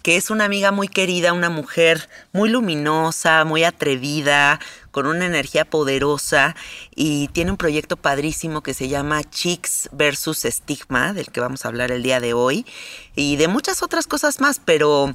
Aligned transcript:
que 0.02 0.16
es 0.16 0.30
una 0.30 0.44
amiga 0.44 0.72
muy 0.72 0.88
querida, 0.88 1.32
una 1.32 1.50
mujer 1.50 2.08
muy 2.32 2.48
luminosa, 2.48 3.44
muy 3.44 3.62
atrevida, 3.62 4.58
con 4.90 5.06
una 5.06 5.26
energía 5.26 5.64
poderosa 5.64 6.56
y 6.96 7.28
tiene 7.28 7.52
un 7.52 7.56
proyecto 7.56 7.96
padrísimo 7.96 8.60
que 8.60 8.74
se 8.74 8.88
llama 8.88 9.22
Chicks 9.22 9.88
versus 9.92 10.44
Estigma, 10.44 11.12
del 11.12 11.30
que 11.30 11.38
vamos 11.38 11.64
a 11.64 11.68
hablar 11.68 11.92
el 11.92 12.02
día 12.02 12.18
de 12.18 12.32
hoy, 12.32 12.66
y 13.14 13.36
de 13.36 13.46
muchas 13.46 13.84
otras 13.84 14.08
cosas 14.08 14.40
más, 14.40 14.60
pero 14.64 15.14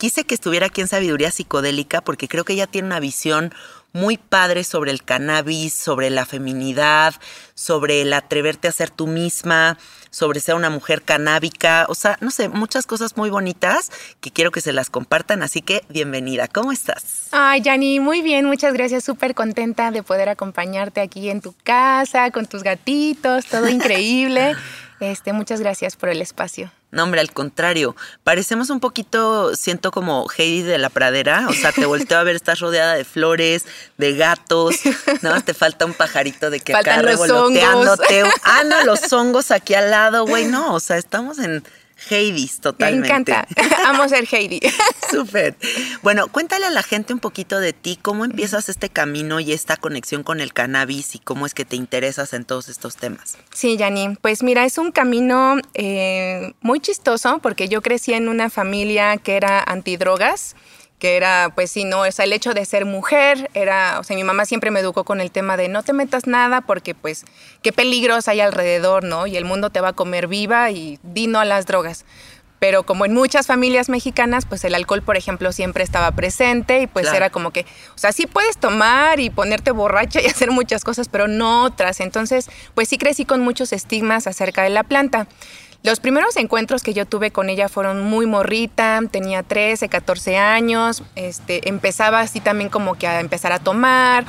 quise 0.00 0.24
que 0.24 0.34
estuviera 0.34 0.66
aquí 0.66 0.80
en 0.80 0.88
Sabiduría 0.88 1.30
Psicodélica 1.30 2.00
porque 2.00 2.26
creo 2.26 2.42
que 2.42 2.54
ella 2.54 2.66
tiene 2.66 2.86
una 2.86 3.00
visión 3.00 3.52
muy 3.92 4.16
padre 4.16 4.64
sobre 4.64 4.92
el 4.92 5.04
cannabis, 5.04 5.74
sobre 5.74 6.08
la 6.08 6.24
feminidad, 6.24 7.14
sobre 7.54 8.00
el 8.00 8.14
atreverte 8.14 8.66
a 8.66 8.72
ser 8.72 8.88
tú 8.88 9.06
misma, 9.06 9.76
sobre 10.08 10.40
ser 10.40 10.54
una 10.54 10.70
mujer 10.70 11.02
canábica, 11.02 11.84
o 11.90 11.94
sea, 11.94 12.16
no 12.22 12.30
sé, 12.30 12.48
muchas 12.48 12.86
cosas 12.86 13.18
muy 13.18 13.28
bonitas 13.28 13.90
que 14.20 14.30
quiero 14.30 14.52
que 14.52 14.62
se 14.62 14.72
las 14.72 14.88
compartan, 14.88 15.42
así 15.42 15.60
que 15.60 15.82
bienvenida, 15.90 16.48
¿cómo 16.48 16.72
estás? 16.72 17.28
Ay, 17.32 17.60
Yani, 17.60 18.00
muy 18.00 18.22
bien, 18.22 18.46
muchas 18.46 18.72
gracias, 18.72 19.04
súper 19.04 19.34
contenta 19.34 19.90
de 19.90 20.02
poder 20.02 20.30
acompañarte 20.30 21.02
aquí 21.02 21.28
en 21.28 21.42
tu 21.42 21.54
casa, 21.62 22.30
con 22.30 22.46
tus 22.46 22.62
gatitos, 22.62 23.44
todo 23.46 23.68
increíble. 23.68 24.54
Este, 25.00 25.32
muchas 25.32 25.60
gracias 25.60 25.96
por 25.96 26.10
el 26.10 26.20
espacio. 26.20 26.70
No, 26.90 27.04
hombre, 27.04 27.20
al 27.20 27.32
contrario. 27.32 27.96
Parecemos 28.22 28.68
un 28.68 28.80
poquito, 28.80 29.54
siento 29.56 29.90
como 29.92 30.26
Heidi 30.36 30.62
de 30.62 30.76
la 30.76 30.90
pradera. 30.90 31.46
O 31.48 31.52
sea, 31.52 31.72
te 31.72 31.86
volteo 31.86 32.18
a 32.18 32.22
ver, 32.22 32.36
estás 32.36 32.60
rodeada 32.60 32.94
de 32.94 33.04
flores, 33.04 33.64
de 33.96 34.14
gatos. 34.14 34.76
No, 35.22 35.40
te 35.42 35.54
falta 35.54 35.86
un 35.86 35.94
pajarito 35.94 36.50
de 36.50 36.60
que 36.60 36.74
acá 36.74 37.00
revoloteándote. 37.02 38.24
Ah, 38.42 38.62
no, 38.64 38.84
los 38.84 39.12
hongos 39.12 39.50
aquí 39.50 39.74
al 39.74 39.90
lado, 39.90 40.26
güey. 40.26 40.46
No, 40.46 40.74
o 40.74 40.80
sea, 40.80 40.96
estamos 40.96 41.38
en 41.38 41.62
Heidis, 42.08 42.60
totalmente. 42.60 43.00
Me 43.00 43.06
encanta. 43.06 43.46
Amo 43.86 44.08
ser 44.08 44.26
Heidi. 44.30 44.60
Súper. 45.10 45.56
Bueno, 46.02 46.28
cuéntale 46.28 46.66
a 46.66 46.70
la 46.70 46.82
gente 46.82 47.12
un 47.12 47.18
poquito 47.18 47.60
de 47.60 47.72
ti, 47.72 47.98
cómo 48.00 48.24
empiezas 48.24 48.68
este 48.68 48.88
camino 48.88 49.40
y 49.40 49.52
esta 49.52 49.76
conexión 49.76 50.22
con 50.22 50.40
el 50.40 50.52
cannabis 50.52 51.14
y 51.14 51.18
cómo 51.18 51.46
es 51.46 51.54
que 51.54 51.64
te 51.64 51.76
interesas 51.76 52.32
en 52.32 52.44
todos 52.44 52.68
estos 52.68 52.96
temas. 52.96 53.36
Sí, 53.52 53.76
Yani. 53.76 54.16
Pues 54.20 54.42
mira, 54.42 54.64
es 54.64 54.78
un 54.78 54.92
camino 54.92 55.56
eh, 55.74 56.54
muy 56.60 56.80
chistoso 56.80 57.38
porque 57.40 57.68
yo 57.68 57.82
crecí 57.82 58.12
en 58.12 58.28
una 58.28 58.50
familia 58.50 59.16
que 59.16 59.36
era 59.36 59.62
antidrogas 59.62 60.56
que 61.00 61.16
era, 61.16 61.50
pues 61.54 61.70
sí, 61.72 61.84
no, 61.84 62.02
o 62.02 62.12
sea, 62.12 62.26
el 62.26 62.32
hecho 62.32 62.54
de 62.54 62.64
ser 62.64 62.84
mujer, 62.84 63.50
era, 63.54 63.98
o 63.98 64.04
sea, 64.04 64.14
mi 64.14 64.22
mamá 64.22 64.44
siempre 64.44 64.70
me 64.70 64.78
educó 64.80 65.02
con 65.04 65.20
el 65.20 65.32
tema 65.32 65.56
de 65.56 65.68
no 65.68 65.82
te 65.82 65.92
metas 65.92 66.26
nada 66.28 66.60
porque, 66.60 66.94
pues, 66.94 67.24
qué 67.62 67.72
peligros 67.72 68.28
hay 68.28 68.40
alrededor, 68.40 69.02
¿no? 69.02 69.26
Y 69.26 69.36
el 69.36 69.44
mundo 69.46 69.70
te 69.70 69.80
va 69.80 69.88
a 69.88 69.92
comer 69.94 70.28
viva 70.28 70.70
y 70.70 71.00
vino 71.02 71.40
a 71.40 71.44
las 71.44 71.66
drogas. 71.66 72.04
Pero 72.58 72.82
como 72.82 73.06
en 73.06 73.14
muchas 73.14 73.46
familias 73.46 73.88
mexicanas, 73.88 74.44
pues 74.44 74.62
el 74.64 74.74
alcohol, 74.74 75.00
por 75.00 75.16
ejemplo, 75.16 75.50
siempre 75.50 75.82
estaba 75.82 76.10
presente 76.12 76.82
y 76.82 76.86
pues 76.86 77.04
Claro. 77.04 77.16
era 77.16 77.30
como 77.30 77.52
que, 77.52 77.62
o 77.94 77.98
sea, 77.98 78.12
sí 78.12 78.26
puedes 78.26 78.58
tomar 78.58 79.18
y 79.18 79.30
ponerte 79.30 79.70
borracha 79.70 80.20
y 80.20 80.26
hacer 80.44 80.50
muchas 80.50 80.84
cosas, 80.84 81.08
pero 81.08 81.26
no 81.26 81.64
otras. 81.64 82.00
Entonces, 82.00 82.50
pues 82.74 82.88
sí 82.88 82.98
crecí 82.98 83.24
con 83.24 83.40
muchos 83.40 83.72
estigmas 83.72 84.26
acerca 84.26 84.62
de 84.62 84.68
la 84.68 84.82
planta. 84.82 85.26
Los 85.82 85.98
primeros 85.98 86.36
encuentros 86.36 86.82
que 86.82 86.92
yo 86.92 87.06
tuve 87.06 87.30
con 87.30 87.48
ella 87.48 87.70
fueron 87.70 88.02
muy 88.04 88.26
morrita, 88.26 89.00
tenía 89.10 89.42
13, 89.42 89.88
14 89.88 90.36
años, 90.36 91.02
este, 91.14 91.68
empezaba 91.70 92.20
así 92.20 92.40
también 92.40 92.68
como 92.68 92.96
que 92.96 93.06
a 93.06 93.18
empezar 93.20 93.52
a 93.52 93.58
tomar 93.60 94.26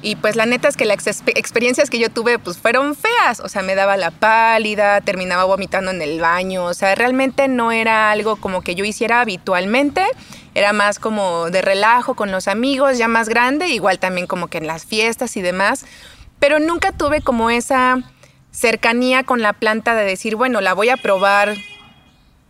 y 0.00 0.14
pues 0.14 0.36
la 0.36 0.46
neta 0.46 0.68
es 0.68 0.76
que 0.76 0.84
las 0.84 1.04
expe- 1.06 1.32
experiencias 1.36 1.90
que 1.90 1.98
yo 1.98 2.08
tuve 2.08 2.38
pues 2.38 2.56
fueron 2.56 2.94
feas, 2.94 3.40
o 3.40 3.48
sea, 3.48 3.62
me 3.62 3.74
daba 3.74 3.96
la 3.96 4.12
pálida, 4.12 5.00
terminaba 5.00 5.42
vomitando 5.44 5.90
en 5.90 6.02
el 6.02 6.20
baño, 6.20 6.64
o 6.66 6.74
sea, 6.74 6.94
realmente 6.94 7.48
no 7.48 7.72
era 7.72 8.12
algo 8.12 8.36
como 8.36 8.62
que 8.62 8.76
yo 8.76 8.84
hiciera 8.84 9.20
habitualmente, 9.20 10.04
era 10.54 10.72
más 10.72 11.00
como 11.00 11.50
de 11.50 11.62
relajo 11.62 12.14
con 12.14 12.30
los 12.30 12.46
amigos, 12.46 12.96
ya 12.96 13.08
más 13.08 13.28
grande, 13.28 13.68
igual 13.68 13.98
también 13.98 14.28
como 14.28 14.46
que 14.46 14.58
en 14.58 14.68
las 14.68 14.86
fiestas 14.86 15.36
y 15.36 15.42
demás, 15.42 15.84
pero 16.38 16.60
nunca 16.60 16.92
tuve 16.92 17.22
como 17.22 17.50
esa 17.50 18.02
cercanía 18.52 19.24
con 19.24 19.42
la 19.42 19.52
planta 19.52 19.94
de 19.96 20.04
decir, 20.04 20.36
bueno, 20.36 20.60
la 20.60 20.74
voy 20.74 20.90
a 20.90 20.96
probar, 20.96 21.56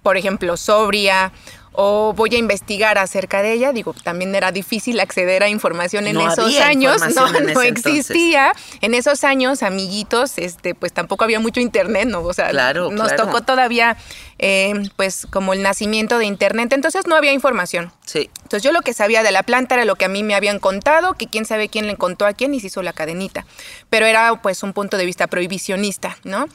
por 0.03 0.17
ejemplo, 0.19 0.57
sobria 0.59 1.33
o 1.75 2.13
voy 2.15 2.35
a 2.35 2.39
investigar 2.39 2.99
acerca 2.99 3.41
de 3.41 3.53
ella. 3.55 3.73
Digo, 3.73 3.95
también 4.05 4.35
era 4.35 4.53
difícil 4.53 5.01
acceder 5.01 5.43
a 5.43 5.49
información 5.49 6.07
en 6.07 6.15
No 6.17 6.31
esos 6.31 6.45
había 6.45 6.67
años, 6.67 7.01
no, 7.15 7.33
no 7.33 7.39
entonces. 7.39 7.87
existía. 7.87 8.53
En 8.83 8.93
esos 8.93 9.25
años, 9.25 9.63
amiguitos, 9.63 10.37
este, 10.37 10.75
pues 10.75 10.93
tampoco 10.93 11.25
había 11.25 11.41
mucho 11.41 11.61
internet, 11.61 12.09
¿no? 12.09 12.21
O 12.21 12.35
sea, 12.35 12.51
Claro, 12.51 12.91
nos 12.91 13.09
claro. 13.09 13.25
tocó 13.25 13.41
todavía, 13.41 13.97
eh, 14.45 14.75
pues, 14.97 15.29
como 15.31 15.53
el 15.53 15.63
nacimiento 15.63 16.19
de 16.19 16.25
internet, 16.27 16.73
entonces 16.73 17.07
no 17.07 17.15
había 17.15 17.33
información. 17.33 17.93
Sí. 18.05 18.29
Entonces 18.43 18.65
yo 18.65 18.73
lo 18.73 18.83
que 18.83 18.93
sabía 18.93 19.23
de 19.23 19.31
la 19.31 19.45
planta 19.45 19.77
era 19.77 19.85
lo 19.85 19.95
que 19.95 20.05
a 20.05 20.09
mí 20.09 20.25
me 20.25 20.35
habían 20.35 20.59
contado, 20.59 21.15
que 21.15 21.29
quién 21.29 21.45
sabe 21.45 21.69
quién 21.69 21.87
le 21.87 21.97
contó 21.97 22.27
a 22.27 22.33
quién 22.33 22.53
y 22.53 22.59
se 22.59 22.67
hizo 22.67 22.83
la 22.83 22.93
cadenita. 22.93 23.47
Pero 23.89 24.05
era 24.05 24.35
pues 24.43 24.65
un 24.65 24.73
punto 24.73 24.97
de 24.97 25.07
vista 25.07 25.29
prohibicionista, 25.29 26.19
¿no? 26.25 26.49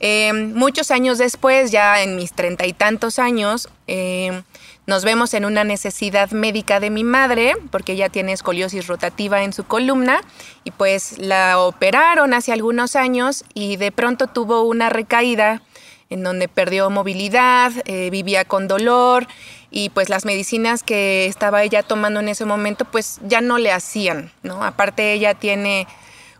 Eh, 0.00 0.32
muchos 0.32 0.90
años 0.90 1.18
después, 1.18 1.70
ya 1.70 2.02
en 2.02 2.16
mis 2.16 2.32
treinta 2.32 2.66
y 2.66 2.72
tantos 2.72 3.18
años, 3.18 3.68
eh, 3.88 4.42
nos 4.86 5.04
vemos 5.04 5.34
en 5.34 5.44
una 5.44 5.64
necesidad 5.64 6.30
médica 6.30 6.80
de 6.80 6.88
mi 6.88 7.04
madre, 7.04 7.54
porque 7.70 7.92
ella 7.92 8.08
tiene 8.08 8.32
escoliosis 8.32 8.86
rotativa 8.86 9.42
en 9.42 9.52
su 9.52 9.64
columna, 9.64 10.22
y 10.64 10.70
pues 10.70 11.18
la 11.18 11.58
operaron 11.58 12.32
hace 12.32 12.52
algunos 12.52 12.96
años 12.96 13.44
y 13.52 13.76
de 13.76 13.92
pronto 13.92 14.28
tuvo 14.28 14.62
una 14.62 14.88
recaída 14.88 15.60
en 16.10 16.22
donde 16.22 16.48
perdió 16.48 16.90
movilidad, 16.90 17.72
eh, 17.86 18.10
vivía 18.10 18.44
con 18.44 18.68
dolor 18.68 19.26
y 19.70 19.88
pues 19.90 20.08
las 20.08 20.24
medicinas 20.24 20.82
que 20.82 21.26
estaba 21.26 21.62
ella 21.62 21.82
tomando 21.82 22.20
en 22.20 22.28
ese 22.28 22.44
momento 22.44 22.84
pues 22.84 23.20
ya 23.26 23.40
no 23.40 23.58
le 23.58 23.72
hacían, 23.72 24.30
¿no? 24.42 24.62
Aparte 24.62 25.12
ella 25.12 25.34
tiene 25.34 25.86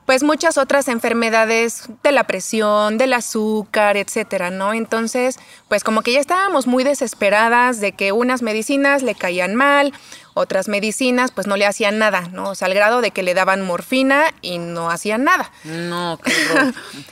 pues 0.06 0.22
muchas 0.22 0.58
otras 0.58 0.88
enfermedades 0.88 1.88
de 2.02 2.12
la 2.12 2.24
presión, 2.24 2.98
del 2.98 3.14
azúcar, 3.14 3.96
etcétera, 3.96 4.50
¿no? 4.50 4.74
Entonces, 4.74 5.38
pues 5.68 5.82
como 5.82 6.02
que 6.02 6.12
ya 6.12 6.20
estábamos 6.20 6.66
muy 6.66 6.84
desesperadas 6.84 7.80
de 7.80 7.92
que 7.92 8.12
unas 8.12 8.42
medicinas 8.42 9.02
le 9.02 9.14
caían 9.14 9.54
mal, 9.54 9.92
otras 10.34 10.68
medicinas 10.68 11.30
pues 11.30 11.46
no 11.46 11.56
le 11.56 11.64
hacían 11.64 11.98
nada, 11.98 12.28
¿no? 12.32 12.50
O 12.50 12.54
sea, 12.54 12.66
al 12.66 12.74
grado 12.74 13.00
de 13.00 13.12
que 13.12 13.22
le 13.22 13.34
daban 13.34 13.62
morfina 13.62 14.24
y 14.42 14.58
no 14.58 14.90
hacían 14.90 15.24
nada. 15.24 15.50
No, 15.64 16.18
qué. 16.22 16.32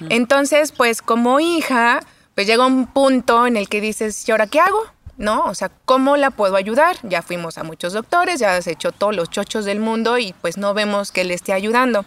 Entonces, 0.11 0.73
pues 0.73 1.01
como 1.01 1.41
hija, 1.41 2.01
pues 2.35 2.47
llega 2.47 2.67
un 2.67 2.87
punto 2.87 3.47
en 3.47 3.57
el 3.57 3.69
que 3.69 3.81
dices, 3.81 4.29
¿y 4.29 4.33
ahora 4.33 4.47
qué 4.47 4.61
hago? 4.61 4.83
¿No? 5.19 5.45
O 5.45 5.55
sea, 5.55 5.71
¿cómo 5.85 6.17
la 6.17 6.31
puedo 6.31 6.57
ayudar? 6.57 6.97
Ya 7.03 7.23
fuimos 7.23 7.59
a 7.59 7.65
muchos 7.65 7.93
doctores, 7.93 8.41
ya 8.41 8.57
has 8.57 8.67
hecho 8.67 8.93
todos 8.93 9.15
los 9.15 9.31
chochos 9.31 9.65
del 9.65 9.79
mundo 9.79 10.19
y 10.19 10.35
pues 10.41 10.57
no 10.57 10.75
vemos 10.75 11.13
que 11.13 11.25
le 11.25 11.35
esté 11.35 11.53
ayudando. 11.53 12.05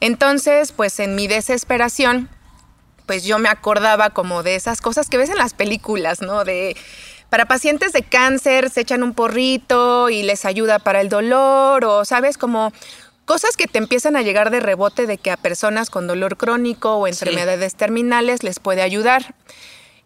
Entonces, 0.00 0.72
pues 0.72 1.00
en 1.00 1.14
mi 1.14 1.26
desesperación, 1.26 2.28
pues 3.06 3.24
yo 3.24 3.38
me 3.38 3.48
acordaba 3.48 4.10
como 4.10 4.42
de 4.42 4.56
esas 4.56 4.80
cosas 4.80 5.08
que 5.08 5.16
ves 5.16 5.30
en 5.30 5.38
las 5.38 5.54
películas, 5.54 6.20
¿no? 6.20 6.44
De 6.44 6.76
para 7.30 7.46
pacientes 7.46 7.92
de 7.92 8.02
cáncer 8.02 8.70
se 8.70 8.82
echan 8.82 9.02
un 9.02 9.12
porrito 9.12 10.08
y 10.08 10.22
les 10.22 10.44
ayuda 10.44 10.78
para 10.78 11.00
el 11.00 11.08
dolor 11.08 11.84
o 11.84 12.04
sabes 12.04 12.38
como 12.38 12.72
cosas 13.24 13.56
que 13.56 13.66
te 13.66 13.78
empiezan 13.78 14.16
a 14.16 14.22
llegar 14.22 14.50
de 14.50 14.60
rebote 14.60 15.06
de 15.06 15.18
que 15.18 15.30
a 15.30 15.36
personas 15.36 15.90
con 15.90 16.06
dolor 16.06 16.36
crónico 16.36 16.94
o 16.96 17.06
enfermedades 17.06 17.74
terminales 17.74 18.42
les 18.42 18.58
puede 18.58 18.82
ayudar. 18.82 19.34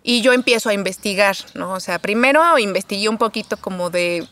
Y 0.02 0.22
yo 0.22 0.32
empiezo 0.32 0.68
a 0.68 0.74
investigar, 0.74 1.36
¿no? 1.54 1.72
O 1.72 1.80
sea, 1.80 1.98
primero 1.98 2.58
investigué 2.58 3.08
un 3.08 3.18
poquito 3.18 3.56
como 3.56 3.90
de, 3.90 4.26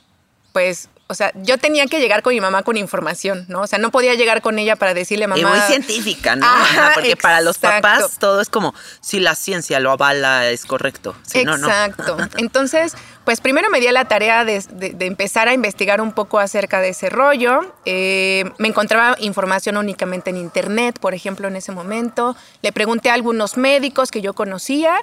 pues, 0.53 0.89
o 1.09 1.15
sea, 1.15 1.33
yo 1.37 1.59
tenía 1.59 1.87
que 1.87 2.01
llegar 2.01 2.23
con 2.23 2.35
mi 2.35 2.41
mamá 2.41 2.63
con 2.63 2.77
información, 2.77 3.45
¿no? 3.49 3.63
O 3.63 3.67
sea, 3.67 3.79
no 3.79 3.91
podía 3.91 4.15
llegar 4.15 4.43
con 4.43 4.59
ella 4.59 4.75
para 4.75 4.93
decirle, 4.93 5.27
mamá... 5.27 5.41
Y 5.41 5.45
muy 5.45 5.61
científica, 5.61 6.35
¿no? 6.35 6.47
Ajá, 6.47 6.93
Porque 6.95 7.17
para 7.17 7.41
los 7.41 7.59
papás 7.59 8.19
todo 8.19 8.41
es 8.41 8.49
como, 8.49 8.75
si 9.01 9.21
la 9.21 9.35
ciencia 9.35 9.79
lo 9.79 9.93
avala, 9.93 10.49
es 10.49 10.65
correcto. 10.65 11.15
Si 11.23 11.45
no, 11.45 11.59
no. 11.59 11.69
Exacto. 11.69 12.17
Entonces, 12.39 12.95
pues 13.27 13.41
primero 13.41 13.69
me 13.71 13.81
di 13.81 13.89
a 13.89 13.93
la 13.93 14.05
tarea 14.05 14.45
de, 14.45 14.63
empezar 15.01 15.49
a 15.49 15.53
investigar 15.53 16.01
un 16.01 16.13
poco 16.13 16.39
acerca 16.39 16.81
de 16.81 16.91
ese 16.91 17.11
rollo. 17.11 17.75
Eh, 17.85 18.45
me 18.59 18.69
encontraba 18.69 19.17
información 19.19 19.77
únicamente 19.77 20.31
en 20.31 20.37
internet, 20.37 21.01
por 21.01 21.13
ejemplo, 21.13 21.49
en 21.49 21.57
ese 21.57 21.73
momento. 21.73 22.37
Le 22.63 22.71
pregunté 22.71 23.11
a 23.11 23.15
algunos 23.15 23.57
médicos 23.57 24.13
que 24.13 24.23
yo 24.23 24.33
conocía. 24.33 25.01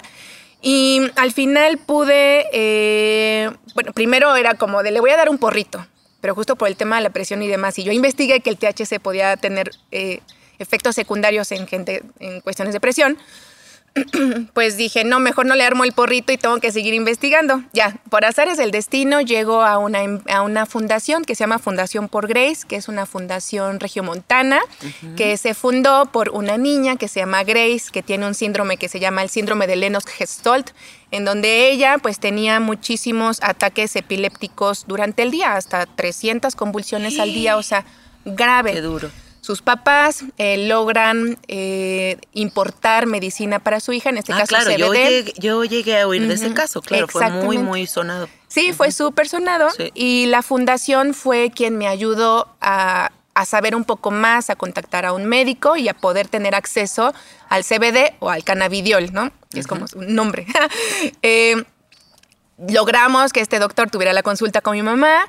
Y 0.62 1.02
al 1.16 1.32
final 1.32 1.76
pude, 1.76 2.46
eh, 2.54 3.50
bueno, 3.74 3.92
primero 3.92 4.34
era 4.36 4.54
como 4.54 4.82
de 4.82 4.90
le 4.90 5.00
voy 5.00 5.10
a 5.10 5.18
dar 5.18 5.28
un 5.28 5.36
porrito, 5.36 5.86
pero 6.22 6.34
justo 6.34 6.56
por 6.56 6.68
el 6.68 6.76
tema 6.76 6.96
de 6.96 7.02
la 7.02 7.10
presión 7.10 7.42
y 7.42 7.48
demás. 7.48 7.78
Y 7.78 7.84
yo 7.84 7.92
investigué 7.92 8.40
que 8.40 8.48
el 8.48 8.56
THC 8.56 9.00
podía 9.00 9.36
tener 9.36 9.70
eh, 9.90 10.20
efectos 10.58 10.94
secundarios 10.94 11.52
en 11.52 11.66
gente 11.66 12.02
en 12.20 12.40
cuestiones 12.40 12.72
de 12.72 12.80
presión 12.80 13.18
pues 14.54 14.76
dije, 14.76 15.04
no, 15.04 15.20
mejor 15.20 15.46
no 15.46 15.54
le 15.54 15.64
armo 15.64 15.84
el 15.84 15.92
porrito 15.92 16.32
y 16.32 16.36
tengo 16.36 16.58
que 16.58 16.72
seguir 16.72 16.94
investigando. 16.94 17.62
Ya, 17.72 17.96
por 18.10 18.24
azares 18.24 18.58
del 18.58 18.70
destino, 18.70 19.20
llego 19.20 19.62
a 19.62 19.78
una, 19.78 20.00
a 20.28 20.42
una 20.42 20.66
fundación 20.66 21.24
que 21.24 21.34
se 21.34 21.40
llama 21.40 21.58
Fundación 21.58 22.08
por 22.08 22.26
Grace, 22.26 22.66
que 22.66 22.76
es 22.76 22.88
una 22.88 23.06
fundación 23.06 23.78
regiomontana, 23.78 24.60
que 25.16 25.36
se 25.36 25.54
fundó 25.54 26.06
por 26.06 26.30
una 26.30 26.56
niña 26.58 26.96
que 26.96 27.06
se 27.06 27.20
llama 27.20 27.44
Grace, 27.44 27.84
que 27.92 28.02
tiene 28.02 28.26
un 28.26 28.34
síndrome 28.34 28.76
que 28.76 28.88
se 28.88 28.98
llama 28.98 29.22
el 29.22 29.30
síndrome 29.30 29.66
de 29.66 29.76
Lennox-Gastaut, 29.76 30.70
en 31.12 31.24
donde 31.24 31.70
ella 31.70 31.98
pues 31.98 32.18
tenía 32.18 32.58
muchísimos 32.58 33.38
ataques 33.42 33.94
epilépticos 33.94 34.86
durante 34.88 35.22
el 35.22 35.30
día, 35.30 35.54
hasta 35.54 35.86
300 35.86 36.56
convulsiones 36.56 37.20
al 37.20 37.32
día, 37.32 37.56
o 37.56 37.62
sea, 37.62 37.84
grave. 38.24 38.72
Qué 38.72 38.80
duro. 38.80 39.10
Sus 39.44 39.60
papás 39.60 40.24
eh, 40.38 40.56
logran 40.68 41.36
eh, 41.48 42.16
importar 42.32 43.04
medicina 43.04 43.58
para 43.58 43.78
su 43.78 43.92
hija, 43.92 44.08
en 44.08 44.16
este 44.16 44.32
Ah, 44.32 44.38
caso 44.38 44.48
claro, 44.48 44.70
CBD. 44.70 44.78
yo 44.78 44.92
llegué, 44.94 45.32
yo 45.38 45.64
llegué 45.64 46.00
a 46.00 46.08
oír 46.08 46.26
de 46.26 46.32
ese 46.32 46.54
caso, 46.54 46.80
claro, 46.80 47.08
fue 47.08 47.28
muy, 47.30 47.58
muy 47.58 47.86
sonado. 47.86 48.26
Sí, 48.48 48.72
fue 48.72 48.90
súper 48.90 49.28
sonado. 49.28 49.68
Sí. 49.76 49.90
Y 49.94 50.24
la 50.26 50.40
fundación 50.40 51.12
fue 51.12 51.50
quien 51.54 51.76
me 51.76 51.86
ayudó 51.88 52.56
a, 52.62 53.12
a 53.34 53.44
saber 53.44 53.76
un 53.76 53.84
poco 53.84 54.10
más, 54.10 54.48
a 54.48 54.56
contactar 54.56 55.04
a 55.04 55.12
un 55.12 55.26
médico 55.26 55.76
y 55.76 55.88
a 55.90 55.94
poder 55.94 56.26
tener 56.28 56.54
acceso 56.54 57.12
al 57.50 57.64
CBD 57.64 58.14
o 58.20 58.30
al 58.30 58.44
cannabidiol, 58.44 59.12
¿no? 59.12 59.30
Que 59.50 59.60
es 59.60 59.66
como 59.66 59.86
su 59.88 60.00
nombre. 60.00 60.46
Eh, 61.20 61.62
logramos 62.68 63.32
que 63.34 63.40
este 63.40 63.58
doctor 63.58 63.90
tuviera 63.90 64.14
la 64.14 64.22
consulta 64.22 64.62
con 64.62 64.74
mi 64.74 64.82
mamá. 64.82 65.28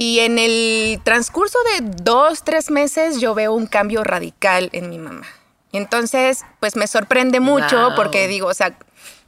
Y 0.00 0.20
en 0.20 0.38
el 0.38 1.00
transcurso 1.02 1.58
de 1.72 1.80
dos, 2.04 2.44
tres 2.44 2.70
meses 2.70 3.20
yo 3.20 3.34
veo 3.34 3.52
un 3.52 3.66
cambio 3.66 4.04
radical 4.04 4.70
en 4.72 4.90
mi 4.90 4.98
mamá. 4.98 5.26
Entonces, 5.72 6.44
pues 6.60 6.76
me 6.76 6.86
sorprende 6.86 7.40
mucho 7.40 7.88
Wow. 7.88 7.96
porque 7.96 8.28
digo, 8.28 8.46
o 8.46 8.54
sea, 8.54 8.78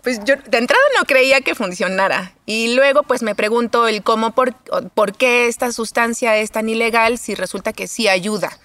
pues 0.03 0.21
yo 0.25 0.37
de 0.37 0.59
entrada 0.59 0.83
no 0.97 1.05
creía 1.07 1.41
que 1.41 1.57
funcionara. 1.57 2.35
Y 2.47 2.77
luego 2.77 3.03
pues 3.03 3.21
me 3.23 3.35
pregunto 3.35 3.89
el 3.89 4.05
cómo, 4.05 4.31
por, 4.31 4.55
por 4.95 5.17
qué 5.17 5.49
esta 5.49 5.73
sustancia 5.73 6.37
es 6.37 6.53
tan 6.53 6.69
ilegal 6.69 7.19
si 7.19 7.35
resulta 7.35 7.73
que 7.73 7.89
sí 7.89 8.07
ayuda. 8.07 8.57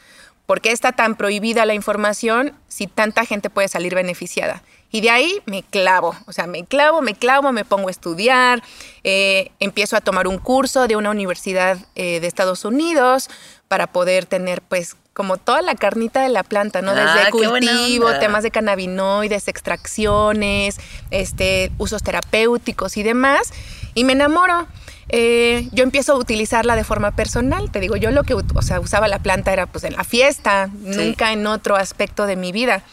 ¿Por 0.45 0.61
qué 0.61 0.71
está 0.71 0.91
tan 0.91 1.15
prohibida 1.15 1.65
la 1.65 1.73
información 1.73 2.53
si 2.67 2.85
tanta 2.85 3.25
gente 3.25 3.49
puede 3.49 3.67
salir 3.67 3.95
beneficiada? 3.95 4.61
Y 4.91 5.01
de 5.01 5.09
ahí 5.09 5.41
me 5.45 5.63
clavo, 5.63 6.15
o 6.25 6.31
sea, 6.31 6.47
me 6.47 6.63
clavo, 6.63 7.01
me 7.01 7.15
clavo, 7.15 7.51
me 7.51 7.65
pongo 7.65 7.89
a 7.89 7.91
estudiar, 7.91 8.63
eh, 9.03 9.51
empiezo 9.59 9.97
a 9.97 10.01
tomar 10.01 10.27
un 10.27 10.37
curso 10.37 10.87
de 10.87 10.95
una 10.95 11.09
universidad 11.09 11.77
eh, 11.95 12.19
de 12.21 12.27
Estados 12.27 12.63
Unidos 12.63 13.29
para 13.67 13.87
poder 13.87 14.25
tener 14.25 14.61
pues 14.61 14.95
como 15.13 15.37
toda 15.37 15.61
la 15.61 15.75
carnita 15.75 16.21
de 16.21 16.29
la 16.29 16.43
planta, 16.43 16.81
¿no? 16.81 16.91
Ah, 16.91 16.95
Desde 16.95 17.31
buena 17.31 17.71
cultivo, 17.71 18.11
temas 18.19 18.43
de 18.43 18.51
cannabinoides, 18.51 19.47
extracciones, 19.47 20.77
este, 21.09 21.71
usos 21.77 22.03
terapéuticos 22.03 22.97
y 22.97 23.03
demás. 23.03 23.53
Y 23.93 24.03
me 24.03 24.13
enamoro. 24.13 24.67
eh, 25.07 25.69
yo 25.71 25.83
empiezo 25.83 26.13
a 26.13 26.15
utilizarla 26.17 26.75
de 26.75 26.83
forma 26.83 27.11
personal. 27.15 27.71
Te 27.71 27.79
digo, 27.79 27.95
yo 27.95 28.11
lo 28.11 28.23
que 28.23 28.33
o 28.33 28.61
sea, 28.61 28.79
usaba 28.81 29.07
la 29.07 29.19
planta 29.19 29.53
era 29.53 29.67
pues 29.67 29.83
en 29.85 29.95
la 29.95 30.03
fiesta, 30.03 30.69
nunca 30.73 31.31
en 31.31 31.47
otro 31.47 31.75
aspecto 31.77 32.25
de 32.25 32.35
mi 32.35 32.51
vida. 32.51 32.83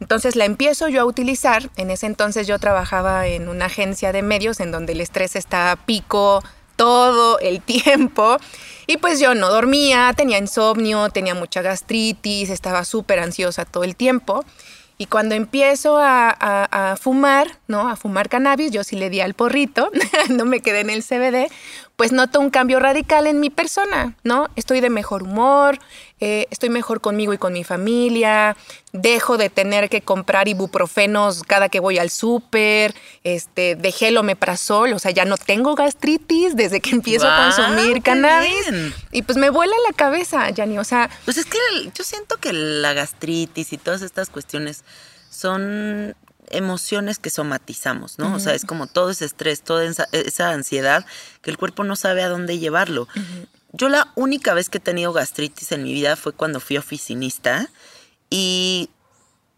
Entonces 0.00 0.36
la 0.36 0.44
empiezo 0.44 0.88
yo 0.88 1.02
a 1.02 1.04
utilizar. 1.04 1.70
En 1.76 1.90
ese 1.90 2.06
entonces 2.06 2.46
yo 2.46 2.58
trabajaba 2.58 3.26
en 3.26 3.48
una 3.48 3.66
agencia 3.66 4.12
de 4.12 4.22
medios 4.22 4.60
en 4.60 4.70
donde 4.70 4.92
el 4.92 5.00
estrés 5.00 5.36
está 5.36 5.72
a 5.72 5.76
pico 5.76 6.42
todo 6.76 7.38
el 7.40 7.60
tiempo. 7.62 8.38
Y 8.86 8.96
pues 8.96 9.20
yo 9.20 9.34
no 9.34 9.50
dormía, 9.50 10.12
tenía 10.16 10.38
insomnio, 10.38 11.10
tenía 11.10 11.34
mucha 11.34 11.60
gastritis, 11.62 12.50
estaba 12.50 12.84
súper 12.84 13.18
ansiosa 13.18 13.64
todo 13.64 13.84
el 13.84 13.96
tiempo. 13.96 14.44
Y 15.00 15.06
cuando 15.06 15.36
empiezo 15.36 15.96
a, 16.00 16.96
fumar, 17.00 17.60
¿no? 17.68 17.88
A 17.88 17.94
fumar 17.94 18.28
cannabis, 18.28 18.72
yo 18.72 18.82
sí 18.82 18.96
le 18.96 19.10
di 19.10 19.20
al 19.20 19.34
porrito, 19.34 19.90
no 20.30 20.44
me 20.44 20.60
quedé 20.60 20.80
en 20.80 20.90
el 20.90 21.04
CBD, 21.04 21.52
pues 21.98 22.12
noto 22.12 22.38
un 22.38 22.50
cambio 22.50 22.78
radical 22.78 23.26
en 23.26 23.40
mi 23.40 23.50
persona, 23.50 24.14
¿no? 24.22 24.46
Estoy 24.54 24.80
de 24.80 24.88
mejor 24.88 25.24
humor, 25.24 25.80
eh, 26.20 26.46
estoy 26.48 26.68
mejor 26.68 27.00
conmigo 27.00 27.32
y 27.32 27.38
con 27.38 27.52
mi 27.52 27.64
familia, 27.64 28.56
dejo 28.92 29.36
de 29.36 29.50
tener 29.50 29.88
que 29.88 30.00
comprar 30.00 30.46
ibuprofenos 30.46 31.42
cada 31.42 31.68
que 31.68 31.80
voy 31.80 31.98
al 31.98 32.10
súper, 32.10 32.94
este, 33.24 33.74
dejé 33.74 34.08
el 34.08 34.16
omeprazol, 34.16 34.92
o 34.92 35.00
sea, 35.00 35.10
ya 35.10 35.24
no 35.24 35.36
tengo 35.36 35.74
gastritis 35.74 36.54
desde 36.54 36.80
que 36.80 36.90
empiezo 36.90 37.28
a 37.28 37.52
consumir 37.52 38.00
cannabis. 38.00 38.70
Y 39.10 39.22
pues 39.22 39.36
me 39.36 39.50
vuela 39.50 39.74
la 39.84 39.92
cabeza, 39.92 40.48
Yanni, 40.50 40.78
o 40.78 40.84
sea... 40.84 41.10
Pues 41.24 41.36
es 41.36 41.46
que 41.46 41.58
yo 41.92 42.04
siento 42.04 42.36
que 42.36 42.52
la 42.52 42.92
gastritis 42.92 43.72
y 43.72 43.76
todas 43.76 44.02
estas 44.02 44.30
cuestiones 44.30 44.84
son 45.30 46.14
emociones 46.50 47.18
que 47.18 47.30
somatizamos, 47.30 48.18
¿no? 48.18 48.34
O 48.34 48.40
sea, 48.40 48.54
es 48.54 48.64
como 48.64 48.86
todo 48.86 49.10
ese 49.10 49.24
estrés, 49.24 49.62
toda 49.62 49.84
esa, 49.84 50.50
ansiedad 50.50 51.04
que 51.42 51.50
el 51.50 51.58
cuerpo 51.58 51.84
no 51.84 51.96
sabe 51.96 52.22
a 52.22 52.28
dónde 52.28 52.58
llevarlo. 52.58 53.08
Yo 53.72 53.88
la 53.88 54.12
única 54.14 54.54
vez 54.54 54.68
que 54.68 54.78
he 54.78 54.80
tenido 54.80 55.12
gastritis 55.12 55.72
en 55.72 55.82
mi 55.82 55.92
vida 55.92 56.16
fue 56.16 56.32
cuando 56.32 56.60
fui 56.60 56.76
oficinista 56.76 57.68
y 58.30 58.90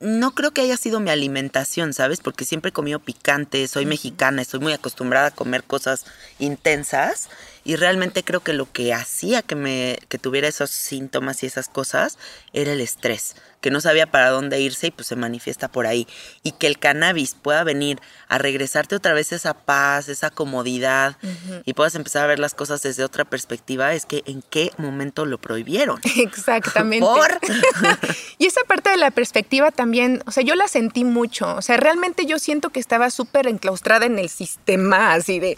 no 0.01 0.35
creo 0.35 0.53
que 0.53 0.63
haya 0.63 0.77
sido 0.77 0.99
mi 0.99 1.11
alimentación, 1.11 1.93
¿sabes? 1.93 2.21
Porque 2.21 2.45
siempre 2.45 2.71
he 2.71 2.73
comido 2.73 3.01
picante, 3.01 3.69
soy 3.69 3.85
mexicana, 3.85 4.41
estoy 4.43 4.61
muy 4.61 4.73
acostumbrada 4.73 5.29
a 5.29 5.31
comer 5.31 5.63
cosas 5.63 6.07
intensas 6.39 7.29
y 7.71 7.77
realmente 7.77 8.25
creo 8.25 8.41
que 8.41 8.53
lo 8.53 8.69
que 8.73 8.93
hacía 8.93 9.43
que 9.43 9.55
me 9.55 10.01
que 10.09 10.19
tuviera 10.19 10.49
esos 10.49 10.71
síntomas 10.71 11.45
y 11.45 11.47
esas 11.47 11.69
cosas 11.69 12.19
era 12.53 12.73
el 12.73 12.81
estrés 12.81 13.37
que 13.61 13.71
no 13.71 13.81
sabía 13.81 14.11
para 14.11 14.31
dónde 14.31 14.61
irse 14.61 14.89
y 14.89 14.91
pues 14.91 15.07
se 15.07 15.15
manifiesta 15.15 15.69
por 15.69 15.87
ahí. 15.87 16.09
Y 16.43 16.53
que 16.53 16.67
el 16.67 16.79
cannabis 16.79 17.35
pueda 17.35 17.63
venir 17.63 18.01
a 18.27 18.39
regresarte 18.39 18.97
otra 18.97 19.13
vez 19.13 19.31
esa 19.31 19.55
paz 19.55 20.09
esa 20.09 20.31
comodidad 20.31 21.17
y 21.65 21.75
puedas 21.75 21.95
empezar 21.95 22.25
a 22.25 22.27
ver 22.27 22.41
las 22.41 22.55
cosas 22.55 22.83
desde 22.83 23.05
otra 23.05 23.25
perspectiva 23.25 23.93
es 23.95 24.05
que 24.05 24.25
en 24.27 24.43
qué 24.43 24.73
momento 24.77 25.25
lo 25.25 25.39
prohibieron 25.39 26.01
exactamente. 26.17 27.07
Y 28.39 28.47
esa 28.47 28.63
parte 28.65 28.91
de 28.91 28.97
la 28.97 29.13
perspectiva 29.13 29.71
también 29.71 30.25
o 30.27 30.33
sea 30.33 30.43
yo 30.43 30.57
la 30.57 30.67
sentí 30.67 31.05
mucho 31.05 31.55
o 31.55 31.63
sea 31.63 31.77
realmente 31.77 32.27
yo 32.27 32.41
siento 32.41 32.71
que 32.71 32.81
estaba 32.81 33.11
súper 33.11 33.47
enclaustrada 33.47 34.07
en 34.07 34.19
el 34.19 34.29
sistema 34.29 35.13
así 35.13 35.39
de 35.39 35.57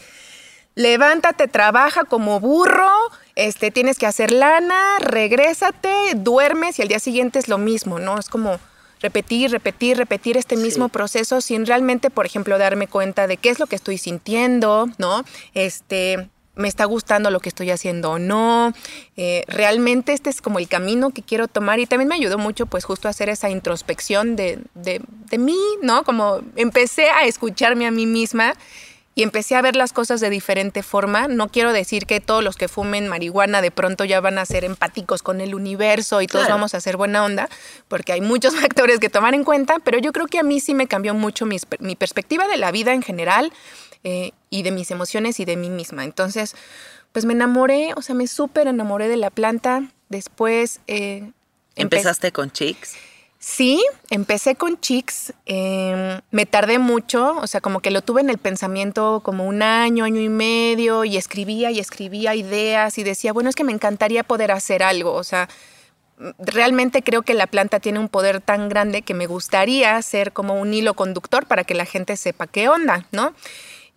levántate, 0.75 1.49
trabaja 1.49 2.05
como 2.05 2.41
burro, 2.41 2.91
este, 3.35 3.71
tienes 3.71 3.99
que 3.99 4.07
hacer 4.07 4.33
lana, 4.33 4.99
regrésate, 5.01 6.15
duermes 6.17 6.79
y 6.79 6.83
al 6.83 6.89
día 6.89 6.99
siguiente 6.99 7.39
es 7.39 7.49
lo 7.49 7.59
mismo, 7.59 7.99
¿no? 7.99 8.19
Es 8.19 8.29
como 8.29 8.59
repetir, 9.01 9.51
repetir, 9.51 9.97
repetir 9.97 10.37
este 10.37 10.57
mismo 10.57 10.89
proceso 10.89 11.41
sin 11.41 11.67
realmente, 11.67 12.09
por 12.09 12.25
ejemplo, 12.25 12.57
darme 12.57 12.87
cuenta 12.87 13.27
de 13.27 13.37
qué 13.37 13.51
es 13.51 13.59
lo 13.59 13.67
que 13.67 13.77
estoy 13.77 13.99
sintiendo, 13.99 14.89
¿no? 14.99 15.25
Este, 15.55 16.29
me 16.55 16.69
está 16.69 16.85
gustando 16.85 17.31
lo 17.31 17.41
que 17.41 17.49
estoy 17.49 17.71
haciendo 17.71 18.13
o 18.13 18.19
no. 18.19 18.73
Eh, 19.17 19.45
realmente 19.49 20.13
este 20.13 20.31
es 20.31 20.41
como 20.41 20.59
el 20.59 20.69
camino 20.69 21.11
que 21.11 21.23
quiero 21.23 21.49
tomar 21.49 21.81
y 21.81 21.87
también 21.87 22.09
me 22.09 22.15
ayudó 22.15 22.39
mucho 22.39 22.67
pues 22.67 22.85
justo 22.85 23.09
a 23.09 23.11
hacer 23.11 23.29
esa 23.29 23.51
introspección 23.51 24.37
de, 24.37 24.61
de, 24.75 25.01
de 25.31 25.39
mí, 25.39 25.59
¿no? 25.83 26.05
Como 26.05 26.41
empecé 26.57 27.11
a 27.11 27.25
escucharme 27.25 27.87
a 27.87 27.91
mí 27.91 28.07
misma 28.07 28.55
y 29.15 29.23
empecé 29.23 29.57
a 29.57 29.63
ver 29.63 29.77
las 29.77 29.93
cosas 29.93 30.21
de 30.21 30.31
diferente 30.31 30.83
forma. 30.83 31.29
No 31.29 31.49
quiero 31.49 31.73
decir 31.73 32.07
que 32.07 32.21
todos 32.21 32.43
los 32.43 32.57
que 32.57 32.69
fumen 32.69 33.09
marihuana 33.09 33.61
de 33.61 33.71
pronto 33.71 34.05
ya 34.05 34.21
van 34.21 34.39
a 34.39 34.47
ser 34.47 34.65
empáticos 34.65 35.23
con 35.23 35.41
el 35.41 35.55
universo 35.55 36.23
y 36.23 36.27
todos 36.27 36.49
vamos 36.49 36.73
a 36.73 36.79
hacer 36.79 36.97
buena 36.97 37.25
onda, 37.25 37.49
porque 37.89 38.13
hay 38.13 38.21
muchos 38.21 38.55
factores 38.61 38.99
que 39.01 39.11
tomar 39.11 39.35
en 39.35 39.45
cuenta, 39.45 39.79
pero 39.85 39.99
yo 39.99 40.13
creo 40.13 40.27
que 40.27 40.39
a 40.39 40.43
mí 40.43 40.61
sí 40.61 40.75
me 40.75 40.87
cambió 40.87 41.15
mucho 41.15 41.45
mi, 41.47 41.59
perspectiva 41.97 42.49
de 42.49 42.57
la 42.57 42.73
vida 42.73 42.95
en 42.95 43.03
general 43.03 43.53
eh, 44.05 44.33
y 44.49 44.63
de 44.63 44.71
mis 44.71 44.91
emociones 44.91 45.41
y 45.41 45.45
de 45.45 45.57
mí 45.57 45.69
misma. 45.69 46.05
Entonces, 46.05 46.57
pues 47.13 47.27
me 47.27 47.35
enamoré, 47.35 47.93
o 47.97 48.03
sea, 48.03 48.15
me 48.15 48.27
súper 48.27 48.67
enamoré 48.67 49.09
de 49.09 49.19
la 49.19 49.31
planta. 49.31 49.91
Después... 50.09 50.81
Eh, 50.87 51.31
¿Empezaste 51.77 52.33
con 52.33 52.51
Chicks? 52.51 52.97
Sí, 53.45 53.85
empecé 54.09 54.55
con 54.55 54.79
Chicks, 54.79 55.33
em, 55.47 56.21
me 56.31 56.47
tardé 56.47 56.79
mucho, 56.79 57.37
o 57.39 57.47
sea, 57.49 57.61
como 57.61 57.81
que 57.81 57.91
lo 57.91 58.01
tuve 58.01 58.21
en 58.21 58.31
el 58.31 58.39
pensamiento 58.39 59.21
como 59.25 59.45
un 59.49 59.63
año, 59.63 60.05
año 60.05 60.21
y 60.21 60.29
medio, 60.29 61.05
y 61.05 61.17
escribía 61.17 61.73
y 61.73 61.81
escribía 61.81 62.37
ideas 62.37 62.99
y 62.99 63.03
decía, 63.03 63.33
bueno, 63.33 63.51
es 63.51 63.57
que 63.57 63.65
me 63.65 63.73
encantaría 63.73 64.23
poder 64.23 64.53
hacer 64.53 64.85
algo, 64.85 65.15
o 65.15 65.25
sea, 65.25 65.49
realmente 66.39 67.03
creo 67.03 67.23
que 67.23 67.35
la 67.35 67.49
planta 67.49 67.81
tiene 67.81 67.99
un 67.99 68.09
poder 68.09 68.41
tan 68.41 68.69
grande 68.69 69.03
que 69.03 69.13
me 69.13 69.27
gustaría 69.27 70.01
ser 70.03 70.33
como 70.33 70.55
un 70.61 70.73
hilo 70.73 70.95
conductor 70.95 71.45
para 71.47 71.65
que 71.65 71.75
la 71.75 71.85
gente 71.85 72.17
sepa 72.17 72.47
qué 72.47 72.69
onda, 72.69 73.09
¿no? 73.11 73.35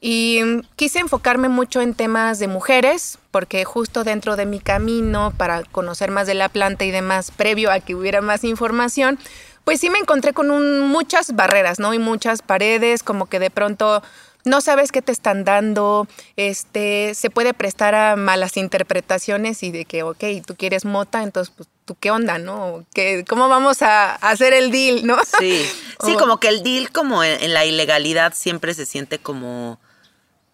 Y 0.02 0.42
quise 0.76 1.00
enfocarme 1.00 1.50
mucho 1.50 1.82
en 1.82 1.94
temas 1.94 2.38
de 2.40 2.48
mujeres, 2.48 3.18
porque 3.32 3.66
justo 3.66 4.04
dentro 4.04 4.36
de 4.36 4.46
mi 4.46 4.60
camino 4.60 5.34
para 5.36 5.64
conocer 5.64 6.12
más 6.12 6.28
de 6.28 6.36
la 6.36 6.50
planta 6.50 6.86
y 6.86 6.92
demás, 6.92 7.32
previo 7.32 7.72
a 7.72 7.80
que 7.80 7.96
hubiera 7.96 8.22
más 8.22 8.44
información, 8.44 9.18
pues 9.64 9.80
sí 9.80 9.90
me 9.90 9.98
encontré 9.98 10.34
con 10.34 10.80
muchas 10.82 11.36
barreras, 11.36 11.80
¿no? 11.80 11.94
Y 11.94 12.00
muchas 12.00 12.42
paredes, 12.42 13.02
como 13.02 13.26
que 13.26 13.40
de 13.40 13.50
pronto 13.50 14.04
no 14.46 14.62
sabes 14.62 14.92
qué 14.92 15.02
te 15.02 15.12
están 15.12 15.44
dando, 15.44 16.08
este, 16.38 17.16
se 17.16 17.32
puede 17.32 17.56
prestar 17.56 17.96
a 17.96 18.16
malas 18.16 18.58
interpretaciones 18.58 19.64
y 19.64 19.72
de 19.72 19.86
que, 19.86 20.04
ok, 20.04 20.24
tú 20.46 20.56
quieres 20.56 20.86
mota, 20.86 21.24
entonces, 21.24 21.52
pues, 21.58 21.68
¿tú 21.84 21.96
qué 22.00 22.12
onda, 22.12 22.38
no? 22.38 22.86
¿Qué, 22.94 23.26
¿Cómo 23.28 23.50
vamos 23.50 23.82
a 23.82 24.14
hacer 24.16 24.54
el 24.54 24.70
deal, 24.70 25.06
no? 25.06 25.18
Sí, 25.40 25.66
sí, 26.06 26.14
como 26.16 26.40
que 26.40 26.50
el 26.50 26.62
deal 26.62 26.92
como 26.92 27.24
en 27.24 27.54
la 27.54 27.66
ilegalidad 27.66 28.34
siempre 28.36 28.76
se 28.76 28.86
siente 28.86 29.18
como 29.18 29.80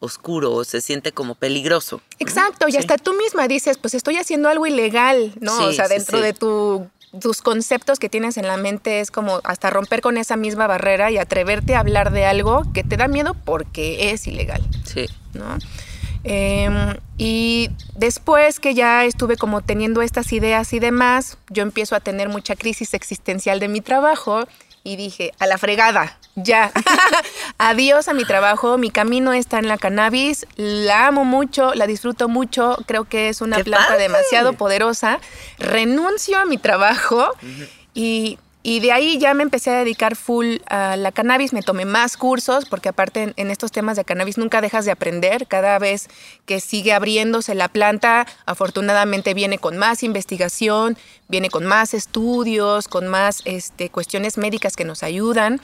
oscuro 0.01 0.51
o 0.51 0.65
se 0.65 0.81
siente 0.81 1.13
como 1.13 1.35
peligroso. 1.35 2.01
Exacto, 2.19 2.67
y 2.67 2.75
hasta 2.75 2.97
tú 2.97 3.13
misma 3.13 3.47
dices, 3.47 3.77
pues 3.77 3.93
estoy 3.93 4.17
haciendo 4.17 4.49
algo 4.49 4.67
ilegal, 4.67 5.33
¿no? 5.39 5.57
o 5.57 5.71
sea, 5.71 5.87
dentro 5.87 6.19
de 6.19 6.33
tus 6.33 7.41
conceptos 7.41 7.99
que 7.99 8.09
tienes 8.09 8.37
en 8.37 8.47
la 8.47 8.57
mente 8.57 8.99
es 8.99 9.11
como 9.11 9.39
hasta 9.43 9.69
romper 9.69 10.01
con 10.01 10.17
esa 10.17 10.35
misma 10.35 10.67
barrera 10.67 11.11
y 11.11 11.17
atreverte 11.17 11.75
a 11.75 11.79
hablar 11.79 12.11
de 12.11 12.25
algo 12.25 12.63
que 12.73 12.83
te 12.83 12.97
da 12.97 13.07
miedo 13.07 13.35
porque 13.45 14.11
es 14.11 14.27
ilegal. 14.27 14.61
Sí. 14.85 15.05
¿no? 15.33 15.57
Em, 16.23 16.97
y 17.17 17.69
después 17.95 18.59
que 18.59 18.73
ya 18.73 19.05
estuve 19.05 19.37
como 19.37 19.61
teniendo 19.61 20.01
estas 20.01 20.33
ideas 20.33 20.73
y 20.73 20.79
demás, 20.79 21.37
yo 21.49 21.63
empiezo 21.63 21.95
a 21.95 21.99
tener 21.99 22.29
mucha 22.29 22.55
crisis 22.55 22.93
existencial 22.93 23.59
de 23.59 23.67
mi 23.67 23.81
trabajo 23.81 24.47
y 24.83 24.95
dije, 24.95 25.33
a 25.39 25.47
la 25.47 25.57
fregada, 25.57 26.17
ya. 26.35 26.71
Adiós 27.57 28.07
a 28.07 28.13
mi 28.13 28.25
trabajo, 28.25 28.77
mi 28.77 28.89
camino 28.89 29.33
está 29.33 29.59
en 29.59 29.67
la 29.67 29.77
cannabis, 29.77 30.47
la 30.55 31.07
amo 31.07 31.23
mucho, 31.23 31.73
la 31.75 31.87
disfruto 31.87 32.27
mucho, 32.29 32.77
creo 32.87 33.05
que 33.05 33.29
es 33.29 33.41
una 33.41 33.59
planta 33.59 33.97
demasiado 33.97 34.53
poderosa. 34.53 35.19
Renuncio 35.59 36.39
a 36.39 36.45
mi 36.45 36.57
trabajo 36.57 37.31
y 37.93 38.39
y 38.63 38.79
de 38.79 38.91
ahí 38.91 39.17
ya 39.17 39.33
me 39.33 39.41
empecé 39.41 39.71
a 39.71 39.79
dedicar 39.79 40.15
full 40.15 40.57
a 40.67 40.95
la 40.95 41.11
cannabis, 41.11 41.51
me 41.51 41.63
tomé 41.63 41.85
más 41.85 42.15
cursos, 42.15 42.65
porque 42.65 42.89
aparte 42.89 43.33
en, 43.35 43.51
estos 43.51 43.71
temas 43.71 43.97
de 43.97 44.05
cannabis 44.05 44.37
nunca 44.37 44.61
dejas 44.61 44.85
de 44.85 44.91
aprender, 44.91 45.47
cada 45.47 45.79
vez 45.79 46.09
que 46.45 46.59
sigue 46.59 46.93
abriéndose 46.93 47.55
la 47.55 47.69
planta, 47.69 48.27
afortunadamente 48.45 49.33
viene 49.33 49.57
con 49.57 49.77
más 49.77 50.03
investigación, 50.03 50.95
viene 51.27 51.49
con 51.49 51.65
más 51.65 51.95
estudios, 51.95 52.87
con 52.87 53.07
más 53.07 53.41
este, 53.45 53.89
cuestiones 53.89 54.37
médicas 54.37 54.75
que 54.75 54.85
nos 54.85 55.01
ayudan. 55.01 55.59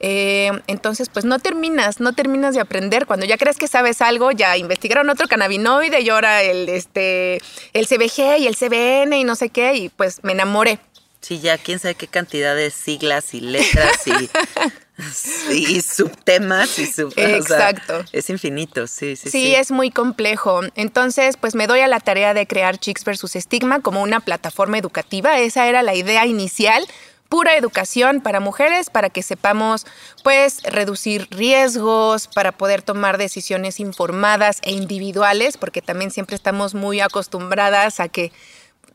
Eh, 0.00 0.50
entonces, 0.66 1.08
pues 1.08 1.24
no 1.24 1.38
terminas, 1.38 2.00
no 2.00 2.12
terminas 2.12 2.54
de 2.54 2.60
aprender. 2.60 3.06
Cuando 3.06 3.24
ya 3.24 3.38
crees 3.38 3.56
que 3.56 3.68
sabes 3.68 4.02
algo, 4.02 4.30
ya 4.30 4.58
investigaron 4.58 5.08
otro 5.08 5.26
cannabinoide 5.26 6.00
y 6.00 6.10
ahora 6.10 6.42
el, 6.42 6.68
este, 6.68 7.40
el 7.72 7.86
CBG 7.86 8.40
y 8.40 8.46
el 8.46 8.56
CBN 8.56 9.16
y 9.16 9.24
no 9.24 9.36
sé 9.36 9.48
qué, 9.48 9.74
y 9.74 9.88
pues 9.88 10.22
me 10.22 10.32
enamoré. 10.32 10.80
Sí, 11.22 11.38
ya 11.38 11.56
quién 11.56 11.78
sabe 11.78 11.94
qué 11.94 12.08
cantidad 12.08 12.56
de 12.56 12.70
siglas 12.70 13.32
y 13.32 13.40
letras 13.40 14.00
y, 14.06 15.80
subtemas 15.82 16.78
y 16.80 16.86
sub, 16.86 17.12
Exacto. 17.16 18.04
es 18.10 18.28
infinito, 18.28 18.88
sí, 18.88 19.14
sí, 19.14 19.30
sí. 19.30 19.30
Sí, 19.30 19.54
es 19.54 19.70
muy 19.70 19.92
complejo. 19.92 20.62
Entonces, 20.74 21.36
pues 21.36 21.54
me 21.54 21.68
doy 21.68 21.78
a 21.78 21.86
la 21.86 22.00
tarea 22.00 22.34
de 22.34 22.48
crear 22.48 22.76
Chicks 22.76 23.04
versus 23.04 23.36
Estigma 23.36 23.80
como 23.80 24.02
una 24.02 24.18
plataforma 24.18 24.78
educativa. 24.78 25.38
Esa 25.38 25.68
era 25.68 25.82
la 25.82 25.94
idea 25.94 26.26
inicial 26.26 26.84
pura 27.32 27.56
educación 27.56 28.20
para 28.20 28.40
mujeres 28.40 28.90
para 28.90 29.08
que 29.08 29.22
sepamos 29.22 29.86
pues 30.22 30.62
reducir 30.64 31.28
riesgos, 31.30 32.26
para 32.26 32.52
poder 32.52 32.82
tomar 32.82 33.16
decisiones 33.16 33.80
informadas 33.80 34.58
e 34.60 34.72
individuales, 34.72 35.56
porque 35.56 35.80
también 35.80 36.10
siempre 36.10 36.36
estamos 36.36 36.74
muy 36.74 37.00
acostumbradas 37.00 38.00
a 38.00 38.08
que 38.08 38.32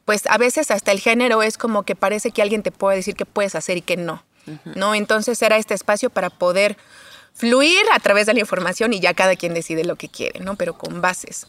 pues 0.07 0.25
a 0.27 0.37
veces 0.37 0.71
hasta 0.71 0.93
el 0.93 1.01
género 1.01 1.43
es 1.43 1.57
como 1.57 1.83
que 1.83 1.93
parece 1.93 2.31
que 2.31 2.41
alguien 2.41 2.63
te 2.63 2.71
puede 2.71 2.95
decir 2.95 3.13
qué 3.13 3.25
puedes 3.25 3.55
hacer 3.55 3.75
y 3.75 3.81
qué 3.81 3.97
no. 3.97 4.23
¿No? 4.63 4.95
Entonces 4.95 5.41
era 5.41 5.57
este 5.57 5.73
espacio 5.73 6.09
para 6.09 6.29
poder 6.29 6.77
fluir 7.33 7.81
a 7.91 7.99
través 7.99 8.25
de 8.25 8.33
la 8.33 8.39
información 8.39 8.93
y 8.93 9.01
ya 9.01 9.13
cada 9.13 9.35
quien 9.35 9.53
decide 9.53 9.83
lo 9.83 9.97
que 9.97 10.07
quiere, 10.07 10.39
¿no? 10.39 10.55
Pero 10.55 10.77
con 10.77 11.01
bases. 11.01 11.45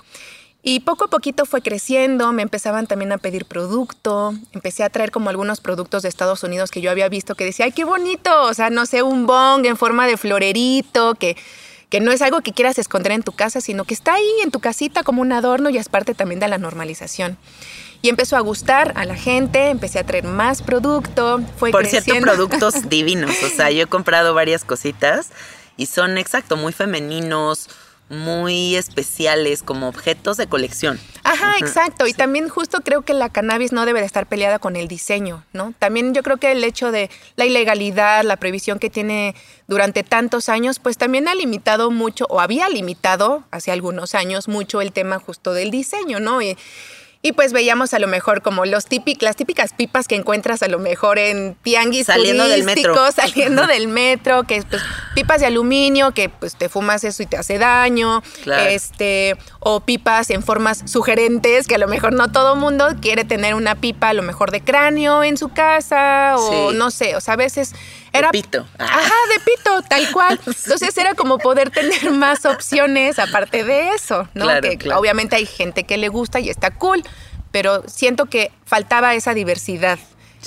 Y 0.61 0.81
poco 0.81 1.05
a 1.05 1.09
poquito 1.09 1.47
fue 1.47 1.63
creciendo, 1.63 2.33
me 2.33 2.43
empezaban 2.43 2.89
también 2.89 3.13
a 3.13 3.19
pedir 3.19 3.45
producto, 3.45 4.35
empecé 4.51 4.83
a 4.83 4.91
traer 4.91 5.13
como 5.13 5.31
algunos 5.31 5.61
productos 5.61 6.03
de 6.03 6.09
Estados 6.09 6.43
Unidos 6.43 6.73
que 6.73 6.81
yo 6.81 6.91
había 6.91 7.09
visto 7.09 7.37
que 7.37 7.45
decía, 7.45 7.67
ay, 7.67 7.73
qué 7.73 7.85
bonito, 7.85 8.43
o 8.43 8.55
sea, 8.55 8.71
no 8.71 8.87
sé, 8.87 9.05
un 9.05 9.25
bong 9.25 9.67
en 9.67 9.77
forma 9.77 10.09
de 10.09 10.17
florerito, 10.17 11.15
que, 11.15 11.37
que 11.91 12.01
no 12.01 12.11
es 12.11 12.23
algo 12.23 12.41
que 12.41 12.53
quieras 12.53 12.81
esconder 12.81 13.13
en 13.13 13.23
tu 13.23 13.31
casa, 13.31 13.61
sino 13.61 13.85
que 13.85 13.95
está 13.95 14.15
ahí 14.15 14.33
en 14.43 14.51
tu 14.51 14.59
casita 14.59 15.05
como 15.05 15.23
un 15.23 15.31
adorno 15.31 15.71
y 15.71 15.79
es 15.79 15.89
parte 15.89 16.13
también 16.15 16.41
de 16.41 16.49
la 16.49 16.59
normalización. 16.59 17.39
Y 18.01 18.09
empezó 18.09 18.37
a 18.37 18.41
gustar 18.41 18.93
a 18.97 19.05
la 19.05 19.17
gente, 19.17 19.71
empecé 19.71 19.99
a 19.99 20.05
traer 20.05 20.25
más 20.25 20.63
producto, 20.63 21.41
fue 21.57 21.71
Por 21.71 21.87
cierto, 21.87 22.15
productos 22.21 22.75
divinos, 22.89 23.35
o 23.43 23.49
sea, 23.49 23.71
yo 23.71 23.83
he 23.83 23.87
comprado 23.87 24.35
varias 24.35 24.65
cositas 24.65 25.31
y 25.77 25.87
son, 25.87 26.17
exacto, 26.17 26.57
muy 26.57 26.73
femeninos, 26.73 27.69
muy 28.09 28.75
especiales, 28.77 29.63
como 29.63 29.89
objetos 29.89 30.37
de 30.37 30.47
colección. 30.47 30.99
Ajá, 31.25 31.57
exacto. 31.59 32.07
Y 32.07 32.15
también 32.15 32.49
justo 32.49 32.81
creo 32.81 33.03
que 33.03 33.13
la 33.13 33.29
cannabis 33.29 33.73
no 33.73 33.85
debe 33.85 34.01
de 34.01 34.07
estar 34.07 34.27
peleada 34.27 34.59
con 34.59 34.77
el 34.77 34.89
diseño, 34.89 35.45
¿no? 35.53 35.75
También 35.79 36.15
yo 36.15 36.23
creo 36.23 36.39
que 36.39 36.53
el 36.53 36.65
hecho 36.65 36.91
de 36.91 37.11
la 37.37 37.45
ilegalidad, 37.45 38.25
la 38.25 38.37
prohibición 38.37 38.79
que 38.79 38.91
tiene 38.91 39.35
durante 39.67 40.05
tantos 40.05 40.49
años, 40.49 40.79
pues 40.79 40.97
también 40.97 41.29
ha 41.29 41.35
limitado 41.35 41.91
mucho, 41.91 42.27
o 42.31 42.41
había 42.41 42.69
limitado 42.69 43.45
hace 43.51 43.73
algunos 43.73 44.15
años 44.15 44.49
mucho 44.49 44.81
el 44.81 44.93
tema 44.93 45.19
justo 45.19 45.53
del 45.53 45.71
diseño, 45.71 46.19
¿no? 46.19 46.41
Y, 46.41 46.57
y 47.21 47.33
pues 47.33 47.53
veíamos 47.53 47.95
a 47.95 47.99
lo 47.99 48.07
mejor 48.07 48.43
como 48.43 48.65
los 48.65 48.87
típicas, 48.87 49.23
las 49.23 49.37
típicas 49.37 49.73
pipas 49.73 50.07
que 50.07 50.15
encuentras 50.15 50.63
a 50.63 50.69
lo 50.69 50.79
mejor 50.79 51.19
en 51.19 51.57
tianguis 51.63 52.07
saliendo 52.07 52.47
del 52.47 52.63
metro. 52.63 52.95
saliendo 53.13 53.67
del 53.67 53.89
metro, 53.89 54.45
que 54.45 54.63
pues 54.63 54.83
pipas 55.17 55.41
de 55.41 55.47
aluminio, 55.47 56.13
que 56.13 56.29
pues 56.29 56.55
te 56.55 56.69
fumas 56.69 57.03
eso 57.03 57.25
y 57.25 57.27
te 57.27 57.37
hace 57.37 57.59
daño, 57.59 58.23
este, 58.47 59.37
o 59.59 59.81
pipas 59.81 60.31
en 60.31 60.45
formas 60.45 60.85
sugerentes, 60.87 61.67
que 61.67 61.75
a 61.75 61.79
lo 61.79 61.89
mejor 61.89 62.13
no 62.13 62.31
todo 62.31 62.55
mundo 62.55 62.87
quiere 63.01 63.25
tener 63.25 63.55
una 63.55 63.75
pipa 63.75 64.11
a 64.11 64.15
lo 64.15 64.23
mejor 64.23 64.53
de 64.53 64.61
cráneo 64.61 65.25
en 65.25 65.37
su 65.37 65.49
casa, 65.49 66.37
o 66.37 66.73
no 66.73 66.93
sé, 66.93 67.17
o 67.17 67.21
sea, 67.21 67.35
a 67.35 67.37
veces 67.37 67.75
era, 68.13 68.29
de 68.29 68.43
pito. 68.43 68.67
Ajá, 68.79 69.15
de 69.35 69.41
pito, 69.41 69.83
tal 69.83 70.11
cual. 70.13 70.41
Entonces 70.47 70.97
era 70.97 71.15
como 71.15 71.39
poder 71.39 71.71
tener 71.71 72.11
más 72.11 72.45
opciones 72.45 73.19
aparte 73.19 73.65
de 73.65 73.91
eso, 73.91 74.29
¿no? 74.35 74.49
que 74.61 74.93
obviamente 74.93 75.37
hay 75.37 75.47
gente 75.47 75.85
que 75.85 75.97
le 75.97 76.09
gusta 76.09 76.41
y 76.41 76.49
está 76.49 76.71
cool, 76.71 77.03
pero 77.51 77.83
siento 77.89 78.27
que 78.27 78.51
faltaba 78.65 79.15
esa 79.15 79.35
diversidad 79.35 79.99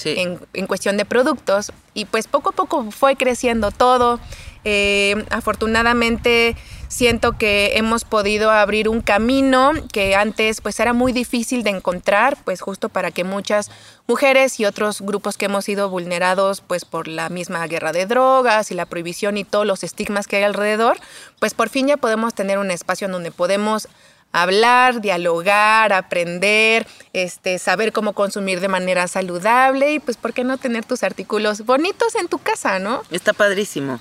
en, 0.05 0.39
en, 0.53 0.67
cuestión 0.67 0.97
de 0.97 1.05
productos 1.05 1.71
y 1.93 2.05
pues 2.05 2.27
poco 2.27 2.49
a 2.49 2.53
poco 2.53 2.91
fue 2.91 3.15
creciendo 3.15 3.71
todo. 3.71 4.19
Eh, 4.63 5.25
afortunadamente 5.31 6.55
siento 6.87 7.35
que 7.35 7.77
hemos 7.77 8.05
podido 8.05 8.51
abrir 8.51 8.89
un 8.89 9.01
camino 9.01 9.71
que 9.91 10.15
antes 10.15 10.61
pues 10.61 10.79
era 10.79 10.93
muy 10.93 11.13
difícil 11.13 11.63
de 11.63 11.71
encontrar, 11.71 12.37
pues 12.43 12.61
justo 12.61 12.89
para 12.89 13.09
que 13.09 13.23
muchas 13.23 13.71
mujeres 14.07 14.59
y 14.59 14.65
otros 14.65 15.01
grupos 15.01 15.37
que 15.37 15.45
hemos 15.45 15.65
sido 15.65 15.89
vulnerados 15.89 16.61
pues 16.61 16.85
por 16.85 17.07
la 17.07 17.29
misma 17.29 17.65
guerra 17.65 17.91
de 17.91 18.05
drogas 18.05 18.69
y 18.69 18.75
la 18.75 18.85
prohibición 18.85 19.37
y 19.37 19.45
todos 19.45 19.65
los 19.65 19.83
estigmas 19.83 20.27
que 20.27 20.35
hay 20.35 20.43
alrededor, 20.43 20.99
pues 21.39 21.55
por 21.55 21.69
fin 21.69 21.87
ya 21.87 21.97
podemos 21.97 22.35
tener 22.35 22.59
un 22.59 22.69
espacio 22.69 23.05
en 23.05 23.13
donde 23.13 23.31
podemos 23.31 23.87
hablar, 24.31 25.01
dialogar, 25.01 25.93
aprender, 25.93 26.87
este, 27.13 27.59
saber 27.59 27.91
cómo 27.91 28.13
consumir 28.13 28.59
de 28.59 28.67
manera 28.67 29.07
saludable 29.07 29.93
y 29.93 29.99
pues 29.99 30.17
por 30.17 30.33
qué 30.33 30.43
no 30.43 30.57
tener 30.57 30.85
tus 30.85 31.03
artículos 31.03 31.65
bonitos 31.65 32.15
en 32.15 32.27
tu 32.27 32.37
casa, 32.37 32.79
¿no? 32.79 33.03
Está 33.11 33.33
padrísimo. 33.33 33.99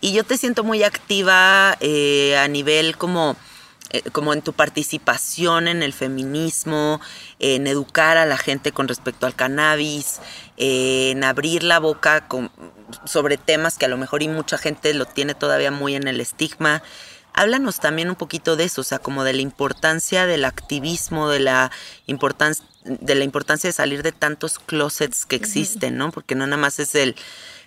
Y 0.00 0.12
yo 0.12 0.24
te 0.24 0.36
siento 0.38 0.64
muy 0.64 0.82
activa 0.82 1.76
eh, 1.80 2.36
a 2.38 2.48
nivel 2.48 2.96
como 2.96 3.36
eh, 3.90 4.02
como 4.10 4.32
en 4.32 4.42
tu 4.42 4.52
participación 4.52 5.68
en 5.68 5.82
el 5.82 5.92
feminismo, 5.92 7.00
en 7.38 7.68
educar 7.68 8.16
a 8.16 8.26
la 8.26 8.36
gente 8.36 8.72
con 8.72 8.88
respecto 8.88 9.26
al 9.26 9.36
cannabis, 9.36 10.20
en 10.56 11.22
abrir 11.22 11.62
la 11.62 11.78
boca 11.78 12.26
sobre 13.04 13.36
temas 13.36 13.78
que 13.78 13.84
a 13.84 13.88
lo 13.88 13.96
mejor 13.96 14.24
y 14.24 14.28
mucha 14.28 14.58
gente 14.58 14.92
lo 14.92 15.04
tiene 15.04 15.34
todavía 15.34 15.70
muy 15.70 15.94
en 15.94 16.08
el 16.08 16.20
estigma. 16.20 16.82
Háblanos 17.36 17.80
también 17.80 18.08
un 18.08 18.16
poquito 18.16 18.56
de 18.56 18.64
eso, 18.64 18.80
o 18.80 18.84
sea, 18.84 18.98
como 18.98 19.22
de 19.22 19.32
la 19.32 19.42
importancia 19.42 20.26
del 20.26 20.44
activismo, 20.44 21.28
de 21.28 21.40
la 21.40 21.70
importancia 22.06 22.64
de 22.86 23.14
la 23.14 23.24
importancia 23.24 23.68
de 23.68 23.72
salir 23.72 24.02
de 24.02 24.12
tantos 24.12 24.58
closets 24.58 25.26
que 25.26 25.36
existen, 25.36 25.96
¿no? 25.96 26.12
Porque 26.12 26.34
no 26.34 26.46
nada 26.46 26.56
más 26.56 26.78
es 26.78 26.94
el, 26.94 27.16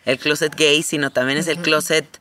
el 0.05 0.17
closet 0.17 0.55
gay, 0.55 0.81
sino 0.81 1.11
también 1.11 1.37
es 1.37 1.47
el 1.47 1.59
closet 1.59 2.19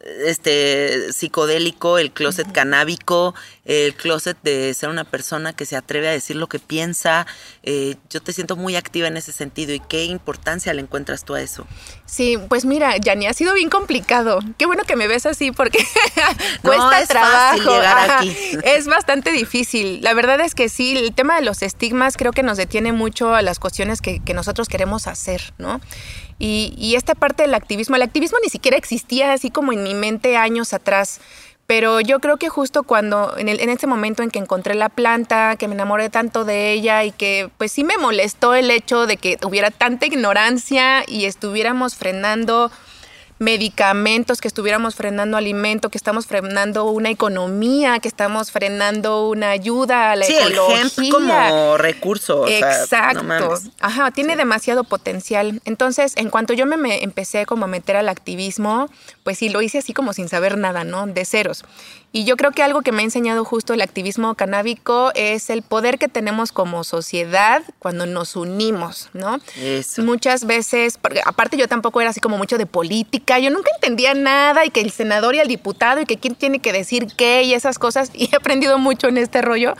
este 0.00 1.12
psicodélico, 1.12 1.98
el 1.98 2.12
closet 2.12 2.50
canábico, 2.52 3.34
el 3.64 3.94
closet 3.94 4.36
de 4.42 4.72
ser 4.74 4.90
una 4.90 5.04
persona 5.04 5.52
que 5.52 5.66
se 5.66 5.76
atreve 5.76 6.08
a 6.08 6.12
decir 6.12 6.36
lo 6.36 6.46
que 6.46 6.60
piensa. 6.60 7.26
Eh, 7.64 7.96
yo 8.08 8.22
te 8.22 8.32
siento 8.32 8.54
muy 8.56 8.76
activa 8.76 9.08
en 9.08 9.16
ese 9.16 9.32
sentido 9.32 9.74
y 9.74 9.80
qué 9.80 10.04
importancia 10.04 10.72
le 10.72 10.82
encuentras 10.82 11.24
tú 11.24 11.34
a 11.34 11.40
eso. 11.40 11.66
Sí, 12.06 12.38
pues 12.48 12.64
mira, 12.64 12.96
Yani, 12.96 13.26
ha 13.26 13.34
sido 13.34 13.54
bien 13.54 13.70
complicado. 13.70 14.38
Qué 14.56 14.66
bueno 14.66 14.84
que 14.84 14.94
me 14.94 15.08
ves 15.08 15.26
así 15.26 15.50
porque 15.50 15.78
cuesta 16.62 17.06
trabajo. 17.06 17.70
aquí. 17.72 18.36
Es 18.62 18.86
bastante 18.86 19.32
difícil. 19.32 20.00
La 20.02 20.14
verdad 20.14 20.40
es 20.40 20.54
que 20.54 20.68
sí, 20.68 20.96
el 20.96 21.12
tema 21.12 21.36
de 21.36 21.42
los 21.42 21.62
estigmas 21.62 22.16
creo 22.16 22.32
que 22.32 22.44
nos 22.44 22.56
detiene 22.56 22.92
mucho 22.92 23.34
a 23.34 23.42
las 23.42 23.58
cuestiones 23.58 24.00
que, 24.00 24.20
que 24.20 24.32
nosotros 24.32 24.68
queremos 24.68 25.08
hacer, 25.08 25.52
¿no? 25.58 25.80
Y, 26.38 26.94
esta 26.94 27.14
parte 27.14 27.42
del 27.42 27.54
activismo, 27.54 27.96
el 27.96 28.02
activismo 28.02 28.38
ni 28.42 28.48
siquiera 28.48 28.76
existía 28.76 29.32
así 29.32 29.50
como 29.50 29.72
en 29.72 29.82
mi 29.82 29.94
mente 29.94 30.36
años 30.36 30.72
atrás. 30.72 31.20
Pero 31.66 32.00
yo 32.00 32.20
creo 32.20 32.38
que 32.38 32.48
justo 32.48 32.82
cuando, 32.82 33.36
en, 33.36 33.48
el, 33.48 33.60
en 33.60 33.68
ese 33.68 33.86
momento 33.86 34.22
en 34.22 34.30
que 34.30 34.38
encontré 34.38 34.74
la 34.74 34.88
planta, 34.88 35.56
que 35.56 35.68
me 35.68 35.74
enamoré 35.74 36.08
tanto 36.08 36.44
de 36.44 36.72
ella 36.72 37.04
y 37.04 37.10
que 37.10 37.50
pues 37.58 37.72
sí 37.72 37.84
me 37.84 37.98
molestó 37.98 38.54
el 38.54 38.70
hecho 38.70 39.06
de 39.06 39.18
que 39.18 39.36
hubiera 39.44 39.70
tanta 39.70 40.06
ignorancia 40.06 41.04
y 41.06 41.26
estuviéramos 41.26 41.94
frenando 41.96 42.70
medicamentos, 43.38 44.40
que 44.40 44.48
estuviéramos 44.48 44.94
frenando 44.94 45.36
alimento, 45.36 45.90
que 45.90 45.98
estamos 45.98 46.26
frenando 46.26 46.84
una 46.86 47.10
economía, 47.10 48.00
que 48.00 48.08
estamos 48.08 48.50
frenando 48.50 49.28
una 49.28 49.50
ayuda 49.50 50.12
a 50.12 50.16
la 50.16 50.24
sí, 50.24 50.34
ecología. 50.34 50.82
El 50.82 51.10
como 51.10 51.78
recurso. 51.78 52.46
Exacto. 52.48 53.54
Ajá, 53.80 54.10
tiene 54.10 54.36
demasiado 54.36 54.84
potencial. 54.84 55.60
Entonces, 55.64 56.14
en 56.16 56.30
cuanto 56.30 56.52
yo 56.52 56.66
me, 56.66 57.02
empecé 57.02 57.46
como 57.46 57.64
a 57.64 57.68
meter 57.68 57.96
al 57.96 58.08
activismo, 58.08 58.88
pues 59.22 59.38
sí, 59.38 59.48
lo 59.48 59.62
hice 59.62 59.78
así 59.78 59.92
como 59.92 60.12
sin 60.12 60.28
saber 60.28 60.58
nada, 60.58 60.84
¿no? 60.84 61.06
De 61.06 61.24
ceros. 61.24 61.64
Y 62.10 62.24
yo 62.24 62.36
creo 62.36 62.52
que 62.52 62.62
algo 62.62 62.80
que 62.80 62.90
me 62.90 63.02
ha 63.02 63.04
enseñado 63.04 63.44
justo 63.44 63.74
el 63.74 63.82
activismo 63.82 64.34
canábico 64.34 65.12
es 65.14 65.50
el 65.50 65.60
poder 65.60 65.98
que 65.98 66.08
tenemos 66.08 66.52
como 66.52 66.82
sociedad 66.82 67.62
cuando 67.78 68.06
nos 68.06 68.34
unimos, 68.34 69.10
¿no? 69.12 69.38
Eso. 69.56 70.02
Muchas 70.02 70.46
veces, 70.46 70.96
porque 70.96 71.20
aparte 71.24 71.58
yo 71.58 71.68
tampoco 71.68 72.00
era 72.00 72.08
así 72.08 72.20
como 72.20 72.38
mucho 72.38 72.56
de 72.56 72.64
política, 72.64 73.27
yo 73.38 73.50
nunca 73.50 73.70
entendía 73.74 74.14
nada 74.14 74.64
y 74.64 74.70
que 74.70 74.80
el 74.80 74.90
senador 74.90 75.34
y 75.34 75.40
el 75.40 75.48
diputado 75.48 76.00
y 76.00 76.06
que 76.06 76.16
quién 76.16 76.34
tiene 76.34 76.60
que 76.60 76.72
decir 76.72 77.06
qué 77.16 77.42
y 77.42 77.52
esas 77.52 77.78
cosas, 77.78 78.10
y 78.14 78.30
he 78.32 78.36
aprendido 78.36 78.78
mucho 78.78 79.08
en 79.08 79.18
este 79.18 79.42
rollo, 79.42 79.74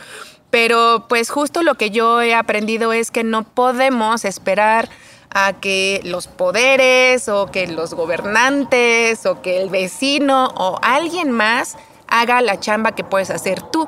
pero 0.51 1.05
pues 1.09 1.31
justo 1.31 1.63
lo 1.63 1.75
que 1.75 1.89
yo 1.89 2.21
he 2.21 2.35
aprendido 2.35 2.93
es 2.93 3.09
que 3.09 3.23
no 3.23 3.43
podemos 3.43 4.25
esperar 4.25 4.89
a 5.31 5.53
que 5.53 6.01
los 6.03 6.27
poderes 6.27 7.29
o 7.29 7.47
que 7.47 7.67
los 7.67 7.93
gobernantes 7.93 9.25
o 9.25 9.41
que 9.41 9.61
el 9.61 9.69
vecino 9.69 10.47
o 10.55 10.79
alguien 10.81 11.31
más 11.31 11.77
haga 12.07 12.41
la 12.41 12.59
chamba 12.59 12.93
que 12.93 13.03
puedes 13.03 13.29
hacer 13.29 13.61
tú. 13.61 13.87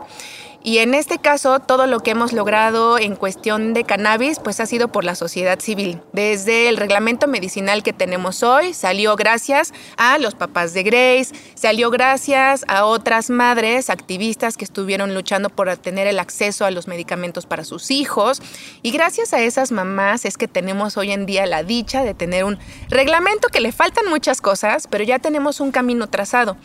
Y 0.63 0.77
en 0.77 0.93
este 0.93 1.17
caso, 1.17 1.59
todo 1.59 1.87
lo 1.87 2.01
que 2.01 2.11
hemos 2.11 2.33
logrado 2.33 2.99
en 2.99 3.15
cuestión 3.15 3.73
de 3.73 3.83
cannabis, 3.83 4.37
pues 4.37 4.59
ha 4.59 4.67
sido 4.67 4.89
por 4.89 5.03
la 5.03 5.15
sociedad 5.15 5.59
civil. 5.59 5.99
Desde 6.13 6.69
el 6.69 6.77
reglamento 6.77 7.27
medicinal 7.27 7.81
que 7.81 7.93
tenemos 7.93 8.43
hoy, 8.43 8.75
salió 8.75 9.15
gracias 9.15 9.73
a 9.97 10.19
los 10.19 10.35
papás 10.35 10.73
de 10.73 10.83
Grace, 10.83 11.33
salió 11.55 11.89
gracias 11.89 12.63
a 12.67 12.85
otras 12.85 13.31
madres 13.31 13.89
activistas 13.89 14.55
que 14.55 14.65
estuvieron 14.65 15.15
luchando 15.15 15.49
por 15.49 15.75
tener 15.77 16.05
el 16.05 16.19
acceso 16.19 16.63
a 16.63 16.71
los 16.71 16.87
medicamentos 16.87 17.47
para 17.47 17.63
sus 17.63 17.89
hijos. 17.89 18.39
Y 18.83 18.91
gracias 18.91 19.33
a 19.33 19.41
esas 19.41 19.71
mamás 19.71 20.25
es 20.25 20.37
que 20.37 20.47
tenemos 20.47 20.95
hoy 20.95 21.11
en 21.11 21.25
día 21.25 21.47
la 21.47 21.63
dicha 21.63 22.03
de 22.03 22.13
tener 22.13 22.43
un 22.43 22.59
reglamento 22.87 23.47
que 23.47 23.61
le 23.61 23.71
faltan 23.71 24.07
muchas 24.09 24.41
cosas, 24.41 24.87
pero 24.87 25.03
ya 25.03 25.17
tenemos 25.17 25.59
un 25.59 25.71
camino 25.71 26.07
trazado. 26.07 26.57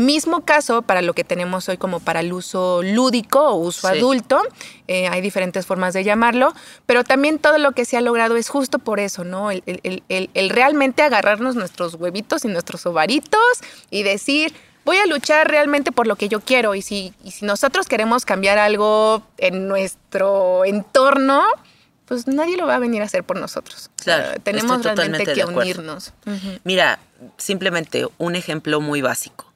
Mismo 0.00 0.44
caso 0.46 0.80
para 0.82 1.02
lo 1.02 1.12
que 1.12 1.24
tenemos 1.24 1.68
hoy 1.68 1.76
como 1.76 2.00
para 2.00 2.20
el 2.20 2.32
uso 2.32 2.82
lúdico 2.82 3.40
o 3.40 3.56
uso 3.56 3.88
Sí. 3.88 3.98
adulto. 3.98 4.40
Eh, 4.88 5.08
hay 5.08 5.20
diferentes 5.20 5.66
formas 5.66 5.92
de 5.92 6.04
llamarlo, 6.04 6.54
pero 6.86 7.04
también 7.04 7.38
todo 7.38 7.58
lo 7.58 7.72
que 7.72 7.84
se 7.84 7.96
ha 7.96 8.00
logrado 8.00 8.36
es 8.36 8.48
justo 8.48 8.78
por 8.78 8.98
eso, 8.98 9.24
¿no? 9.24 9.50
El, 9.50 9.62
el- 9.66 9.80
el- 9.82 10.02
el- 10.08 10.30
el 10.32 10.48
realmente 10.50 11.02
agarrarnos 11.02 11.54
nuestros 11.54 11.96
huevitos 11.96 12.44
y 12.44 12.48
nuestros 12.48 12.86
ovaritos 12.86 13.40
y 13.90 14.02
decir, 14.02 14.54
voy 14.86 14.96
a 14.96 15.04
luchar 15.06 15.48
realmente 15.50 15.92
por 15.92 16.06
lo 16.06 16.16
que 16.16 16.30
yo 16.30 16.40
quiero. 16.40 16.74
Y 16.74 16.80
si, 16.80 17.12
y 17.22 17.32
si 17.32 17.44
nosotros 17.44 17.86
queremos 17.86 18.24
cambiar 18.24 18.56
algo 18.58 19.22
en 19.36 19.68
nuestro 19.68 20.64
entorno, 20.64 21.44
pues 22.06 22.26
nadie 22.26 22.56
lo 22.56 22.66
va 22.66 22.76
a 22.76 22.78
venir 22.78 23.02
a 23.02 23.04
hacer 23.04 23.22
por 23.22 23.38
nosotros. 23.38 23.90
Claro, 24.02 24.40
tenemos 24.42 24.82
realmente 24.82 25.32
que 25.32 25.44
unirnos. 25.44 26.12
Mira, 26.64 26.98
simplemente 27.36 28.06
un 28.18 28.34
ejemplo 28.34 28.80
muy 28.80 29.02
básico. 29.02 29.49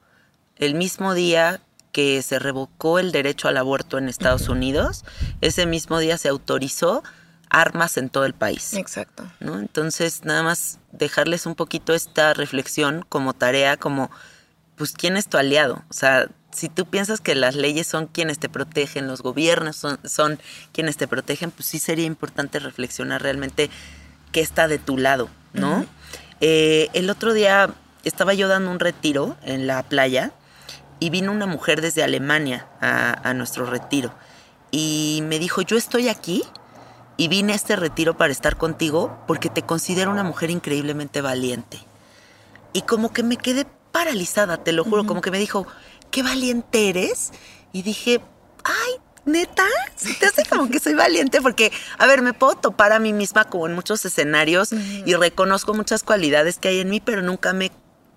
El 0.56 0.74
mismo 0.74 1.14
día 1.14 1.60
que 1.92 2.22
se 2.22 2.38
revocó 2.38 2.98
el 2.98 3.12
derecho 3.12 3.48
al 3.48 3.56
aborto 3.56 3.98
en 3.98 4.08
Estados 4.08 4.48
Unidos, 4.48 5.04
ese 5.40 5.64
mismo 5.64 5.98
día 6.00 6.18
se 6.18 6.28
autorizó 6.28 7.02
armas 7.48 7.96
en 7.96 8.10
todo 8.10 8.24
el 8.24 8.34
país. 8.34 8.74
Exacto. 8.74 9.24
¿no? 9.38 9.60
Entonces, 9.60 10.24
nada 10.24 10.42
más 10.42 10.80
dejarles 10.90 11.46
un 11.46 11.54
poquito 11.54 11.94
esta 11.94 12.34
reflexión 12.34 13.06
como 13.08 13.32
tarea, 13.32 13.76
como, 13.76 14.10
pues, 14.76 14.92
¿quién 14.92 15.16
es 15.16 15.28
tu 15.28 15.38
aliado? 15.38 15.84
O 15.88 15.92
sea, 15.92 16.28
si 16.50 16.68
tú 16.68 16.86
piensas 16.86 17.20
que 17.20 17.36
las 17.36 17.54
leyes 17.54 17.86
son 17.86 18.06
quienes 18.06 18.38
te 18.40 18.48
protegen, 18.48 19.06
los 19.06 19.22
gobiernos 19.22 19.76
son, 19.76 19.98
son 20.04 20.40
quienes 20.72 20.96
te 20.96 21.06
protegen, 21.06 21.52
pues 21.52 21.66
sí 21.66 21.78
sería 21.78 22.06
importante 22.06 22.58
reflexionar 22.58 23.22
realmente 23.22 23.70
qué 24.32 24.40
está 24.40 24.66
de 24.66 24.78
tu 24.78 24.98
lado, 24.98 25.28
¿no? 25.52 25.86
Eh, 26.40 26.88
el 26.92 27.08
otro 27.10 27.32
día 27.32 27.70
estaba 28.02 28.34
yo 28.34 28.48
dando 28.48 28.70
un 28.70 28.80
retiro 28.80 29.36
en 29.44 29.66
la 29.66 29.82
playa 29.84 30.32
y 31.00 31.10
vino 31.10 31.32
una 31.32 31.46
mujer 31.46 31.80
desde 31.80 32.02
Alemania 32.02 32.68
a, 32.80 33.28
a 33.28 33.34
nuestro 33.34 33.66
retiro 33.66 34.12
y 34.76 35.20
me 35.22 35.38
dijo, 35.38 35.62
yo 35.62 35.76
estoy 35.76 36.08
aquí 36.08 36.42
y 37.16 37.28
vine 37.28 37.52
a 37.52 37.56
este 37.56 37.76
retiro 37.76 38.16
para 38.16 38.32
estar 38.32 38.56
contigo 38.56 39.16
porque 39.28 39.48
te 39.48 39.62
considero 39.62 40.10
una 40.10 40.24
mujer 40.24 40.50
increíblemente 40.50 41.20
valiente. 41.20 41.78
Y 42.72 42.82
como 42.82 43.12
que 43.12 43.22
me 43.22 43.36
quedé 43.36 43.66
paralizada, 43.92 44.64
te 44.64 44.72
lo 44.72 44.82
juro, 44.82 45.06
como 45.06 45.20
que 45.20 45.30
me 45.30 45.38
dijo, 45.38 45.64
qué 46.10 46.24
valiente 46.24 46.88
eres. 46.88 47.30
Y 47.72 47.82
dije, 47.82 48.20
ay, 48.64 48.94
neta, 49.24 49.64
¿Se 49.94 50.12
te 50.14 50.26
hace 50.26 50.44
como 50.44 50.68
que 50.68 50.80
soy 50.80 50.94
valiente 50.94 51.40
porque, 51.40 51.70
a 51.98 52.06
ver, 52.06 52.20
me 52.20 52.32
puedo 52.32 52.56
topar 52.56 52.92
a 52.92 52.98
mí 52.98 53.12
misma 53.12 53.44
como 53.44 53.68
en 53.68 53.74
muchos 53.74 54.04
escenarios 54.04 54.72
y 54.72 55.14
reconozco 55.14 55.72
muchas 55.72 56.02
cualidades 56.02 56.58
que 56.58 56.68
hay 56.68 56.80
en 56.80 56.90
mí, 56.90 57.00
pero 57.00 57.22
nunca 57.22 57.52
me, 57.52 57.70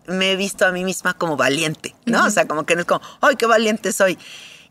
me 0.07 0.31
he 0.31 0.35
visto 0.35 0.65
a 0.65 0.71
mí 0.71 0.83
misma 0.83 1.13
como 1.13 1.37
valiente, 1.37 1.95
¿no? 2.05 2.25
O 2.25 2.29
sea, 2.29 2.47
como 2.47 2.65
que 2.65 2.75
no 2.75 2.81
es 2.81 2.87
como, 2.87 3.01
ay, 3.21 3.35
qué 3.35 3.45
valiente 3.45 3.91
soy. 3.91 4.17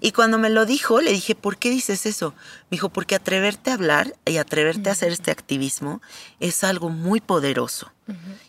Y 0.01 0.13
cuando 0.13 0.39
me 0.39 0.51
lo 0.51 0.67
dijo, 0.67 1.01
le 1.01 1.13
dije, 1.13 1.35
¿por 1.35 1.57
qué 1.57 1.71
dices 1.71 2.05
eso? 2.07 2.35
Me 2.71 2.77
dijo, 2.77 2.89
porque 2.91 3.15
atreverte 3.15 3.71
a 3.71 3.75
hablar 3.75 4.15
y 4.27 4.37
atreverte 4.37 4.89
a 4.89 4.93
hacer 4.93 5.13
este 5.13 5.31
activismo 5.31 6.03
es 6.41 6.65
algo 6.65 6.91
muy 6.91 7.21
poderoso 7.21 7.93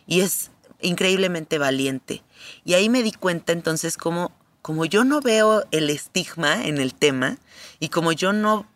y 0.06 0.20
es 0.20 0.50
increíblemente 0.80 1.58
valiente. 1.58 2.22
Y 2.64 2.74
ahí 2.74 2.88
me 2.88 3.02
di 3.02 3.12
cuenta 3.12 3.52
entonces 3.52 3.96
como, 3.96 4.32
como 4.62 4.84
yo 4.84 5.04
no 5.04 5.20
veo 5.20 5.64
el 5.70 5.88
estigma 5.90 6.66
en 6.66 6.78
el 6.78 6.94
tema 6.94 7.38
y 7.80 7.88
como 7.88 8.12
yo 8.12 8.32
no 8.32 8.66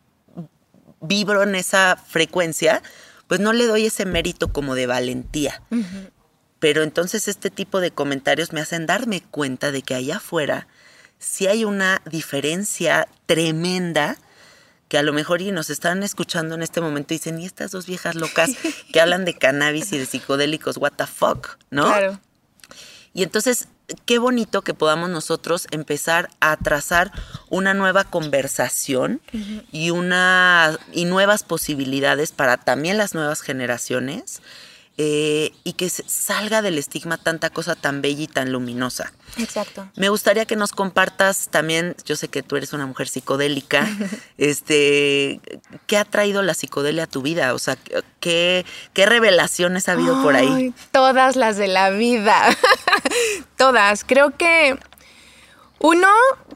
vibro 1.01 1.43
en 1.43 1.55
esa 1.55 1.97
frecuencia, 1.97 2.83
pues 3.27 3.41
no 3.41 3.53
le 3.53 3.67
doy 3.67 3.87
ese 3.87 4.07
mérito 4.07 4.53
como 4.53 4.75
de 4.75 4.87
valentía. 4.87 5.63
Pero 6.63 6.85
entonces 6.85 7.27
este 7.27 7.51
tipo 7.51 7.81
de 7.81 7.91
comentarios 7.91 8.53
me 8.53 8.61
hacen 8.61 8.87
darme 8.87 9.21
cuenta 9.21 9.73
de 9.73 9.83
que 9.83 9.97
allá 9.97 10.19
afuera 10.19 10.69
sí 11.19 11.49
hay 11.49 11.65
una 11.65 12.01
diferencia 12.09 13.09
tremenda 13.27 14.17
que 14.87 14.97
a 14.97 15.03
lo 15.03 15.13
mejor 15.13 15.43
y 15.43 15.51
nos 15.51 15.71
están 15.71 16.05
escuchando 16.05 16.55
en 16.55 16.63
este 16.63 16.81
momento 16.81 17.15
y 17.15 17.17
dicen, 17.17 17.41
¿y 17.41 17.47
estas 17.47 17.73
dos 17.73 17.87
viejas 17.87 18.15
locas 18.15 18.51
que 18.93 19.01
hablan 19.01 19.25
de 19.25 19.35
cannabis 19.35 19.93
y 19.93 19.99
de 19.99 20.07
psicodélicos, 20.07 20.77
what 20.77 20.93
the 20.93 21.09
fuck? 21.09 21.59
¿No? 21.71 21.87
Claro. 21.87 22.21
Y 23.13 23.25
entonces, 23.25 23.67
qué 24.07 24.21
bonito 24.21 24.63
que 24.63 24.73
podamos 24.73 25.11
nosotros 25.11 25.67
empezar 25.73 26.31
a 26.39 26.57
trazar 26.59 27.11
una 27.51 27.75
nueva 27.75 28.05
conversación 28.05 29.21
y, 29.73 29.91
una, 29.91 30.79
y 30.93 31.07
nuevas 31.07 31.43
posibilidades 31.43 32.31
para 32.31 32.57
también 32.57 32.99
las 32.99 33.15
nuevas 33.15 33.41
generaciones 33.41 34.41
eh, 34.99 35.53
y 35.65 35.73
que 35.73 35.89
salga 35.89 36.61
del 36.61 36.77
estigma 36.77 37.17
tanta 37.17 37.49
cosa 37.49 37.75
tan 37.75 38.03
bella 38.03 38.23
y 38.23 38.27
tan 38.27 38.53
luminosa. 38.53 39.13
Exacto. 39.39 39.89
Me 39.97 40.11
gustaría 40.11 40.45
que 40.45 40.55
nos 40.55 40.73
compartas 40.73 41.49
también, 41.51 41.97
yo 42.05 42.15
sé 42.17 42.29
que 42.29 42.43
tú 42.43 42.57
eres 42.57 42.75
una 42.75 42.87
mujer 42.87 43.09
psicodélica, 43.09 43.89
este, 44.39 45.41
¿qué 45.87 45.97
ha 45.97 46.05
traído 46.05 46.43
la 46.43 46.55
psicodelia 46.55 47.05
a 47.05 47.07
tu 47.07 47.23
vida? 47.23 47.55
O 47.55 47.59
sea, 47.59 47.77
¿qué, 48.21 48.67
qué 48.93 49.07
revelaciones 49.07 49.89
ha 49.89 49.93
habido 49.93 50.23
por 50.23 50.37
ahí? 50.37 50.75
Todas 50.91 51.37
las 51.37 51.57
de 51.57 51.69
la 51.69 51.91
vida. 51.91 52.55
todas. 53.57 54.05
Creo 54.05 54.37
que 54.37 54.79
uno, 55.83 56.09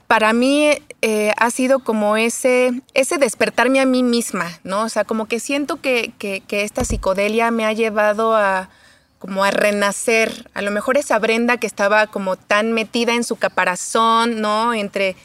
para 0.06 0.32
mí, 0.32 0.70
eh, 1.02 1.32
ha 1.36 1.50
sido 1.50 1.80
como 1.80 2.16
ese, 2.16 2.80
ese 2.94 3.18
despertarme 3.18 3.80
a 3.80 3.86
mí 3.86 4.02
misma, 4.02 4.58
¿no? 4.64 4.82
O 4.84 4.88
sea, 4.88 5.04
como 5.04 5.26
que 5.26 5.40
siento 5.40 5.76
que, 5.80 6.12
que- 6.18 6.40
que 6.46 6.62
esta 6.62 6.84
psicodelia 6.84 7.50
me 7.50 7.66
ha 7.66 7.72
llevado 7.72 8.34
a 8.36 8.70
como 9.18 9.44
a 9.44 9.50
renacer. 9.50 10.48
A 10.54 10.62
lo 10.62 10.70
mejor 10.70 10.96
esa 10.98 11.18
Brenda 11.18 11.56
que 11.56 11.66
estaba 11.66 12.06
como 12.06 12.36
tan 12.36 12.72
metida 12.72 13.14
en 13.14 13.24
su 13.24 13.36
caparazón, 13.36 14.40
¿no? 14.40 14.74
Entre 14.74 15.16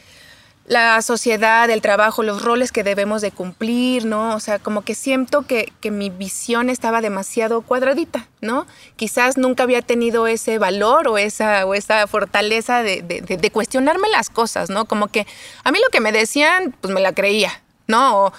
la 0.66 1.02
sociedad, 1.02 1.70
el 1.70 1.82
trabajo, 1.82 2.24
los 2.24 2.42
roles 2.44 2.72
que 2.72 2.84
debemos 2.84 3.22
de 3.22 3.32
cumplir, 3.32 4.06
¿no? 4.06 4.36
O 4.36 4.40
sea, 4.40 4.60
como 4.60 4.84
que 4.84 4.96
siento 4.96 5.42
que, 5.42 5.74
que 5.82 5.92
mi 5.92 6.10
visión 6.10 6.70
estaba 6.70 7.02
demasiado 7.02 7.62
cuadradita, 7.62 8.28
¿no? 8.42 8.68
Quizás 8.96 9.38
nunca 9.38 9.64
había 9.64 9.82
tenido 9.82 10.28
ese 10.28 10.60
valor 10.60 11.08
o 11.08 11.18
esa, 11.18 11.66
o 11.66 11.74
esa 11.74 12.06
fortaleza 12.08 12.84
de, 12.84 13.02
de- 13.02 13.52
cuestionarme 13.52 14.08
las 14.10 14.30
cosas, 14.30 14.70
¿no? 14.70 14.86
Como 14.86 15.08
que 15.08 15.28
a 15.64 15.72
mí 15.72 15.80
lo 15.84 15.90
que 15.90 16.00
me 16.00 16.12
decían, 16.12 16.74
pues 16.80 16.94
me 16.94 17.02
la 17.02 17.14
creía, 17.14 17.52
¿no? 17.88 18.32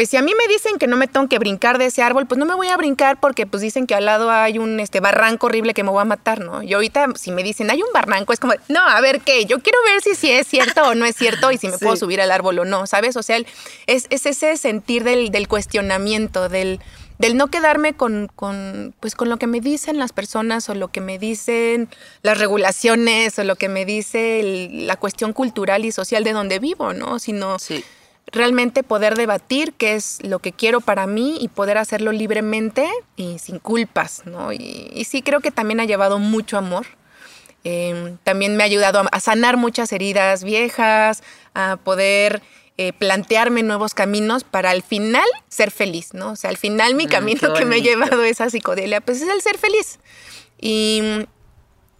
Pues 0.00 0.08
si 0.08 0.16
a 0.16 0.22
mí 0.22 0.32
me 0.34 0.50
dicen 0.50 0.78
que 0.78 0.86
no 0.86 0.96
me 0.96 1.08
tengo 1.08 1.28
que 1.28 1.38
brincar 1.38 1.76
de 1.76 1.84
ese 1.84 2.00
árbol, 2.02 2.24
pues 2.26 2.38
no 2.38 2.46
me 2.46 2.54
voy 2.54 2.68
a 2.68 2.76
brincar 2.78 3.20
porque 3.20 3.44
pues 3.46 3.60
dicen 3.60 3.86
que 3.86 3.94
al 3.94 4.06
lado 4.06 4.30
hay 4.30 4.56
un 4.58 4.80
este 4.80 4.98
barranco 4.98 5.48
horrible 5.48 5.74
que 5.74 5.84
me 5.84 5.90
voy 5.90 6.00
a 6.00 6.06
matar, 6.06 6.40
¿no? 6.40 6.62
Y 6.62 6.72
ahorita 6.72 7.08
si 7.16 7.30
me 7.32 7.42
dicen 7.42 7.70
hay 7.70 7.82
un 7.82 7.92
barranco, 7.92 8.32
es 8.32 8.40
como, 8.40 8.54
no, 8.68 8.80
a 8.80 8.98
ver 9.02 9.20
qué, 9.20 9.44
yo 9.44 9.60
quiero 9.60 9.76
ver 9.84 10.00
si, 10.00 10.14
si 10.14 10.30
es 10.30 10.46
cierto 10.46 10.82
o 10.84 10.94
no 10.94 11.04
es 11.04 11.14
cierto 11.16 11.50
y 11.52 11.58
si 11.58 11.66
me 11.68 11.76
Sí. 11.76 11.84
puedo 11.84 11.96
subir 11.96 12.18
al 12.22 12.30
árbol 12.30 12.60
o 12.60 12.64
no, 12.64 12.86
¿sabes? 12.86 13.14
O 13.18 13.22
sea, 13.22 13.36
el- 13.36 13.46
es, 13.86 14.06
es 14.08 14.24
ese 14.24 14.56
sentir 14.56 15.04
del, 15.04 15.30
del 15.30 15.48
cuestionamiento, 15.48 16.48
del, 16.48 16.80
del 17.18 17.36
no 17.36 17.48
quedarme 17.48 17.92
con, 17.92 18.30
con, 18.34 18.94
pues, 19.00 19.14
con 19.14 19.28
lo 19.28 19.36
que 19.36 19.46
me 19.48 19.60
dicen 19.60 19.98
las 19.98 20.14
personas 20.14 20.66
o 20.70 20.74
lo 20.74 20.88
que 20.88 21.02
me 21.02 21.18
dicen 21.18 21.90
las 22.22 22.38
regulaciones 22.38 23.38
o 23.38 23.44
lo 23.44 23.56
que 23.56 23.68
me 23.68 23.84
dice 23.84 24.40
el- 24.40 24.86
la 24.86 24.96
cuestión 24.96 25.34
cultural 25.34 25.84
y 25.84 25.92
social 25.92 26.24
de 26.24 26.32
donde 26.32 26.58
vivo, 26.58 26.94
¿no? 26.94 27.18
Sino 27.18 27.58
Sí. 27.58 27.84
Realmente 28.32 28.82
poder 28.82 29.16
debatir 29.16 29.72
qué 29.74 29.94
es 29.94 30.18
lo 30.22 30.38
que 30.38 30.52
quiero 30.52 30.80
para 30.80 31.06
mí 31.06 31.38
y 31.40 31.48
poder 31.48 31.78
hacerlo 31.78 32.12
libremente 32.12 32.88
y 33.16 33.38
sin 33.38 33.58
culpas, 33.58 34.22
¿no? 34.26 34.52
Y, 34.52 34.90
y 34.92 35.04
sí 35.04 35.22
creo 35.22 35.40
que 35.40 35.50
también 35.50 35.80
ha 35.80 35.84
llevado 35.84 36.18
mucho 36.18 36.58
amor. 36.58 36.86
Eh, 37.64 38.16
también 38.24 38.56
me 38.56 38.62
ha 38.62 38.66
ayudado 38.66 39.00
a, 39.00 39.06
a 39.12 39.20
sanar 39.20 39.56
muchas 39.56 39.92
heridas 39.92 40.44
viejas, 40.44 41.22
a 41.54 41.76
poder 41.82 42.42
eh, 42.82 42.94
plantearme 42.94 43.62
nuevos 43.62 43.92
caminos 43.92 44.42
para 44.42 44.70
al 44.70 44.82
final 44.82 45.26
ser 45.48 45.70
feliz, 45.70 46.14
¿no? 46.14 46.30
O 46.30 46.36
sea, 46.36 46.48
al 46.48 46.56
final 46.56 46.94
mi 46.94 47.04
Mm, 47.04 47.10
camino 47.10 47.52
que 47.52 47.66
me 47.66 47.76
ha 47.76 47.78
llevado 47.78 48.22
a 48.22 48.28
esa 48.28 48.48
psicodelia, 48.48 49.02
pues 49.02 49.20
es 49.20 49.28
el 49.28 49.42
ser 49.42 49.58
feliz. 49.58 49.98
Y, 50.58 51.02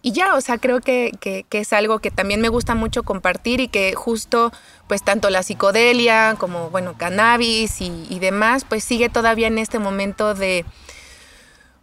y 0.01 0.11
ya, 0.13 0.35
o 0.35 0.41
sea, 0.41 0.57
creo 0.57 0.79
que, 0.81 1.11
que- 1.19 1.45
es 1.51 1.73
algo 1.73 1.99
que 1.99 2.11
también 2.11 2.41
me 2.41 2.49
gusta 2.49 2.73
mucho 2.75 3.03
compartir 3.03 3.59
y 3.59 3.67
que 3.67 3.93
justo, 3.93 4.51
pues 4.87 5.03
tanto 5.03 5.29
la 5.29 5.43
psicodelia 5.43 6.35
como, 6.39 6.69
bueno, 6.69 6.95
cannabis 6.97 7.81
y, 7.81 8.07
y 8.09 8.19
demás, 8.19 8.65
pues 8.67 8.83
sigue 8.83 9.09
todavía 9.09 9.47
en 9.47 9.57
este 9.59 9.77
momento 9.79 10.33
de, 10.33 10.65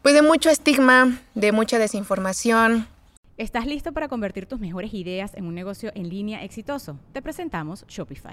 pues 0.03 0.15
de 0.15 0.23
mucho 0.23 0.51
estigma, 0.51 1.19
de 1.35 1.53
mucha 1.53 1.79
desinformación. 1.79 2.89
¿Estás 3.37 3.67
listo 3.67 3.93
para 3.93 4.09
convertir 4.09 4.47
tus 4.47 4.59
mejores 4.59 4.93
ideas 4.95 5.33
en 5.35 5.47
un 5.47 5.55
negocio 5.55 5.93
en 5.95 6.09
línea 6.09 6.43
exitoso? 6.43 6.99
Te 7.13 7.23
presentamos 7.23 7.85
Shopify. 7.87 8.33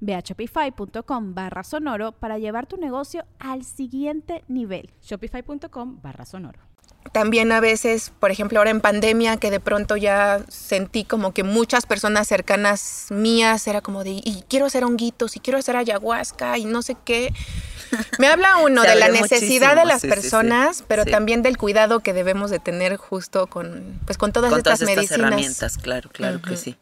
Ve 0.00 0.14
a 0.14 0.20
shopify.com 0.20 1.34
barra 1.34 1.62
sonoro 1.64 2.12
para 2.12 2.38
llevar 2.38 2.66
tu 2.66 2.76
negocio 2.76 3.24
al 3.38 3.64
siguiente 3.64 4.44
nivel. 4.48 4.90
Shopify.com 5.02 6.00
barra 6.02 6.24
sonoro. 6.24 6.60
También 7.12 7.50
a 7.50 7.60
veces, 7.60 8.12
por 8.20 8.30
ejemplo, 8.30 8.58
ahora 8.58 8.70
en 8.70 8.80
pandemia, 8.80 9.36
que 9.36 9.50
de 9.50 9.60
pronto 9.60 9.96
ya 9.96 10.44
sentí 10.48 11.04
como 11.04 11.32
que 11.32 11.42
muchas 11.42 11.84
personas 11.84 12.28
cercanas 12.28 13.08
mías 13.10 13.66
era 13.66 13.80
como 13.80 14.04
de, 14.04 14.20
y 14.24 14.44
quiero 14.48 14.66
hacer 14.66 14.84
honguitos, 14.84 15.36
y 15.36 15.40
quiero 15.40 15.58
hacer 15.58 15.76
ayahuasca, 15.76 16.58
y 16.58 16.64
no 16.64 16.80
sé 16.80 16.96
qué. 17.04 17.32
Me 18.18 18.26
habla 18.26 18.58
uno 18.58 18.82
de 18.82 18.94
la 18.94 19.08
necesidad 19.08 19.76
de 19.76 19.84
las 19.84 20.00
sí, 20.00 20.08
sí, 20.08 20.14
sí. 20.14 20.20
personas, 20.20 20.84
pero 20.86 21.04
también 21.04 21.42
del 21.42 21.56
cuidado 21.56 22.00
que 22.00 22.12
debemos 22.12 22.50
de 22.50 22.58
tener 22.58 22.96
justo 22.96 23.46
con, 23.46 24.00
pues, 24.06 24.18
con 24.18 24.32
todas 24.32 24.50
con 24.50 24.58
estas 24.58 24.78
todas 24.78 24.82
estas 24.82 24.96
medicinas. 24.96 25.28
herramientas, 25.28 25.78
claro, 25.78 26.10
claro 26.10 26.40
que 26.42 26.56
sí. 26.56 26.76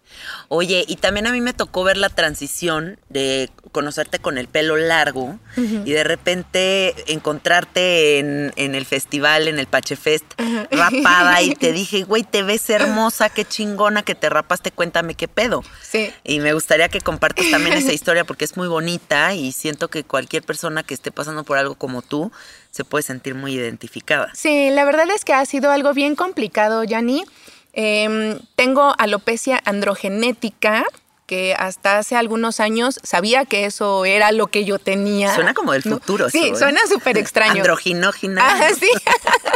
Oye, 0.49 0.85
y 0.87 0.97
también 0.97 1.27
a 1.27 1.33
mí 1.33 1.41
me 1.41 1.53
tocó 1.53 1.85
ver 1.85 1.97
la 1.97 2.09
transición 2.09 2.99
de 3.09 3.51
conocerte 3.73 4.19
con 4.19 4.39
el 4.39 4.49
pelo 4.49 4.77
largo 4.77 5.39
y 5.57 5.93
de 5.93 6.05
repente 6.05 6.95
encontrarte 7.13 8.19
en, 8.19 8.53
en 8.57 8.75
el 8.75 8.85
festival, 8.85 9.49
en 9.49 9.59
el 9.59 9.67
Pachefest, 9.67 10.25
rapada 10.71 11.43
y 11.43 11.55
te 11.55 11.73
dije, 11.81 12.03
güey, 12.03 12.23
te 12.25 12.43
ves 12.43 12.69
hermosa, 12.71 13.29
qué 13.29 13.45
chingona 13.45 14.03
que 14.03 14.15
te 14.15 14.29
rapaste, 14.29 14.71
cuéntame 14.73 15.15
qué 15.15 15.29
pedo. 15.29 15.63
Sí. 15.83 16.13
Y 16.25 16.41
me 16.41 16.53
gustaría 16.53 16.89
que 16.89 17.01
compartas 17.01 17.51
también 17.51 17.77
esa 17.77 17.93
historia 17.93 18.25
porque 18.25 18.45
es 18.45 18.57
muy 18.57 18.69
bonita 18.69 19.35
y 19.35 19.53
siento 19.53 19.89
que 19.89 20.05
cualquier 20.05 20.43
persona 20.43 20.83
que 20.83 20.95
esté 21.01 21.11
pasando 21.11 21.45
por 21.45 21.57
algo 21.57 21.75
como 21.75 22.03
tú 22.03 22.31
se 22.71 22.85
puede 22.85 23.03
sentir 23.03 23.35
muy 23.35 23.55
identificada. 23.55 24.31
Sí, 24.35 24.71
la 24.71 24.85
verdad 24.85 25.11
es 25.11 25.25
que 25.25 25.33
ha 25.33 25.45
sido 25.47 25.71
algo 25.71 25.93
bien 25.95 26.15
complicado, 26.15 26.85
Yanni. 26.85 27.25
Em, 27.73 28.39
tengo 28.55 28.95
alopecia 28.99 29.61
androgenética, 29.65 30.85
que 31.31 31.55
hasta 31.57 31.99
hace 31.99 32.17
algunos 32.17 32.59
años 32.59 32.99
sabía 33.05 33.45
que 33.45 33.65
eso 33.65 34.05
era 34.05 34.33
lo 34.33 34.49
que 34.49 34.65
yo 34.65 34.81
tenía. 34.81 35.33
Suena 35.33 35.55
como 35.55 35.71
del 35.71 35.83
¿no? 35.85 36.01
futuro. 36.01 36.29
Sí, 36.29 36.47
eso, 36.47 36.55
¿eh? 36.55 36.59
suena 36.59 36.81
súper 36.89 37.17
extraño. 37.19 37.53
Androginógina. 37.59 38.45
Ajá, 38.45 38.71
sí. 38.75 38.91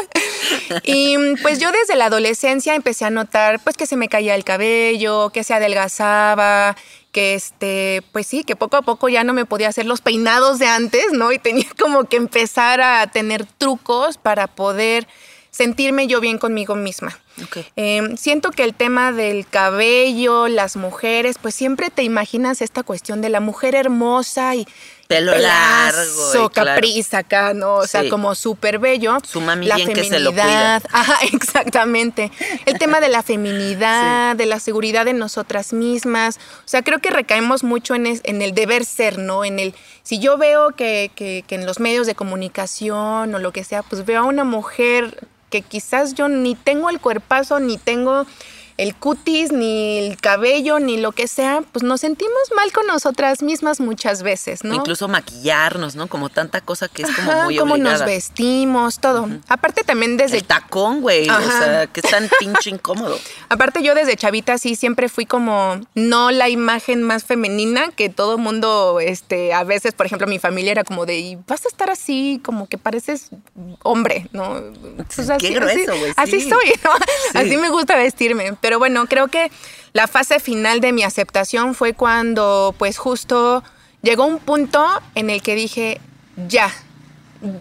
y 0.84 1.16
pues 1.42 1.58
yo 1.58 1.72
desde 1.72 1.96
la 1.96 2.04
adolescencia 2.06 2.76
empecé 2.76 3.06
a 3.06 3.10
notar 3.10 3.58
pues 3.58 3.76
que 3.76 3.86
se 3.86 3.96
me 3.96 4.08
caía 4.08 4.36
el 4.36 4.44
cabello, 4.44 5.30
que 5.30 5.42
se 5.42 5.52
adelgazaba, 5.52 6.76
que 7.10 7.34
este, 7.34 8.04
pues 8.12 8.28
sí, 8.28 8.44
que 8.44 8.54
poco 8.54 8.76
a 8.76 8.82
poco 8.82 9.08
ya 9.08 9.24
no 9.24 9.32
me 9.32 9.44
podía 9.44 9.68
hacer 9.68 9.86
los 9.86 10.00
peinados 10.00 10.60
de 10.60 10.68
antes, 10.68 11.06
¿no? 11.10 11.32
Y 11.32 11.40
tenía 11.40 11.66
como 11.76 12.04
que 12.04 12.18
empezar 12.18 12.82
a 12.82 13.04
tener 13.08 13.46
trucos 13.46 14.16
para 14.16 14.46
poder 14.46 15.08
sentirme 15.54 16.08
yo 16.08 16.20
bien 16.20 16.38
conmigo 16.38 16.74
misma. 16.74 17.16
Ok. 17.44 17.58
Eh, 17.76 18.02
siento 18.16 18.50
que 18.50 18.64
el 18.64 18.74
tema 18.74 19.12
del 19.12 19.46
cabello, 19.46 20.48
las 20.48 20.76
mujeres, 20.76 21.36
pues 21.40 21.54
siempre 21.54 21.90
te 21.90 22.02
imaginas 22.02 22.60
esta 22.60 22.82
cuestión 22.82 23.20
de 23.20 23.28
la 23.28 23.38
mujer 23.40 23.74
hermosa 23.76 24.54
y 24.56 24.66
Pelo 25.06 25.36
largo 25.36 26.28
y 26.30 26.48
claro. 26.48 26.50
capriza 26.50 27.18
acá, 27.18 27.52
¿no? 27.54 27.74
O 27.74 27.86
sea, 27.86 28.08
como 28.08 28.34
súper 28.34 28.78
bello. 28.78 29.18
Su 29.22 29.40
mami 29.40 29.66
la 29.66 29.76
bien 29.76 29.92
que 29.92 30.02
se 30.04 30.18
lo 30.18 30.32
feminidad. 30.32 30.82
Ajá, 30.92 31.18
exactamente. 31.32 32.32
El 32.66 32.78
tema 32.78 33.00
de 33.00 33.08
la 33.10 33.22
feminidad, 33.22 34.34
de 34.34 34.46
la 34.46 34.58
seguridad 34.60 35.06
en 35.08 35.18
nosotras 35.18 35.72
mismas. 35.72 36.38
O 36.60 36.68
sea, 36.68 36.82
creo 36.82 37.00
que 37.00 37.10
recaemos 37.10 37.64
mucho 37.64 37.94
en, 37.94 38.06
es- 38.06 38.22
en 38.24 38.42
el 38.42 38.54
deber 38.54 38.84
ser, 38.84 39.18
¿no? 39.18 39.44
En 39.44 39.58
el, 39.58 39.74
si 40.02 40.18
yo 40.20 40.38
veo 40.38 40.70
que, 40.70 41.10
que- 41.14 41.44
que 41.46 41.54
en 41.56 41.66
los 41.66 41.80
medios 41.80 42.06
de 42.06 42.14
comunicación 42.14 43.34
o 43.34 43.38
lo 43.38 43.52
que 43.52 43.62
sea, 43.64 43.82
pues 43.82 44.04
veo 44.06 44.20
a 44.20 44.24
una 44.24 44.44
mujer 44.44 45.28
que 45.54 45.62
quizás 45.62 46.14
yo 46.14 46.28
ni 46.28 46.56
tengo 46.56 46.90
el 46.90 46.98
cuerpazo, 46.98 47.60
ni 47.60 47.78
tengo 47.78 48.26
el 48.76 48.94
cutis, 48.94 49.52
ni 49.52 49.98
el 49.98 50.16
cabello, 50.20 50.80
ni 50.80 50.96
lo 50.96 51.12
que 51.12 51.28
sea, 51.28 51.62
pues 51.72 51.82
nos 51.84 52.00
sentimos 52.00 52.32
mal 52.56 52.72
con 52.72 52.86
nosotras 52.86 53.42
mismas 53.42 53.78
muchas 53.80 54.22
veces, 54.22 54.64
¿no? 54.64 54.74
Incluso 54.74 55.06
maquillarnos, 55.06 55.94
¿no? 55.94 56.08
Como 56.08 56.28
tanta 56.28 56.60
cosa 56.60 56.88
que 56.88 57.02
es 57.02 57.10
como 57.14 57.30
Ajá, 57.30 57.44
muy 57.44 57.56
cómo 57.56 57.74
obligada. 57.74 57.98
nos 57.98 58.06
vestimos, 58.06 58.98
todo. 58.98 59.28
Aparte 59.48 59.84
también 59.84 60.16
desde 60.16 60.38
El 60.38 60.44
tacón, 60.44 61.00
güey. 61.02 61.28
O 61.28 61.40
sea, 61.40 61.86
que 61.86 62.00
es 62.00 62.10
tan 62.10 62.28
pinche 62.40 62.70
incómodo. 62.70 63.18
Aparte 63.48 63.82
yo 63.82 63.94
desde 63.94 64.16
chavita 64.16 64.58
sí 64.58 64.74
siempre 64.76 65.08
fui 65.08 65.26
como 65.26 65.80
no 65.94 66.30
la 66.30 66.48
imagen 66.48 67.02
más 67.02 67.24
femenina 67.24 67.90
que 67.94 68.08
todo 68.08 68.38
mundo, 68.38 68.98
este, 69.00 69.52
a 69.52 69.62
veces, 69.64 69.92
por 69.94 70.06
ejemplo, 70.06 70.26
mi 70.26 70.38
familia 70.38 70.72
era 70.72 70.84
como 70.84 71.06
de, 71.06 71.18
"Y 71.18 71.36
vas 71.46 71.64
a 71.64 71.68
estar 71.68 71.90
así, 71.90 72.40
como 72.44 72.66
que 72.66 72.78
pareces 72.78 73.28
hombre, 73.82 74.28
¿no? 74.32 74.60
Pues 75.14 75.28
Qué 75.38 75.50
grueso, 75.50 75.96
güey, 75.96 76.12
Así 76.16 76.40
sí. 76.40 76.48
soy, 76.50 76.72
¿no? 76.82 76.90
Sí. 77.32 77.38
Así 77.38 77.56
me 77.56 77.68
gusta 77.70 77.96
vestirme. 77.96 78.52
Pero 78.64 78.78
bueno, 78.78 79.04
creo 79.04 79.28
que 79.28 79.50
la 79.92 80.06
fase 80.06 80.40
final 80.40 80.80
de 80.80 80.94
mi 80.94 81.02
aceptación 81.02 81.74
fue 81.74 81.92
cuando, 81.92 82.74
pues 82.78 82.96
justo 82.96 83.62
llegó 84.00 84.24
un 84.24 84.38
punto 84.38 84.82
en 85.14 85.28
el 85.28 85.42
que 85.42 85.54
dije, 85.54 86.00
ya, 86.48 86.72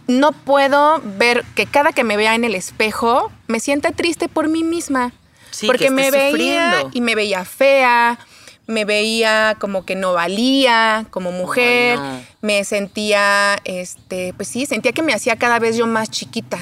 no 0.08 0.32
puedo 0.32 1.02
ver 1.04 1.44
que 1.56 1.66
cada 1.66 1.92
que 1.92 2.06
me 2.06 2.16
vea 2.16 2.36
en 2.36 2.46
el 2.46 2.56
espejo 2.56 3.34
me 3.48 3.60
sienta 3.60 3.92
triste 3.92 4.30
por 4.30 4.48
mí 4.48 4.64
misma. 4.64 5.12
Sí, 5.52 5.68
porque 5.68 5.88
que 5.88 5.92
me 5.92 6.10
veía 6.10 6.30
sufriendo. 6.30 6.90
y 6.94 7.02
me 7.02 7.16
veía 7.16 7.44
fea, 7.44 8.18
me 8.66 8.86
veía 8.86 9.58
como 9.60 9.84
que 9.84 9.98
no 9.98 10.14
valía 10.14 11.06
como 11.10 11.34
mujer, 11.34 12.00
no. 12.00 12.22
me 12.40 12.64
sentía, 12.64 13.60
este, 13.66 14.34
pues 14.38 14.48
sí, 14.48 14.66
sentía 14.66 14.94
que 14.94 15.04
me 15.04 15.14
hacía 15.14 15.36
cada 15.36 15.60
vez 15.60 15.76
yo 15.76 15.86
más 15.86 16.10
chiquita. 16.10 16.60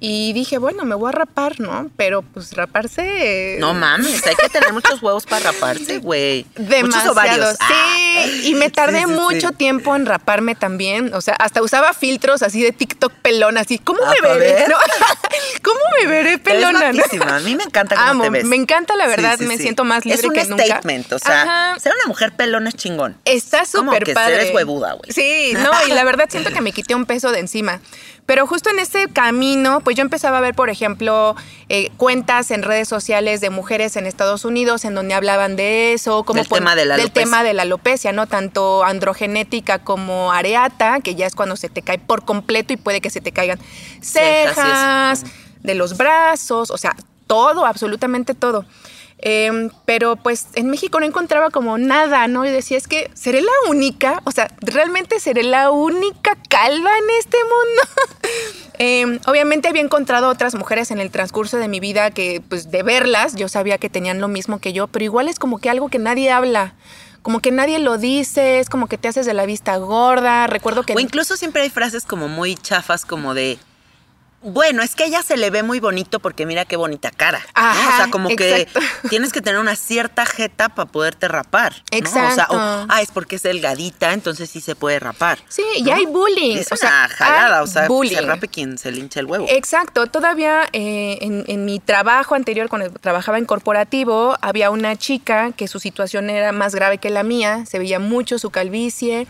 Y 0.00 0.32
dije, 0.32 0.58
bueno, 0.58 0.84
me 0.84 0.94
voy 0.94 1.08
a 1.08 1.12
rapar, 1.12 1.58
¿no? 1.58 1.90
Pero 1.96 2.22
pues 2.22 2.52
raparse... 2.54 3.56
No 3.58 3.74
mames, 3.74 4.24
hay 4.26 4.36
que 4.36 4.48
tener 4.48 4.72
muchos 4.72 5.02
huevos 5.02 5.26
para 5.26 5.50
raparse, 5.50 5.98
güey. 5.98 6.46
Muchos 6.56 6.68
Demasiado, 6.68 7.12
ovarios. 7.12 7.50
sí. 7.50 7.56
Ah. 7.68 8.26
Y 8.44 8.54
me 8.54 8.70
tardé 8.70 9.00
Sí, 9.00 9.04
sí, 9.06 9.10
mucho 9.12 9.48
sí. 9.48 9.54
tiempo 9.56 9.96
en 9.96 10.06
raparme 10.06 10.54
también. 10.54 11.12
O 11.14 11.20
sea, 11.20 11.34
hasta 11.34 11.62
usaba 11.62 11.92
filtros 11.94 12.42
así 12.42 12.62
de 12.62 12.70
TikTok 12.70 13.12
pelón, 13.14 13.58
así. 13.58 13.78
¿Cómo 13.78 13.98
Ah, 14.06 14.12
me 14.22 14.38
veré? 14.38 14.66
no? 14.68 14.76
¿Cómo 15.62 15.80
me 16.00 16.06
veré 16.08 16.38
pelona? 16.38 16.92
no? 16.92 17.24
A 17.34 17.40
mí 17.40 17.56
me 17.56 17.64
encanta 17.64 17.96
cómo 17.96 18.08
Amo, 18.08 18.22
te 18.24 18.30
ves. 18.30 18.44
me 18.44 18.54
encanta, 18.56 18.94
la 18.96 19.06
verdad, 19.08 19.38
me 19.40 19.58
siento 19.58 19.84
más 19.84 20.04
libre 20.04 20.20
Es 20.20 20.24
un 20.26 20.32
que 20.32 20.44
nunca. 20.44 20.64
statement, 20.64 21.12
o 21.12 21.18
sea, 21.18 21.42
Ajá. 21.42 21.80
ser 21.80 21.92
una 21.94 22.06
mujer 22.06 22.32
pelona 22.36 22.68
es 22.68 22.76
chingón. 22.76 23.16
Está 23.24 23.62
Es 23.62 23.72
como 23.72 23.90
súper 23.92 24.04
que 24.04 24.14
padre. 24.14 24.34
eres 24.36 24.54
huevuda, 24.54 24.92
güey. 24.92 25.10
Sí, 25.12 25.52
no, 25.62 25.70
y 25.88 25.90
la 25.92 26.04
verdad 26.04 26.26
siento 26.30 26.50
que 26.52 26.60
me 26.60 26.70
quité 26.72 26.94
un 26.94 27.04
peso 27.06 27.32
de 27.32 27.40
encima. 27.40 27.80
Pero 28.28 28.46
justo 28.46 28.68
en 28.68 28.78
ese 28.78 29.08
camino, 29.08 29.80
pues 29.80 29.96
yo 29.96 30.02
empezaba 30.02 30.36
a 30.36 30.42
ver, 30.42 30.54
por 30.54 30.68
ejemplo, 30.68 31.34
eh, 31.70 31.90
cuentas 31.96 32.50
en 32.50 32.62
redes 32.62 32.86
sociales 32.86 33.40
de 33.40 33.48
mujeres 33.48 33.96
en 33.96 34.04
Estados 34.04 34.44
Unidos 34.44 34.84
en 34.84 34.94
donde 34.94 35.14
hablaban 35.14 35.56
de 35.56 35.94
eso, 35.94 36.24
como 36.24 36.36
Del 36.36 36.46
tema 36.46 36.76
de 36.76 36.84
la 36.84 36.96
del 36.96 37.06
alopecia. 37.06 37.24
tema 37.24 37.42
de 37.42 37.54
la 37.54 37.62
alopecia, 37.62 38.12
¿no? 38.12 38.26
Tanto 38.26 38.84
androgenética 38.84 39.78
como 39.78 40.30
areata, 40.30 41.00
que 41.00 41.14
ya 41.14 41.24
es 41.24 41.34
cuando 41.34 41.56
se 41.56 41.70
te 41.70 41.80
cae 41.80 41.98
por 41.98 42.26
completo 42.26 42.74
y 42.74 42.76
puede 42.76 43.00
que 43.00 43.08
se 43.08 43.22
te 43.22 43.32
caigan 43.32 43.58
Cejas 44.02 45.24
de 45.62 45.74
los 45.74 45.96
brazos, 45.96 46.70
o 46.70 46.76
sea, 46.76 46.94
todo, 47.26 47.64
absolutamente 47.64 48.34
todo. 48.34 48.66
Em, 49.20 49.70
pero 49.84 50.14
pues 50.14 50.46
en 50.54 50.70
México 50.70 51.00
no 51.00 51.06
encontraba 51.06 51.50
como 51.50 51.76
nada, 51.76 52.28
¿no? 52.28 52.44
Y 52.44 52.50
decía, 52.50 52.78
es 52.78 52.86
que 52.86 53.10
seré 53.14 53.40
la 53.42 53.50
única, 53.68 54.22
o 54.24 54.30
sea, 54.30 54.48
realmente 54.60 55.18
seré 55.18 55.42
la 55.42 55.70
única 55.70 56.36
calva 56.48 56.90
en 56.98 57.10
este 57.18 57.36
mundo. 57.42 57.82
Em, 58.80 59.18
obviamente 59.26 59.66
había 59.66 59.82
encontrado 59.82 60.28
otras 60.28 60.54
mujeres 60.54 60.92
en 60.92 61.00
el 61.00 61.10
transcurso 61.10 61.56
de 61.56 61.66
mi 61.66 61.80
vida 61.80 62.12
que, 62.12 62.40
pues 62.48 62.70
de 62.70 62.84
verlas, 62.84 63.34
yo 63.34 63.48
sabía 63.48 63.76
que 63.76 63.90
tenían 63.90 64.20
lo 64.20 64.28
mismo 64.28 64.60
que 64.60 64.72
yo, 64.72 64.86
pero 64.86 65.04
igual 65.04 65.26
es 65.26 65.40
como 65.40 65.58
que 65.58 65.68
algo 65.68 65.88
que 65.88 65.98
nadie 65.98 66.30
habla. 66.30 66.74
Como 67.22 67.40
que 67.40 67.50
nadie 67.50 67.80
lo 67.80 67.98
dice, 67.98 68.60
es 68.60 68.70
como 68.70 68.86
que 68.86 68.96
te 68.96 69.08
haces 69.08 69.26
de 69.26 69.34
la 69.34 69.46
vista 69.46 69.76
gorda. 69.78 70.46
Recuerdo 70.46 70.84
que 70.84 70.92
O 70.94 71.00
incluso 71.00 71.36
siempre 71.36 71.62
hay 71.62 71.70
frases 71.70 72.04
como 72.04 72.28
muy 72.28 72.54
chafas, 72.54 73.04
como 73.04 73.34
de 73.34 73.58
Bueno, 74.40 74.82
es 74.82 74.94
que 74.94 75.04
ella 75.04 75.22
se 75.22 75.36
le 75.36 75.50
ve 75.50 75.64
muy 75.64 75.80
bonito 75.80 76.20
porque 76.20 76.46
mira 76.46 76.64
qué 76.64 76.76
bonita 76.76 77.10
cara. 77.10 77.40
¿no? 77.40 77.44
Ajá, 77.54 77.88
o 77.88 77.96
sea, 77.96 78.10
como 78.10 78.30
exacto. 78.30 78.80
que 78.80 79.08
tienes 79.08 79.32
que 79.32 79.40
tener 79.40 79.58
una 79.58 79.74
cierta 79.74 80.24
jeta 80.26 80.68
para 80.68 80.88
poderte 80.88 81.26
rapar. 81.26 81.74
¿no? 81.92 82.08
O 82.08 82.12
sea, 82.12 82.28
Exacto. 82.28 82.54
o, 82.54 82.86
ah, 82.88 83.02
es 83.02 83.10
porque 83.10 83.36
es 83.36 83.42
delgadita, 83.42 84.12
entonces 84.12 84.48
sí 84.48 84.60
se 84.60 84.76
puede 84.76 85.00
rapar. 85.00 85.38
Sí, 85.48 85.62
y 85.76 85.90
hay 85.90 86.06
bullying. 86.06 86.56
Es 86.58 86.70
o 86.70 86.76
una 86.76 86.80
sea, 86.80 87.08
jalada, 87.08 87.62
o 87.62 87.66
sea, 87.66 87.82
se 87.82 87.88
bullying. 87.88 88.22
rape 88.26 88.46
quien 88.48 88.78
se 88.78 88.92
le 88.92 89.00
hincha 89.00 89.20
el 89.20 89.26
huevo. 89.26 89.46
Exacto, 89.48 90.06
todavía 90.06 90.68
eh, 90.72 91.18
en, 91.20 91.44
en 91.48 91.64
mi 91.64 91.80
trabajo 91.80 92.34
anterior, 92.36 92.68
cuando 92.68 92.90
trabajaba 92.90 93.38
en 93.38 93.44
corporativo, 93.44 94.36
había 94.40 94.70
una 94.70 94.94
chica 94.96 95.50
que 95.52 95.66
su 95.66 95.80
situación 95.80 96.30
era 96.30 96.52
más 96.52 96.74
grave 96.74 96.98
que 96.98 97.10
la 97.10 97.24
mía, 97.24 97.64
se 97.66 97.78
veía 97.78 97.98
mucho 97.98 98.38
su 98.38 98.50
calvicie 98.50 99.26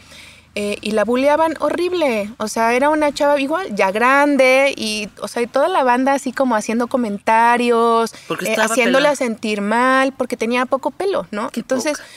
eh, 0.60 0.76
y 0.80 0.90
la 0.90 1.04
bulleaban 1.04 1.54
horrible. 1.60 2.32
O 2.38 2.48
sea, 2.48 2.74
era 2.74 2.90
una 2.90 3.14
chava 3.14 3.40
igual, 3.40 3.72
ya 3.76 3.92
grande 3.92 4.74
y, 4.76 5.08
o 5.20 5.28
sea, 5.28 5.40
y 5.40 5.46
toda 5.46 5.68
la 5.68 5.84
banda 5.84 6.14
así 6.14 6.32
como 6.32 6.56
haciendo 6.56 6.88
comentarios, 6.88 8.12
Porque 8.26 8.54
eh, 8.54 8.56
haciéndola 8.58 9.14
sentir 9.14 9.60
mal 9.60 10.10
porque 10.10 10.36
tenía 10.36 10.66
poco 10.66 10.90
pelo, 10.90 11.28
¿no? 11.30 11.50
Qué 11.50 11.60
Entonces... 11.60 11.98
poca. 11.98 12.08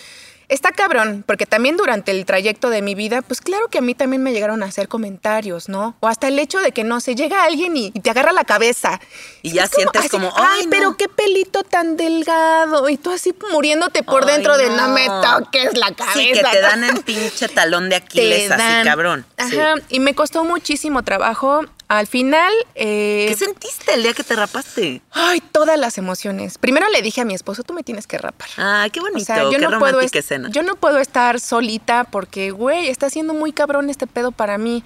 Está 0.52 0.74
cabrón, 0.74 1.24
porque 1.26 1.46
también 1.46 1.78
durante 1.78 2.12
el 2.12 2.26
trayecto 2.26 2.70
de 2.70 2.82
mi 2.82 2.94
vida, 2.94 3.22
pues 3.22 3.40
claro 3.40 3.70
que 3.70 3.78
a 3.78 3.82
mí 3.82 3.96
también 3.96 4.22
me 4.22 4.34
llegaron 4.34 4.64
a 4.64 4.66
hacer 4.66 4.90
comentarios, 4.90 5.70
¿no? 5.70 5.96
O 6.02 6.10
hasta 6.10 6.28
el 6.28 6.38
hecho 6.40 6.60
de 6.60 6.74
que, 6.74 6.84
no 6.84 7.00
sé, 7.00 7.16
llega 7.16 7.46
alguien 7.46 7.78
y, 7.78 7.86
y 7.94 8.02
te 8.02 8.10
agarra 8.10 8.34
la 8.34 8.44
cabeza. 8.44 9.00
Y 9.44 9.54
ya 9.54 9.70
como 9.70 9.76
sientes 9.76 10.00
así, 10.02 10.10
como, 10.10 10.34
ay, 10.36 10.68
pero 10.70 10.98
qué 10.98 11.08
pelito 11.08 11.64
tan 11.64 11.96
delgado. 11.96 12.90
Y 12.90 12.98
tú 12.98 13.12
así 13.12 13.34
muriéndote 13.54 14.04
por 14.04 14.26
Ay, 14.26 14.34
dentro 14.34 14.58
de 14.58 14.70
no 14.72 14.90
me 14.90 15.06
toques 15.06 15.78
la 15.78 15.94
cabeza. 15.94 16.20
Sí, 16.20 16.32
que 16.34 16.44
te 16.44 16.60
dan 16.60 16.84
en 16.84 16.98
pinche 16.98 17.48
talón 17.48 17.88
de 17.88 17.96
Aquiles, 17.96 18.52
así 18.52 18.84
cabrón. 18.84 19.26
Sí. 19.50 19.58
Ajá, 19.58 19.76
y 19.88 20.02
me 20.02 20.14
costó 20.16 20.44
muchísimo 20.44 21.04
trabajo. 21.04 21.62
Al 21.92 22.08
final, 22.08 22.54
eh, 22.76 23.26
¿Qué 23.28 23.36
sentiste 23.36 23.94
el 23.94 24.04
día 24.04 24.14
que 24.14 24.24
te 24.24 24.34
rapaste? 24.34 25.02
ay, 25.12 25.42
todas 25.42 25.78
las 25.78 25.98
emociones. 25.98 26.58
Primero 26.58 26.88
le 26.88 27.02
dije 27.02 27.20
a 27.20 27.26
mi 27.26 27.34
esposo, 27.34 27.64
tú 27.64 27.74
me 27.74 27.84
tienes 27.84 28.08
que 28.08 28.18
rapar. 28.18 28.48
Ay, 28.56 28.92
qué 28.92 29.02
O 29.02 29.04
bonito, 29.04 29.26
sea, 29.26 29.44
yo 29.44 29.50
qué 29.50 29.58
no 29.60 29.78
puedo 29.78 30.00
escena. 30.00 30.50
Yo 30.52 30.64
no 30.64 30.78
puedo 30.78 31.00
estar 31.00 31.42
solita 31.42 32.06
porque, 32.06 32.52
güey, 32.52 32.88
está 32.88 33.10
siendo 33.10 33.34
muy 33.34 33.52
cabrón 33.52 33.90
este 33.90 34.08
pedo 34.08 34.32
para 34.32 34.58
mí. 34.58 34.86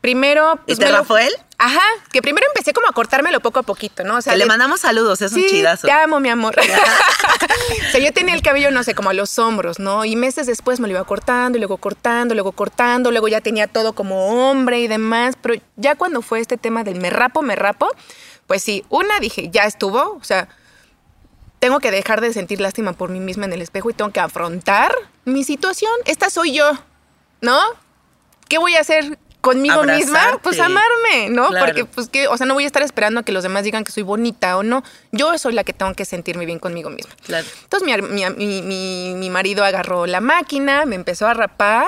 Primero. 0.00 0.58
¿Y 0.66 0.74
pues, 0.76 0.90
lo- 0.90 0.98
rapó 0.98 1.18
él? 1.18 1.32
Ajá, 1.58 1.80
que 2.12 2.20
primero 2.20 2.46
empecé 2.48 2.74
como 2.74 2.86
a 2.86 2.92
cortármelo 2.92 3.40
poco 3.40 3.58
a 3.60 3.62
poquito, 3.62 4.04
¿no? 4.04 4.16
O 4.18 4.20
sea, 4.20 4.34
Que 4.34 4.38
le 4.38 4.44
de- 4.44 4.48
mandamos 4.48 4.80
saludos, 4.80 5.22
es 5.22 5.32
un 5.32 5.42
chidazo. 5.46 5.86
Te 5.86 5.92
amo, 5.92 6.20
mi 6.20 6.28
amor. 6.28 6.54
o 7.88 7.90
sea, 7.90 7.98
yo 8.00 8.12
tenía 8.12 8.34
el 8.34 8.42
cabello, 8.42 8.70
no 8.70 8.82
sé, 8.84 8.94
como 8.94 9.08
a 9.10 9.14
los 9.14 9.38
hombros, 9.38 9.78
¿no? 9.78 10.04
Y 10.04 10.16
meses 10.16 10.46
después 10.46 10.80
me 10.80 10.86
lo 10.88 10.92
iba 10.94 11.04
cortando, 11.04 11.56
y 11.56 11.60
luego 11.60 11.78
cortando, 11.78 12.34
luego 12.34 12.52
cortando, 12.52 13.10
luego 13.10 13.26
ya 13.28 13.40
tenía 13.40 13.66
todo 13.68 13.94
como 13.94 14.50
hombre 14.50 14.80
y 14.80 14.86
demás. 14.86 15.34
Pero 15.40 15.54
ya 15.76 15.94
cuando 15.94 16.20
fue 16.20 16.40
este 16.40 16.58
tema 16.58 16.84
del 16.84 17.00
me 17.00 17.08
rapo, 17.08 17.40
me 17.42 17.56
rapo, 17.56 17.88
pues 18.46 18.62
sí, 18.62 18.84
una 18.90 19.18
dije, 19.18 19.48
ya 19.50 19.64
estuvo, 19.64 20.18
o 20.20 20.24
sea, 20.24 20.48
tengo 21.58 21.80
que 21.80 21.90
dejar 21.90 22.20
de 22.20 22.34
sentir 22.34 22.60
lástima 22.60 22.92
por 22.92 23.08
mí 23.08 23.18
misma 23.18 23.46
en 23.46 23.54
el 23.54 23.62
espejo 23.62 23.88
y 23.88 23.94
tengo 23.94 24.12
que 24.12 24.20
afrontar 24.20 24.94
mi 25.24 25.42
situación. 25.42 25.90
Esta 26.04 26.28
soy 26.28 26.52
yo, 26.52 26.70
¿no? 27.40 27.58
¿Qué 28.48 28.58
voy 28.58 28.76
a 28.76 28.80
hacer 28.80 29.18
conmigo 29.40 29.82
misma? 29.84 30.38
Pues 30.42 30.58
amarme, 30.60 31.28
¿no? 31.30 31.48
Claro. 31.48 31.66
Porque, 31.66 31.84
pues, 31.84 32.08
que, 32.08 32.26
o 32.28 32.36
sea, 32.36 32.46
no 32.46 32.54
voy 32.54 32.64
a 32.64 32.66
estar 32.66 32.82
esperando 32.82 33.20
a 33.20 33.22
que 33.22 33.32
los 33.32 33.42
demás 33.42 33.62
digan 33.64 33.84
que 33.84 33.92
soy 33.92 34.02
bonita 34.02 34.56
o 34.56 34.62
no. 34.62 34.82
Yo 35.12 35.36
soy 35.38 35.52
la 35.52 35.62
que 35.64 35.72
tengo 35.72 35.94
que 35.94 36.04
sentirme 36.04 36.46
bien 36.46 36.58
conmigo 36.58 36.90
misma. 36.90 37.14
Claro. 37.24 37.46
Entonces, 37.62 37.86
mi, 37.86 38.24
mi, 38.36 38.62
mi- 38.62 39.14
mi- 39.14 39.30
marido 39.30 39.64
agarró 39.64 40.06
la 40.06 40.20
máquina, 40.20 40.84
me 40.86 40.96
empezó 40.96 41.26
a 41.28 41.34
rapar. 41.34 41.86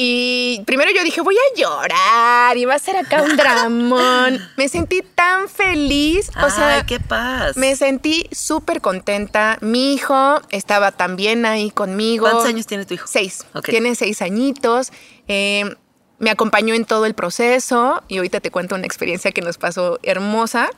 Y 0.00 0.62
primero 0.64 0.92
yo 0.94 1.02
dije, 1.02 1.20
voy 1.22 1.34
a 1.34 1.58
llorar 1.58 2.56
y 2.56 2.64
va 2.66 2.74
a 2.76 2.78
ser 2.78 2.94
acá 2.96 3.20
un 3.22 3.36
dramón. 3.36 4.40
Me 4.56 4.68
sentí 4.68 5.02
tan 5.02 5.48
feliz. 5.48 6.30
O 6.40 6.50
sea, 6.50 6.76
Ay, 6.76 6.82
qué 6.86 7.00
paz. 7.00 7.56
me 7.56 7.74
sentí 7.74 8.28
súper 8.30 8.80
contenta. 8.80 9.58
Mi 9.60 9.94
hijo 9.94 10.40
estaba 10.50 10.92
también 10.92 11.44
ahí 11.46 11.72
conmigo. 11.72 12.26
¿Cuántos 12.26 12.46
años 12.46 12.66
tiene 12.68 12.84
tu 12.84 12.94
hijo? 12.94 13.08
Seis. 13.08 13.44
Tiene 13.64 13.96
seis 13.96 14.22
añitos. 14.22 14.92
Eh, 15.26 15.74
me 16.18 16.30
acompañó 16.30 16.74
en 16.74 16.84
todo 16.84 17.06
el 17.06 17.14
proceso 17.14 18.02
y 18.08 18.16
ahorita 18.18 18.40
te 18.40 18.50
cuento 18.50 18.74
una 18.74 18.86
experiencia 18.86 19.32
que 19.32 19.40
nos 19.40 19.58
pasó 19.58 19.98
hermosa. 20.02 20.70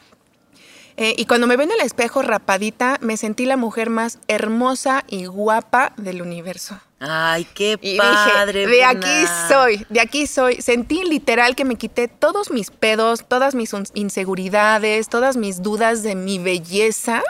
Eh, 0.97 1.15
y 1.17 1.25
cuando 1.25 1.47
me 1.47 1.57
ven 1.57 1.71
en 1.71 1.81
el 1.81 1.87
espejo 1.87 2.21
rapadita, 2.21 2.99
me 3.01 3.17
sentí 3.17 3.47
la 3.47 3.57
mujer 3.57 3.89
más 3.89 4.19
hermosa 4.29 5.05
y 5.09 5.25
guapa 5.25 5.93
del 5.97 6.21
universo. 6.21 6.79
Ay, 6.99 7.47
qué 7.55 7.79
Y 7.81 7.97
padre. 7.97 8.67
dije, 8.67 8.77
de 8.77 8.85
aquí 8.85 9.25
soy, 9.49 9.87
de 9.89 10.01
aquí 10.01 10.27
soy. 10.27 10.61
Sentí 10.61 11.03
literal 11.05 11.57
que 11.57 11.65
me 11.65 11.77
quité 11.77 12.09
todos 12.09 12.51
mis 12.51 12.71
pedos, 12.71 13.25
todas 13.27 13.55
mis 13.55 13.73
inseguridades, 13.95 15.09
todas 15.09 15.39
mis 15.39 15.63
dudas 15.63 16.03
de 16.03 16.15
mi 16.15 16.39
belleza, 16.39 17.23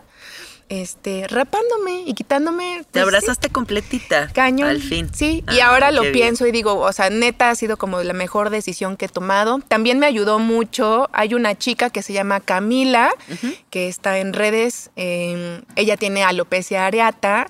este, 0.71 1.27
rapándome 1.29 2.05
y 2.07 2.15
quitándome. 2.15 2.79
Te 2.91 3.03
pues, 3.03 3.03
abrazaste 3.03 3.51
completita. 3.51 4.29
sí, 4.29 4.33
cañón. 4.33 4.69
Al 4.71 4.81
fin. 4.81 5.11
Sí, 5.13 5.45
y 5.47 5.55
Ay, 5.55 5.61
ahora 5.61 5.91
lo 5.91 6.01
bien. 6.03 6.13
pienso 6.15 6.47
y 6.47 6.53
digo, 6.53 6.79
o 6.79 6.93
sea, 6.93 7.11
neta 7.11 7.51
ha 7.51 7.55
sido 7.55 7.77
como 7.77 8.03
la 8.03 8.15
mejor 8.15 8.49
decisión 8.49 8.97
que 8.97 9.05
he 9.05 9.09
tomado. 9.09 9.59
También 9.69 9.99
me 9.99 10.07
ayudó 10.07 10.39
mucho. 10.39 11.11
Hay 11.13 11.35
una 11.35 11.59
chica 11.59 11.91
que 11.91 12.03
se 12.03 12.13
llama 12.15 12.41
Camila, 12.41 13.11
que 13.69 13.89
está 13.89 14.19
en 14.19 14.33
redes. 14.33 14.91
eh, 14.97 15.61
ella 15.77 15.97
tiene 15.99 16.23
alopecia 16.25 16.87
areata 16.87 17.49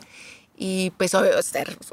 y 0.56 0.90
pues 0.96 1.12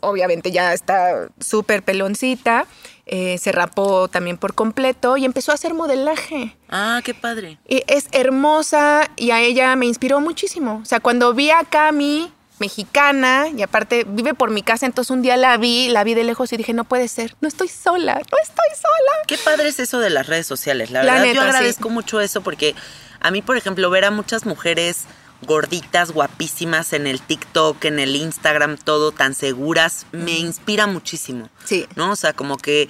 obviamente 0.01 0.51
ya 0.51 0.73
está 0.73 1.27
súper 1.39 1.83
peloncita. 1.83 2.65
Eh, 3.09 3.37
se 3.39 3.51
rapó 3.51 4.07
también 4.09 4.37
por 4.37 4.53
completo 4.53 5.17
y 5.17 5.25
empezó 5.25 5.51
a 5.51 5.55
hacer 5.55 5.73
modelaje. 5.73 6.55
Ah, 6.69 7.01
qué 7.03 7.13
padre. 7.13 7.57
Y 7.67 7.83
es 7.87 8.07
hermosa 8.11 9.09
y 9.15 9.31
a 9.31 9.39
ella 9.41 9.75
me 9.75 9.85
inspiró 9.85 10.19
muchísimo. 10.19 10.79
O 10.81 10.85
sea, 10.85 10.99
cuando 10.99 11.33
vi 11.33 11.49
a 11.49 11.63
Cami, 11.63 12.31
mexicana, 12.59 13.47
y 13.55 13.61
aparte 13.61 14.03
vive 14.07 14.33
por 14.33 14.49
mi 14.49 14.61
casa, 14.61 14.85
entonces 14.85 15.11
un 15.11 15.21
día 15.21 15.37
la 15.37 15.57
vi, 15.57 15.89
la 15.89 16.03
vi 16.03 16.13
de 16.15 16.23
lejos 16.23 16.51
y 16.53 16.57
dije, 16.57 16.73
no 16.73 16.83
puede 16.83 17.07
ser, 17.07 17.35
no 17.39 17.47
estoy 17.47 17.67
sola, 17.67 18.15
no 18.15 18.37
estoy 18.41 18.69
sola. 18.75 19.11
Qué 19.27 19.37
padre 19.37 19.69
es 19.69 19.79
eso 19.79 19.99
de 19.99 20.09
las 20.09 20.27
redes 20.27 20.47
sociales. 20.47 20.91
La 20.91 21.03
La 21.03 21.13
verdad, 21.13 21.27
yo 21.33 21.41
sí. 21.41 21.47
agradezco 21.47 21.89
mucho 21.89 22.19
eso 22.19 22.41
porque 22.41 22.75
a 23.19 23.31
mí, 23.31 23.41
por 23.41 23.57
ejemplo, 23.57 23.89
ver 23.89 24.05
a 24.05 24.11
muchas 24.11 24.45
mujeres 24.45 25.05
gorditas, 25.41 26.11
guapísimas 26.11 26.93
en 26.93 27.07
el 27.07 27.21
TikTok, 27.21 27.85
en 27.85 27.99
el 27.99 28.15
Instagram, 28.15 28.77
todo 28.77 29.11
tan 29.11 29.33
seguras, 29.33 30.05
me 30.11 30.37
inspira 30.37 30.87
muchísimo. 30.87 31.49
Sí. 31.65 31.87
¿No? 31.95 32.11
O 32.11 32.15
sea, 32.15 32.33
como 32.33 32.57
que 32.57 32.89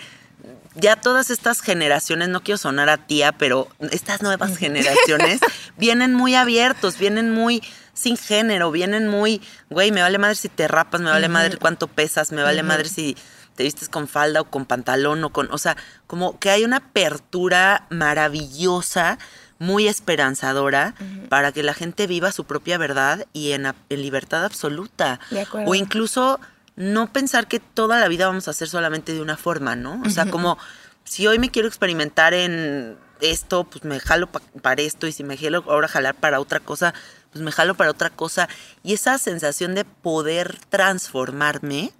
ya 0.76 0.96
todas 0.96 1.30
estas 1.30 1.62
generaciones, 1.62 2.30
no 2.30 2.42
quiero 2.42 2.58
sonar 2.58 2.90
a 2.90 2.98
tía, 2.98 3.32
pero 3.32 3.68
estas 3.92 4.22
nuevas 4.22 4.58
generaciones 4.58 5.40
vienen 5.78 6.14
muy 6.14 6.36
abiertos, 6.36 6.98
vienen 6.98 7.32
muy 7.32 7.64
sin 7.94 8.16
género, 8.16 8.72
vienen 8.72 9.08
muy, 9.08 9.42
güey, 9.70 9.92
me 9.92 10.02
vale 10.02 10.20
madre 10.20 10.36
si 10.36 10.50
te 10.50 10.68
rapas, 10.68 11.02
me 11.02 11.10
vale 11.10 11.30
madre 11.30 11.58
cuánto 11.58 11.88
pesas, 11.88 12.32
me 12.32 12.44
vale 12.44 12.62
madre 12.62 12.88
si 12.90 13.18
te 13.56 13.64
vistes 13.64 13.90
con 13.90 14.08
falda 14.08 14.42
o 14.42 14.46
con 14.46 14.66
pantalón 14.66 15.24
o 15.24 15.32
con, 15.32 15.52
o 15.52 15.58
sea, 15.58 15.76
como 16.06 16.38
que 16.38 16.52
hay 16.52 16.64
una 16.64 16.78
apertura 16.78 17.88
maravillosa, 17.90 19.18
muy 19.60 19.88
esperanzadora 19.88 20.94
para 21.30 21.52
que 21.52 21.64
la 21.64 21.74
gente 21.74 22.08
viva 22.08 22.32
su 22.32 22.46
propia 22.46 22.78
verdad 22.78 23.26
y 23.34 23.52
en, 23.54 23.74
libertad 23.90 24.46
absoluta. 24.46 25.20
De 25.32 25.42
acuerdo. 25.42 25.70
O 25.72 25.76
incluso 25.76 26.40
no 26.76 27.12
pensar 27.12 27.48
que 27.48 27.60
toda 27.60 28.00
la 28.00 28.08
vida 28.08 28.28
vamos 28.28 28.48
a 28.48 28.52
hacer 28.52 28.68
solamente 28.70 29.14
de 29.14 29.22
una 29.22 29.36
forma, 29.38 29.76
¿no? 29.76 30.02
O 30.06 30.10
sea, 30.10 30.30
como 30.30 30.58
si 31.04 31.26
hoy 31.26 31.40
me 31.40 31.50
quiero 31.50 31.68
experimentar 31.68 32.34
en 32.34 32.98
esto, 33.20 33.64
pues 33.64 33.84
me 33.84 34.00
jalo 34.00 34.28
pa- 34.32 34.42
para 34.62 34.82
esto 34.84 35.08
y 35.08 35.12
si 35.12 35.24
me 35.24 35.38
quiero 35.38 35.64
ahora 35.68 35.88
jalar 35.88 36.14
para 36.14 36.40
otra 36.40 36.60
cosa, 36.60 36.94
pues 37.32 37.44
me 37.44 37.52
jalo 37.52 37.74
para 37.74 37.90
otra 37.90 38.12
cosa. 38.12 38.48
Y 38.84 38.94
esa 38.94 39.18
sensación 39.18 39.74
de 39.74 39.86
poder 39.86 40.60
transformarme 40.70 41.92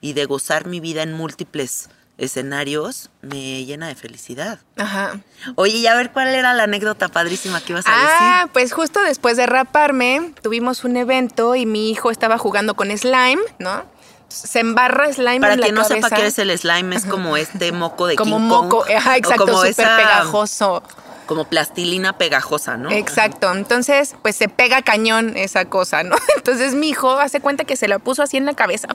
y 0.00 0.12
de 0.14 0.24
gozar 0.24 0.66
mi 0.66 0.80
vida 0.80 1.02
en 1.02 1.12
múltiples 1.12 1.90
escenarios 2.18 3.10
me 3.22 3.64
llena 3.64 3.88
de 3.88 3.94
felicidad. 3.94 4.58
Ajá. 4.76 5.18
Oye, 5.56 5.78
y 5.78 5.86
a 5.86 5.94
ver 5.94 6.12
cuál 6.12 6.28
era 6.28 6.52
la 6.54 6.64
anécdota 6.64 7.08
padrísima 7.08 7.60
que 7.60 7.72
ibas 7.72 7.86
a 7.86 7.90
Ah, 7.92 8.36
decir. 8.40 8.52
pues 8.52 8.72
justo 8.72 9.02
después 9.02 9.36
de 9.36 9.46
raparme, 9.46 10.32
tuvimos 10.42 10.84
un 10.84 10.96
evento 10.96 11.54
y 11.56 11.66
mi 11.66 11.90
hijo 11.90 12.10
estaba 12.10 12.38
jugando 12.38 12.74
con 12.74 12.96
slime, 12.96 13.42
¿no? 13.58 13.84
Se 14.28 14.60
embarra 14.60 15.12
slime 15.12 15.40
Para 15.40 15.54
en 15.54 15.60
la 15.60 15.66
quien 15.66 15.74
no 15.76 15.82
cabeza. 15.82 16.06
sepa 16.08 16.16
qué 16.16 16.26
es 16.26 16.38
el 16.38 16.56
slime, 16.58 16.96
es 16.96 17.04
como 17.04 17.36
este 17.36 17.70
moco 17.72 18.06
de 18.06 18.16
como 18.16 18.36
King 18.38 18.44
moco, 18.44 18.78
Kong, 18.80 18.90
ajá, 18.96 19.16
exacto, 19.16 19.46
como 19.46 19.56
súper 19.58 19.70
esa- 19.70 19.96
pegajoso. 19.96 20.82
Como 21.26 21.44
plastilina 21.46 22.18
pegajosa, 22.18 22.76
¿no? 22.76 22.90
Exacto. 22.90 23.50
Entonces, 23.54 24.14
pues 24.20 24.36
se 24.36 24.48
pega 24.50 24.82
cañón 24.82 25.36
esa 25.38 25.64
cosa, 25.64 26.02
¿no? 26.02 26.16
Entonces 26.36 26.74
mi 26.74 26.90
hijo 26.90 27.12
hace 27.18 27.40
cuenta 27.40 27.64
que 27.64 27.76
se 27.76 27.88
la 27.88 27.98
puso 27.98 28.22
así 28.22 28.36
en 28.36 28.44
la 28.44 28.54
cabeza. 28.54 28.88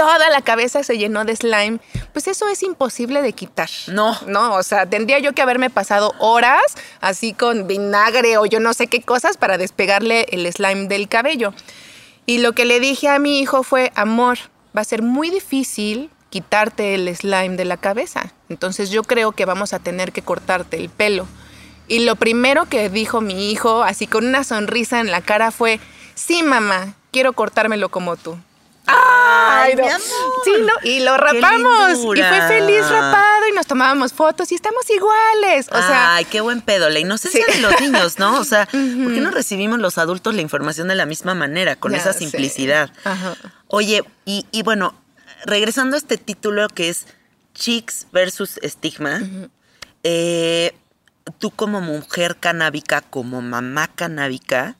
Toda 0.00 0.30
la 0.30 0.40
cabeza 0.40 0.82
se 0.82 0.96
llenó 0.96 1.26
de 1.26 1.36
slime. 1.36 1.78
Pues 2.14 2.26
eso 2.26 2.48
es 2.48 2.62
imposible 2.62 3.20
de 3.20 3.34
quitar. 3.34 3.68
No. 3.88 4.16
No, 4.26 4.54
o 4.54 4.62
sea, 4.62 4.86
tendría 4.86 5.18
yo 5.18 5.34
que 5.34 5.42
haberme 5.42 5.68
pasado 5.68 6.14
horas 6.18 6.62
así 7.02 7.34
con 7.34 7.66
vinagre 7.66 8.38
o 8.38 8.46
yo 8.46 8.60
no 8.60 8.72
sé 8.72 8.86
qué 8.86 9.02
cosas 9.02 9.36
para 9.36 9.58
despegarle 9.58 10.24
el 10.30 10.50
slime 10.50 10.88
del 10.88 11.06
cabello. 11.06 11.52
Y 12.24 12.38
lo 12.38 12.54
que 12.54 12.64
le 12.64 12.80
dije 12.80 13.08
a 13.08 13.18
mi 13.18 13.40
hijo 13.40 13.62
fue, 13.62 13.92
amor, 13.94 14.38
va 14.74 14.80
a 14.80 14.84
ser 14.84 15.02
muy 15.02 15.28
difícil 15.28 16.08
quitarte 16.30 16.94
el 16.94 17.14
slime 17.14 17.58
de 17.58 17.66
la 17.66 17.76
cabeza. 17.76 18.32
Entonces 18.48 18.88
yo 18.88 19.02
creo 19.02 19.32
que 19.32 19.44
vamos 19.44 19.74
a 19.74 19.80
tener 19.80 20.12
que 20.12 20.22
cortarte 20.22 20.78
el 20.78 20.88
pelo. 20.88 21.26
Y 21.88 22.06
lo 22.06 22.16
primero 22.16 22.64
que 22.64 22.88
dijo 22.88 23.20
mi 23.20 23.52
hijo, 23.52 23.82
así 23.82 24.06
con 24.06 24.26
una 24.26 24.44
sonrisa 24.44 24.98
en 25.00 25.10
la 25.10 25.20
cara, 25.20 25.50
fue, 25.50 25.78
sí, 26.14 26.42
mamá, 26.42 26.94
quiero 27.10 27.34
cortármelo 27.34 27.90
como 27.90 28.16
tú. 28.16 28.38
¡Ay, 28.86 29.74
no. 29.76 29.82
mi 29.84 29.88
amor! 29.88 30.00
Sí, 30.44 30.52
¿no? 30.60 30.72
Y 30.82 31.00
lo 31.00 31.16
rapamos. 31.16 31.98
Y 31.98 32.22
fue 32.22 32.48
feliz 32.48 32.88
rapado 32.88 33.48
y 33.48 33.52
nos 33.54 33.66
tomábamos 33.66 34.12
fotos 34.12 34.50
y 34.52 34.54
estamos 34.54 34.88
iguales. 34.90 35.68
O 35.70 35.76
sea, 35.78 36.16
Ay, 36.16 36.24
qué 36.24 36.40
buen 36.40 36.60
pedo. 36.62 36.88
La 36.88 36.98
inocencia 36.98 37.44
Sí. 37.46 37.52
de 37.52 37.58
los 37.60 37.80
niños, 37.80 38.18
¿no? 38.18 38.38
O 38.40 38.44
sea, 38.44 38.66
¿por 38.66 38.72
qué 39.14 39.20
no 39.20 39.30
recibimos 39.30 39.78
los 39.78 39.98
adultos 39.98 40.34
la 40.34 40.42
información 40.42 40.88
de 40.88 40.94
la 40.96 41.06
misma 41.06 41.34
manera, 41.34 41.76
con 41.76 41.92
Ya 41.92 41.98
esa 41.98 42.12
simplicidad? 42.12 42.90
Ajá. 43.04 43.36
Oye, 43.68 44.02
y, 44.24 44.46
y 44.50 44.62
bueno, 44.62 44.94
regresando 45.44 45.94
a 45.96 45.98
este 45.98 46.16
título 46.18 46.66
que 46.68 46.88
es 46.88 47.06
Chicks 47.54 48.06
versus 48.12 48.58
Estigma, 48.62 49.20
eh, 50.02 50.74
tú 51.38 51.50
como 51.50 51.80
mujer 51.80 52.36
canábica, 52.38 53.02
como 53.02 53.42
mamá 53.42 53.88
canábica, 53.94 54.76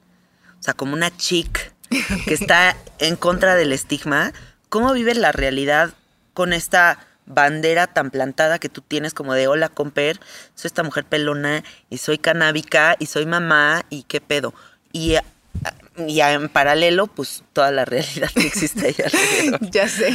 o 0.59 0.63
sea, 0.63 0.75
como 0.75 0.95
una 0.95 1.15
chick 1.17 1.73
que 1.91 2.35
está 2.35 2.77
en 2.99 3.17
contra 3.17 3.55
del 3.57 3.73
estigma, 3.73 4.33
¿cómo 4.69 4.93
vives 4.93 5.17
la 5.17 5.33
realidad 5.33 5.93
con 6.35 6.53
esta 6.53 6.99
bandera 7.27 7.87
tan 7.87 8.11
plantada 8.11 8.59
que 8.59 8.69
tú 8.69 8.81
tienes 8.81 9.15
como 9.15 9.35
de 9.35 9.49
hola 9.49 9.69
comper, 9.69 10.21
soy 10.55 10.69
esta 10.69 10.83
mujer 10.83 11.05
pelona 11.05 11.65
y 11.89 11.99
soy 11.99 12.19
canábica 12.19 12.97
y 12.99 13.07
soy 13.07 13.27
mamá 13.27 13.85
y 13.91 14.05
qué 14.05 14.21
pedo? 14.21 14.55
Y, 14.93 15.15
eh, 15.15 15.23
y 16.07 16.21
en 16.21 16.49
paralelo, 16.49 17.07
pues 17.07 17.45
toda 17.53 17.71
la 17.71 17.85
realidad 17.87 18.31
que 18.35 18.47
existe 18.47 18.95
alrededor. 19.05 19.71
Ya 19.71 19.89
sé. 19.89 20.13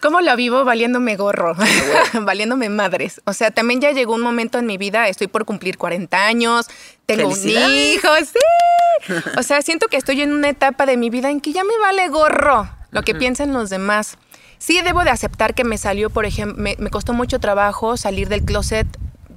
¿Cómo 0.00 0.20
la 0.20 0.36
vivo 0.36 0.64
valiéndome 0.64 1.16
gorro? 1.16 1.54
valiéndome 2.22 2.68
madres. 2.68 3.20
O 3.24 3.32
sea, 3.32 3.50
también 3.50 3.80
ya 3.80 3.92
llegó 3.92 4.14
un 4.14 4.20
momento 4.20 4.58
en 4.58 4.66
mi 4.66 4.76
vida, 4.76 5.08
estoy 5.08 5.26
por 5.26 5.44
cumplir 5.44 5.78
40 5.78 6.26
años, 6.26 6.66
tengo 7.06 7.28
un 7.28 7.48
hijo, 7.48 8.08
sí. 8.20 9.12
O 9.38 9.42
sea, 9.42 9.62
siento 9.62 9.88
que 9.88 9.96
estoy 9.96 10.22
en 10.22 10.32
una 10.32 10.48
etapa 10.48 10.86
de 10.86 10.96
mi 10.96 11.10
vida 11.10 11.30
en 11.30 11.40
que 11.40 11.52
ya 11.52 11.64
me 11.64 11.78
vale 11.78 12.08
gorro 12.08 12.68
lo 12.90 13.02
que 13.02 13.14
piensan 13.14 13.52
los 13.52 13.70
demás. 13.70 14.18
Sí 14.58 14.80
debo 14.82 15.04
de 15.04 15.10
aceptar 15.10 15.54
que 15.54 15.64
me 15.64 15.76
salió, 15.76 16.08
por 16.08 16.24
ejemplo, 16.24 16.62
me, 16.62 16.76
me 16.78 16.90
costó 16.90 17.12
mucho 17.12 17.38
trabajo 17.38 17.96
salir 17.96 18.28
del 18.28 18.42
closet 18.42 18.86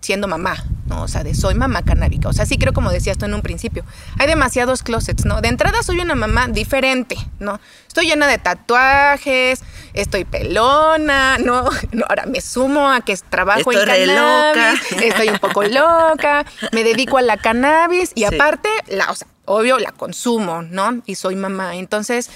siendo 0.01 0.27
mamá, 0.27 0.63
¿no? 0.87 1.03
O 1.03 1.07
sea, 1.07 1.23
de 1.23 1.33
soy 1.35 1.55
mamá 1.55 1.83
canábica. 1.83 2.29
O 2.29 2.33
sea, 2.33 2.45
sí 2.45 2.57
creo 2.57 2.73
como 2.73 2.91
decías 2.91 3.17
tú 3.17 3.25
en 3.25 3.33
un 3.33 3.41
principio. 3.41 3.83
Hay 4.17 4.27
demasiados 4.27 4.83
closets, 4.83 5.25
¿no? 5.25 5.41
De 5.41 5.47
entrada 5.49 5.83
soy 5.83 5.99
una 5.99 6.15
mamá 6.15 6.47
diferente, 6.47 7.15
¿no? 7.39 7.59
Estoy 7.87 8.07
llena 8.07 8.27
de 8.27 8.37
tatuajes, 8.37 9.61
estoy 9.93 10.25
pelona, 10.25 11.37
¿no? 11.39 11.65
Ahora 12.09 12.25
me 12.25 12.41
sumo 12.41 12.89
a 12.89 13.01
que 13.01 13.15
trabajo 13.17 13.71
Estoy 13.71 13.75
en 13.77 13.87
re 13.87 14.05
cannabis, 14.05 14.81
loca. 14.91 15.05
estoy 15.05 15.29
un 15.29 15.39
poco 15.39 15.63
loca, 15.63 16.45
me 16.71 16.83
dedico 16.83 17.17
a 17.17 17.21
la 17.21 17.37
cannabis 17.37 18.11
y 18.15 18.19
Sí. 18.21 18.25
aparte, 18.35 18.69
la, 18.87 19.09
o 19.11 19.15
sea, 19.15 19.27
obvio, 19.45 19.79
la 19.79 19.91
consumo, 19.91 20.61
¿no? 20.61 21.01
Y 21.05 21.15
soy 21.15 21.35
mamá. 21.35 21.75
Entonces, 21.75 22.29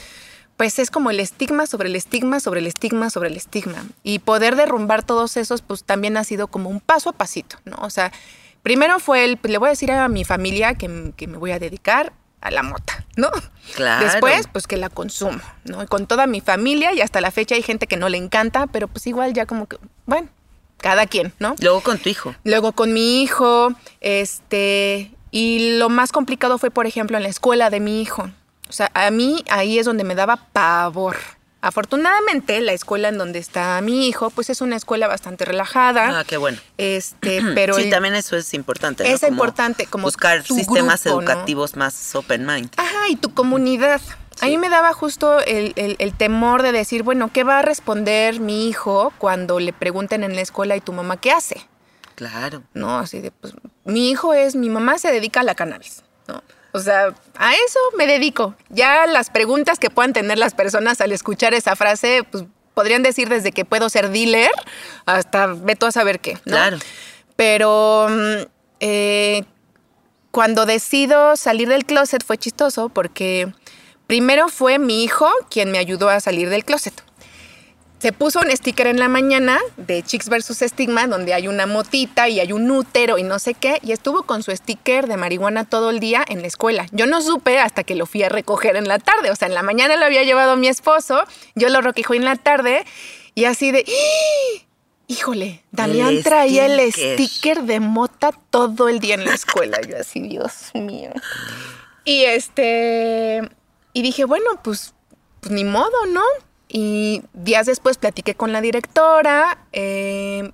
pues 0.57 0.79
es 0.79 0.91
como 0.91 1.09
el 1.09 1.19
estigma 1.19 1.67
sobre 1.67 1.89
el 1.89 1.95
estigma 1.95 2.39
sobre 2.39 2.59
el 2.59 2.67
estigma 2.67 3.09
sobre 3.09 3.29
el 3.29 3.37
estigma. 3.37 3.85
Y 4.03 4.19
poder 4.19 4.55
derrumbar 4.55 5.03
todos 5.03 5.37
esos, 5.37 5.61
pues 5.61 5.83
también 5.83 6.17
ha 6.17 6.23
sido 6.23 6.47
como 6.47 6.69
un 6.69 6.79
paso 6.79 7.09
a 7.09 7.13
pasito, 7.13 7.57
¿no? 7.65 7.77
O 7.81 7.89
sea, 7.89 8.11
primero 8.61 8.99
fue 8.99 9.25
el, 9.25 9.39
le 9.43 9.57
voy 9.57 9.67
a 9.67 9.71
decir 9.71 9.91
a 9.91 10.07
mi 10.07 10.23
familia 10.23 10.75
que, 10.75 11.13
que 11.15 11.27
me 11.27 11.37
voy 11.37 11.51
a 11.51 11.59
dedicar 11.59 12.13
a 12.41 12.51
la 12.51 12.61
mota, 12.61 13.05
¿no? 13.15 13.31
Claro. 13.75 14.05
Después, 14.05 14.47
pues 14.51 14.67
que 14.67 14.77
la 14.77 14.89
consumo, 14.89 15.39
¿no? 15.63 15.81
Y 15.81 15.87
con 15.87 16.07
toda 16.07 16.27
mi 16.27 16.41
familia 16.41 16.93
y 16.93 17.01
hasta 17.01 17.21
la 17.21 17.31
fecha 17.31 17.55
hay 17.55 17.63
gente 17.63 17.87
que 17.87 17.95
no 17.95 18.09
le 18.09 18.17
encanta, 18.17 18.67
pero 18.67 18.87
pues 18.87 19.07
igual 19.07 19.33
ya 19.33 19.45
como 19.45 19.67
que, 19.67 19.77
bueno, 20.05 20.27
cada 20.77 21.07
quien, 21.07 21.33
¿no? 21.39 21.55
Luego 21.59 21.81
con 21.81 21.97
tu 21.97 22.09
hijo. 22.09 22.35
Luego 22.43 22.73
con 22.73 22.91
mi 22.91 23.23
hijo, 23.23 23.73
este, 24.01 25.11
y 25.31 25.77
lo 25.77 25.87
más 25.89 26.11
complicado 26.11 26.57
fue, 26.57 26.69
por 26.69 26.85
ejemplo, 26.85 27.15
en 27.15 27.23
la 27.23 27.29
escuela 27.29 27.69
de 27.69 27.79
mi 27.79 28.01
hijo. 28.01 28.29
O 28.73 28.75
sea, 28.75 28.89
a 28.95 29.11
mí 29.11 29.45
ahí 29.51 29.77
es 29.77 29.85
donde 29.85 30.03
me 30.03 30.15
daba 30.15 30.35
pavor. 30.51 31.15
Afortunadamente, 31.61 32.59
la 32.59 32.73
escuela 32.73 33.09
en 33.09 33.19
donde 33.19 33.37
está 33.37 33.79
mi 33.81 34.07
hijo, 34.07 34.31
pues 34.31 34.49
es 34.49 34.61
una 34.61 34.75
escuela 34.75 35.07
bastante 35.07 35.45
relajada. 35.45 36.19
Ah, 36.19 36.23
qué 36.23 36.37
bueno. 36.37 36.57
Este, 36.79 37.39
pero 37.53 37.75
sí, 37.75 37.83
el- 37.83 37.89
también 37.91 38.15
eso 38.15 38.35
es 38.35 38.51
importante. 38.55 39.03
¿no? 39.03 39.09
Es 39.13 39.21
Como 39.21 39.33
importante, 39.33 39.85
como 39.85 40.05
buscar 40.05 40.41
sistemas 40.43 41.03
grupo, 41.03 41.21
¿no? 41.21 41.29
educativos 41.31 41.75
más 41.75 42.15
open 42.15 42.47
mind. 42.47 42.71
Ajá, 42.77 43.09
y 43.09 43.15
tu 43.15 43.31
comunidad. 43.35 44.01
A 44.41 44.47
mí 44.47 44.57
me 44.57 44.69
daba 44.69 44.91
justo 44.93 45.39
el, 45.41 45.73
el- 45.75 45.95
el 45.99 46.13
temor 46.17 46.63
de 46.63 46.71
decir, 46.71 47.03
bueno, 47.03 47.29
¿qué 47.31 47.43
va 47.43 47.59
a 47.59 47.61
responder 47.61 48.39
mi 48.39 48.67
hijo 48.67 49.13
cuando 49.19 49.59
le 49.59 49.71
pregunten 49.71 50.23
en 50.23 50.35
la 50.35 50.41
escuela 50.41 50.75
y 50.75 50.81
tu 50.81 50.93
mamá 50.93 51.17
qué 51.17 51.31
hace? 51.31 51.61
Claro. 52.15 52.63
¿no? 52.73 52.97
Así 52.97 53.21
de, 53.21 53.29
pues, 53.29 53.53
mi 53.85 54.09
hijo 54.09 54.33
es, 54.33 54.55
mi 54.55 54.69
mamá 54.69 54.97
se 54.97 55.11
dedica 55.11 55.41
a 55.41 55.43
la 55.43 55.53
cannabis. 55.53 56.01
O 56.73 56.79
sea, 56.79 57.13
a 57.37 57.53
eso 57.53 57.79
me 57.97 58.07
dedico. 58.07 58.55
Ya 58.69 59.05
las 59.05 59.29
preguntas 59.29 59.77
que 59.77 59.89
puedan 59.89 60.11
tener 60.11 60.39
las 60.39 60.55
personas 60.55 61.01
al 61.01 61.11
escuchar 61.11 61.53
esa 61.53 61.75
frase, 61.75 62.23
pues 62.29 62.45
podrían 62.73 63.03
decir 63.03 63.29
desde 63.29 63.51
que 63.51 63.63
puedo 63.63 63.89
ser 63.89 64.09
dealer 64.09 64.49
hasta 65.05 65.47
ve 65.47 65.75
tú 65.75 65.85
a 65.85 65.91
saber 65.91 66.19
qué, 66.19 66.33
¿no? 66.45 66.55
Claro. 66.55 66.77
Pero 67.35 68.07
mm, 68.09 68.47
eh, 68.79 69.43
cuando 70.31 70.65
decido 70.65 71.35
salir 71.35 71.69
del 71.69 71.85
closet 71.85 72.23
fue 72.25 72.39
chistoso 72.39 72.89
porque 72.89 73.53
primero 74.07 74.49
fue 74.49 74.79
mi 74.79 75.03
hijo 75.03 75.29
quien 75.51 75.71
me 75.71 75.77
ayudó 75.77 76.09
a 76.09 76.19
salir 76.19 76.49
del 76.49 76.65
closet. 76.65 77.03
Se 78.03 78.11
puso 78.11 78.41
un 78.41 78.51
sticker 78.51 78.87
en 78.87 78.99
la 78.99 79.07
mañana 79.07 79.57
de 79.77 80.03
Chicks 80.03 80.27
versus 80.27 80.57
Stigma, 80.57 81.07
donde 81.07 81.33
hay 81.33 81.47
una 81.47 81.65
motita 81.65 82.27
y 82.27 82.41
hay 82.41 82.51
un 82.51 82.69
útero 82.69 83.17
y 83.17 83.23
no 83.23 83.39
sé 83.39 83.53
qué, 83.53 83.79
y 83.81 83.93
estuvo 83.93 84.23
con 84.23 84.43
su 84.43 84.51
sticker 84.51 85.07
de 85.07 85.15
marihuana 85.15 85.63
todo 85.63 85.89
el 85.89 86.01
día 86.01 86.21
en 86.27 86.41
la 86.41 86.47
escuela. 86.47 86.85
Yo 86.91 87.05
no 87.05 87.21
supe 87.21 87.59
hasta 87.59 87.85
que 87.85 87.95
lo 87.95 88.05
fui 88.05 88.21
a 88.23 88.27
recoger 88.27 88.75
en 88.75 88.89
la 88.89 88.99
tarde, 88.99 89.31
o 89.31 89.35
sea, 89.37 89.47
en 89.47 89.53
la 89.53 89.63
mañana 89.63 89.95
lo 89.95 90.03
había 90.03 90.23
llevado 90.23 90.57
mi 90.57 90.67
esposo, 90.67 91.23
yo 91.55 91.69
lo 91.69 91.79
recojo 91.79 92.13
en 92.13 92.25
la 92.25 92.35
tarde 92.35 92.83
y 93.35 93.45
así 93.45 93.71
de, 93.71 93.85
¡Ah! 93.87 94.65
híjole, 95.07 95.63
Damián 95.71 96.09
El 96.09 96.23
traía 96.25 96.65
el 96.65 96.91
sticker. 96.91 97.17
sticker 97.17 97.63
de 97.63 97.79
mota 97.79 98.33
todo 98.49 98.89
el 98.89 98.99
día 98.99 99.15
en 99.15 99.23
la 99.23 99.33
escuela. 99.33 99.79
Yo 99.79 99.95
así, 99.97 100.19
Dios 100.19 100.71
mío. 100.73 101.11
Y 102.03 102.25
este, 102.25 103.49
y 103.93 104.01
dije, 104.01 104.25
bueno, 104.25 104.59
pues, 104.61 104.93
pues 105.39 105.53
ni 105.53 105.63
modo, 105.63 106.05
¿no? 106.11 106.23
Y 106.75 107.21
días 107.33 107.67
después 107.67 107.99
platiqué 107.99 108.33
con 108.33 108.51
la 108.51 108.59
directora 108.59 109.59
eh, 109.73 110.51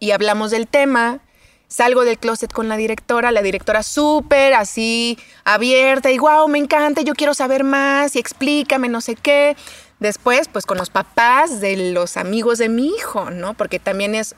y 0.00 0.10
hablamos 0.10 0.50
del 0.50 0.66
tema. 0.66 1.20
Salgo 1.68 2.04
del 2.04 2.18
closet 2.18 2.52
con 2.52 2.68
la 2.68 2.76
directora, 2.76 3.30
la 3.30 3.40
directora 3.40 3.84
súper 3.84 4.54
así 4.54 5.16
abierta 5.44 6.10
y 6.10 6.18
wow, 6.18 6.48
me 6.48 6.58
encanta, 6.58 7.02
yo 7.02 7.14
quiero 7.14 7.34
saber 7.34 7.62
más 7.62 8.16
y 8.16 8.18
explícame, 8.18 8.88
no 8.88 9.00
sé 9.00 9.14
qué. 9.14 9.56
Después, 10.00 10.48
pues 10.48 10.66
con 10.66 10.76
los 10.76 10.90
papás 10.90 11.60
de 11.60 11.92
los 11.92 12.16
amigos 12.16 12.58
de 12.58 12.68
mi 12.68 12.88
hijo, 12.88 13.30
¿no? 13.30 13.54
Porque 13.54 13.78
también 13.78 14.16
es, 14.16 14.34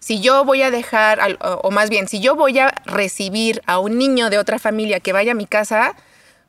si 0.00 0.20
yo 0.20 0.44
voy 0.44 0.62
a 0.62 0.72
dejar, 0.72 1.38
o 1.40 1.70
más 1.70 1.90
bien, 1.90 2.08
si 2.08 2.18
yo 2.18 2.34
voy 2.34 2.58
a 2.58 2.74
recibir 2.86 3.62
a 3.66 3.78
un 3.78 3.98
niño 3.98 4.30
de 4.30 4.38
otra 4.38 4.58
familia 4.58 4.98
que 4.98 5.12
vaya 5.12 5.30
a 5.30 5.36
mi 5.36 5.46
casa, 5.46 5.94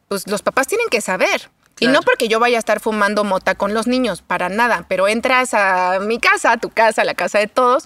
pues 0.08 0.28
los 0.28 0.42
papás 0.42 0.66
tienen 0.66 0.90
que 0.90 1.02
saber. 1.02 1.52
Y 1.80 1.88
no 1.88 2.02
porque 2.02 2.28
yo 2.28 2.40
vaya 2.40 2.58
a 2.58 2.60
estar 2.60 2.80
fumando 2.80 3.24
mota 3.24 3.56
con 3.56 3.74
los 3.74 3.88
niños, 3.88 4.22
para 4.22 4.48
nada, 4.48 4.86
pero 4.88 5.08
entras 5.08 5.54
a 5.54 6.00
mi 6.00 6.20
casa, 6.20 6.54
a 6.54 6.58
tu 6.58 6.70
casa, 6.70 7.02
a 7.02 7.06
la 7.06 7.14
casa 7.16 7.40
de 7.40 7.48
todos, 7.48 7.86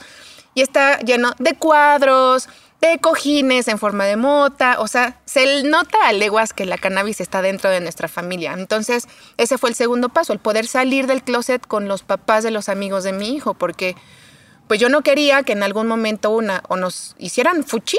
y 0.54 0.62
está 0.62 1.00
lleno 1.00 1.32
de 1.40 1.56
cuadros, 1.56 2.50
de 2.82 3.00
cojines 3.00 3.68
en 3.68 3.80
forma 3.80 4.06
de 4.06 4.18
mota, 4.18 4.76
o 4.80 4.88
sea, 4.88 5.20
se 5.26 5.64
nota 5.64 5.98
a 6.06 6.14
leguas 6.14 6.54
que 6.54 6.66
la 6.66 6.78
cannabis 6.78 7.22
está 7.22 7.42
dentro 7.42 7.70
de 7.70 7.80
nuestra 7.80 8.08
familia. 8.08 8.54
Entonces, 8.54 9.08
ese 9.38 9.58
fue 9.58 9.70
el 9.70 9.76
segundo 9.76 10.10
paso, 10.10 10.34
el 10.34 10.40
poder 10.40 10.68
salir 10.68 11.08
del 11.08 11.24
closet 11.24 11.66
con 11.66 11.88
los 11.88 12.04
papás 12.04 12.44
de 12.44 12.52
los 12.52 12.70
amigos 12.70 13.04
de 13.04 13.14
mi 13.14 13.36
hijo, 13.36 13.56
porque 13.56 13.96
pues 14.68 14.80
yo 14.80 14.90
no 14.90 15.02
quería 15.02 15.44
que 15.44 15.54
en 15.54 15.64
algún 15.64 15.88
momento 15.88 16.30
una 16.30 16.62
o 16.68 16.76
nos 16.76 17.16
hicieran 17.18 17.64
fuchi, 17.64 17.98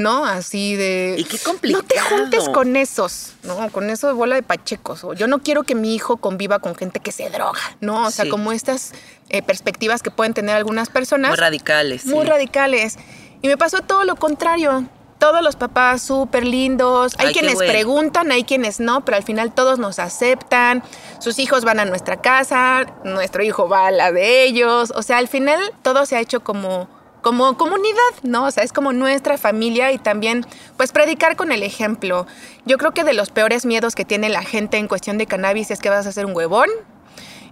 ¿no? 0.00 0.24
Así 0.24 0.74
de... 0.76 1.14
Y 1.18 1.24
qué 1.24 1.36
No 1.36 1.38
te 1.38 1.44
complicado. 1.44 2.08
juntes 2.08 2.48
con 2.48 2.74
esos, 2.74 3.34
¿no? 3.44 3.68
Con 3.70 3.90
eso 3.90 4.06
de 4.08 4.14
bola 4.14 4.34
de 4.34 4.42
pachecos. 4.42 5.04
O 5.04 5.12
yo 5.12 5.26
no 5.26 5.40
quiero 5.40 5.62
que 5.62 5.74
mi 5.74 5.94
hijo 5.94 6.16
conviva 6.16 6.58
con 6.58 6.74
gente 6.74 7.00
que 7.00 7.12
se 7.12 7.28
droga, 7.28 7.60
¿no? 7.80 8.06
O 8.06 8.10
sea, 8.10 8.24
Sí. 8.24 8.30
como 8.30 8.50
estas 8.52 8.92
eh, 9.28 9.42
perspectivas 9.42 10.02
que 10.02 10.10
pueden 10.10 10.32
tener 10.34 10.56
algunas 10.56 10.88
personas. 10.88 11.30
Muy 11.30 11.36
radicales. 11.36 12.06
Muy 12.06 12.24
sí. 12.24 12.30
radicales. 12.30 12.96
Y 13.42 13.48
me 13.48 13.56
pasó 13.58 13.82
todo 13.82 14.04
lo 14.04 14.16
contrario. 14.16 14.84
Todos 15.18 15.42
los 15.42 15.54
papás 15.56 16.00
súper 16.00 16.46
lindos. 16.46 17.12
Hay 17.18 17.26
Ay, 17.26 17.32
quienes 17.34 17.54
bueno. 17.56 17.70
preguntan, 17.70 18.32
hay 18.32 18.44
quienes 18.44 18.80
no, 18.80 19.04
pero 19.04 19.18
al 19.18 19.22
final 19.22 19.52
todos 19.52 19.78
nos 19.78 19.98
aceptan. 19.98 20.82
Sus 21.18 21.38
hijos 21.38 21.66
van 21.66 21.78
a 21.78 21.84
nuestra 21.84 22.22
casa, 22.22 22.86
nuestro 23.04 23.42
hijo 23.42 23.68
va 23.68 23.88
a 23.88 23.90
la 23.90 24.12
de 24.12 24.44
ellos. 24.44 24.94
O 24.96 25.02
sea, 25.02 25.18
al 25.18 25.28
final 25.28 25.60
todo 25.82 26.06
se 26.06 26.16
ha 26.16 26.20
hecho 26.20 26.40
como, 26.40 26.88
como 27.22 27.56
comunidad, 27.56 27.98
¿no? 28.22 28.44
O 28.46 28.50
sea, 28.50 28.64
es 28.64 28.72
como 28.72 28.92
nuestra 28.92 29.38
familia 29.38 29.92
y 29.92 29.98
también, 29.98 30.46
pues, 30.76 30.92
predicar 30.92 31.36
con 31.36 31.52
el 31.52 31.62
ejemplo. 31.62 32.26
Yo 32.66 32.78
creo 32.78 32.92
que 32.92 33.04
de 33.04 33.14
los 33.14 33.30
peores 33.30 33.66
miedos 33.66 33.94
que 33.94 34.04
tiene 34.04 34.28
la 34.28 34.42
gente 34.42 34.76
en 34.78 34.88
cuestión 34.88 35.18
de 35.18 35.26
cannabis 35.26 35.70
es 35.70 35.80
que 35.80 35.90
vas 35.90 36.06
a 36.06 36.12
ser 36.12 36.26
un 36.26 36.34
huevón 36.36 36.68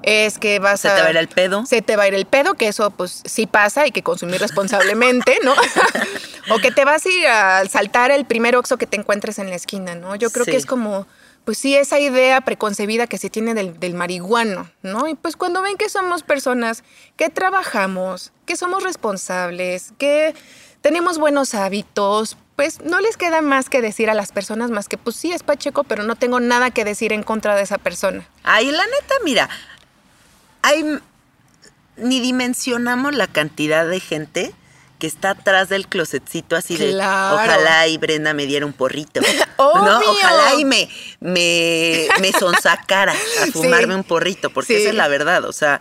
es 0.03 0.39
que 0.39 0.61
vas 0.61 0.81
Se 0.81 0.89
a... 0.89 0.95
te 0.95 1.01
va 1.03 1.09
a 1.09 1.11
ir 1.11 1.17
el 1.17 1.29
pedo. 1.29 1.67
Se 1.67 1.83
te 1.83 1.97
va 1.97 2.05
a 2.05 2.09
ir 2.09 2.15
el 2.15 2.25
pedo, 2.25 2.55
que 2.55 2.69
eso 2.69 2.91
pues 2.93 3.21
sí 3.25 3.47
pasa, 3.49 3.83
hay 3.83 3.91
que 3.91 4.05
consumir 4.05 4.41
responsablemente, 4.41 5.39
¿no? 5.43 5.53
o 6.55 6.59
que 6.59 6.71
te 6.71 6.85
vas 6.85 7.05
a 7.05 7.09
ir 7.09 7.27
a 7.27 7.65
saltar 7.67 8.13
el 8.13 8.25
primer 8.25 8.55
oxo 8.57 8.77
que 8.79 8.87
te 8.87 8.97
encuentres 8.97 9.41
en 9.41 9.51
la 9.51 9.57
esquina, 9.57 9.97
¿no? 9.97 10.15
Yo 10.15 10.31
creo 10.31 10.45
Sí. 10.45 10.53
que 10.53 10.57
es 10.57 10.67
como, 10.67 11.07
pues 11.49 11.57
sí, 11.57 11.75
esa 11.75 11.99
idea 11.99 12.43
preconcebida 12.43 13.07
que 13.07 13.17
se 13.17 13.31
tiene 13.31 13.55
del, 13.55 13.81
del 13.81 13.95
marihuano, 13.95 14.71
¿no? 14.83 15.09
Y 15.09 15.15
pues 15.15 15.35
cuando 15.35 15.63
ven 15.63 15.79
que 15.79 15.89
somos 15.89 16.23
personas 16.23 16.85
que 17.17 17.31
trabajamos, 17.31 18.33
que 18.45 18.55
somos 18.55 18.83
responsables, 18.83 19.95
que 19.97 20.35
tenemos 20.83 21.17
buenos 21.17 21.55
hábitos, 21.55 22.37
pues 22.55 22.83
no 22.83 23.01
les 23.01 23.17
queda 23.17 23.41
más 23.41 23.71
que 23.71 23.81
decir 23.81 24.11
a 24.11 24.15
las 24.15 24.31
personas 24.31 24.71
más 24.71 24.89
que, 24.89 24.99
pues 24.99 25.17
sí, 25.17 25.33
es 25.33 25.43
Pacheco, 25.43 25.85
pero 25.85 26.03
no 26.03 26.17
tengo 26.17 26.39
nada 26.39 26.71
que 26.71 26.85
decir 26.85 27.15
en 27.15 27.23
contra 27.23 27.57
de 27.57 27.63
esa 27.63 27.79
persona. 27.79 28.29
Ay, 28.43 28.71
la 28.71 28.85
neta, 28.85 29.15
mira, 29.25 29.49
hay 30.61 30.99
ni 31.97 32.21
dimensionamos 32.21 33.15
la 33.15 33.27
cantidad 33.27 33.89
de 33.89 34.01
gente 34.01 34.55
que 34.99 35.07
está 35.07 35.31
atrás 35.31 35.69
del 35.69 35.87
closetcito 35.89 36.57
así 36.57 36.77
de 36.77 36.91
Claro. 36.91 37.37
ojalá 37.37 37.87
y 37.87 37.99
Brenda 37.99 38.35
me 38.35 38.47
diera 38.47 38.67
un 38.67 38.73
porrito. 38.73 39.21
¿no? 39.59 40.01
Ojalá 40.01 40.55
y 40.59 40.65
me, 40.65 40.89
me, 41.21 42.09
me 42.21 42.33
sonsacara 42.33 43.13
a 43.13 43.17
Sí. 43.47 43.53
fumarme 43.53 43.95
un 43.95 44.05
porrito, 44.05 44.51
porque 44.51 44.75
Sí. 44.77 44.81
esa 44.83 44.89
es 44.91 44.95
la 44.97 45.09
verdad. 45.09 45.45
O 45.45 45.53
sea, 45.53 45.81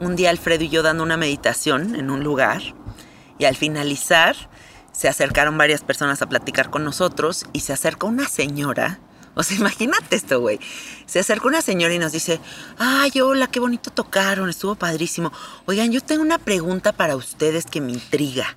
un 0.00 0.16
día 0.16 0.30
Alfredo 0.30 0.64
y 0.64 0.68
yo 0.68 0.82
dando 0.82 1.02
una 1.02 1.16
meditación 1.16 1.94
en 1.94 2.10
un 2.10 2.22
lugar 2.24 2.62
y 3.38 3.44
al 3.44 3.56
finalizar 3.56 4.36
se 4.92 5.08
acercaron 5.08 5.56
varias 5.56 5.82
personas 5.82 6.20
a 6.22 6.28
platicar 6.28 6.68
con 6.70 6.84
nosotros 6.84 7.46
y 7.52 7.60
se 7.60 7.72
acerca 7.72 8.06
una 8.06 8.28
señora. 8.28 9.00
O 9.34 9.42
sea, 9.42 9.56
imagínate 9.56 10.16
esto, 10.16 10.40
güey. 10.40 10.60
Se 11.06 11.20
acerca 11.20 11.48
una 11.48 11.62
señora 11.62 11.94
y 11.94 11.98
nos 11.98 12.12
dice, 12.12 12.38
ay, 12.78 13.12
hola, 13.20 13.46
qué 13.46 13.60
bonito 13.60 13.90
tocaron, 13.90 14.50
estuvo 14.50 14.74
padrísimo. 14.74 15.32
Oigan, 15.64 15.90
yo 15.90 16.02
tengo 16.02 16.22
una 16.22 16.38
pregunta 16.38 16.92
para 16.92 17.16
ustedes 17.16 17.64
que 17.64 17.80
me 17.80 17.92
intriga. 17.92 18.56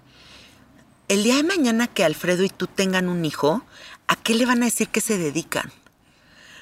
El 1.07 1.23
día 1.23 1.35
de 1.35 1.43
mañana 1.43 1.87
que 1.87 2.03
Alfredo 2.03 2.43
y 2.43 2.49
tú 2.49 2.67
tengan 2.67 3.07
un 3.07 3.23
hijo, 3.23 3.63
¿a 4.07 4.15
qué 4.15 4.33
le 4.33 4.45
van 4.45 4.63
a 4.63 4.65
decir 4.65 4.89
que 4.89 5.01
se 5.01 5.17
dedican? 5.17 5.71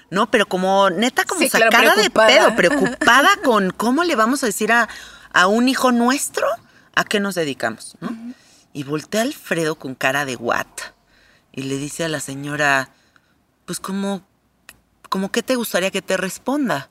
No, 0.09 0.29
pero 0.29 0.45
como 0.45 0.91
neta, 0.91 1.23
como 1.25 1.41
Sí, 1.41 1.49
sacada 1.49 1.95
de 1.95 2.09
pedo, 2.09 2.55
preocupada 2.55 3.29
con 3.43 3.71
cómo 3.71 4.03
le 4.03 4.15
vamos 4.15 4.43
a 4.43 4.45
decir 4.45 4.71
a, 4.71 4.87
a 5.31 5.47
un 5.47 5.67
hijo 5.67 5.91
nuestro 5.91 6.45
a 6.95 7.03
qué 7.03 7.19
nos 7.19 7.33
dedicamos, 7.35 7.95
¿no? 7.99 8.15
Y 8.73 8.83
voltea 8.83 9.21
a 9.21 9.23
Alfredo 9.23 9.75
con 9.75 9.95
cara 9.95 10.25
de 10.25 10.35
what 10.35 10.67
y 11.51 11.63
le 11.63 11.77
dice 11.77 12.03
a 12.03 12.09
la 12.09 12.19
señora, 12.19 12.89
pues 13.65 13.79
como, 13.79 14.21
como 15.09 15.31
qué 15.31 15.43
te 15.43 15.55
gustaría 15.55 15.91
que 15.91 16.01
te 16.01 16.17
responda, 16.17 16.89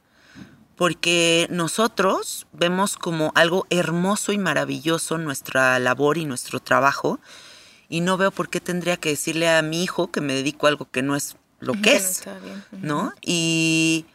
porque 0.76 1.46
nosotros 1.50 2.46
vemos 2.52 2.96
como 2.96 3.32
algo 3.34 3.66
hermoso 3.70 4.32
y 4.32 4.38
maravilloso 4.38 5.18
nuestra 5.18 5.78
labor 5.78 6.18
y 6.18 6.24
nuestro 6.24 6.60
trabajo 6.60 7.20
y 7.88 8.00
no 8.00 8.16
veo 8.16 8.30
por 8.30 8.48
qué 8.48 8.60
tendría 8.60 8.96
que 8.96 9.10
decirle 9.10 9.48
a 9.50 9.60
mi 9.62 9.82
hijo 9.82 10.10
que 10.10 10.20
me 10.20 10.32
dedico 10.32 10.66
a 10.66 10.70
algo 10.70 10.90
que 10.90 11.02
no 11.02 11.14
es 11.14 11.36
lo 11.60 11.74
que 11.82 11.82
Que 11.82 11.90
no 11.90 11.96
es. 11.96 12.10
está 12.18 12.38
bien. 12.38 12.64
¿no? 12.72 13.12
Y, 13.20 14.06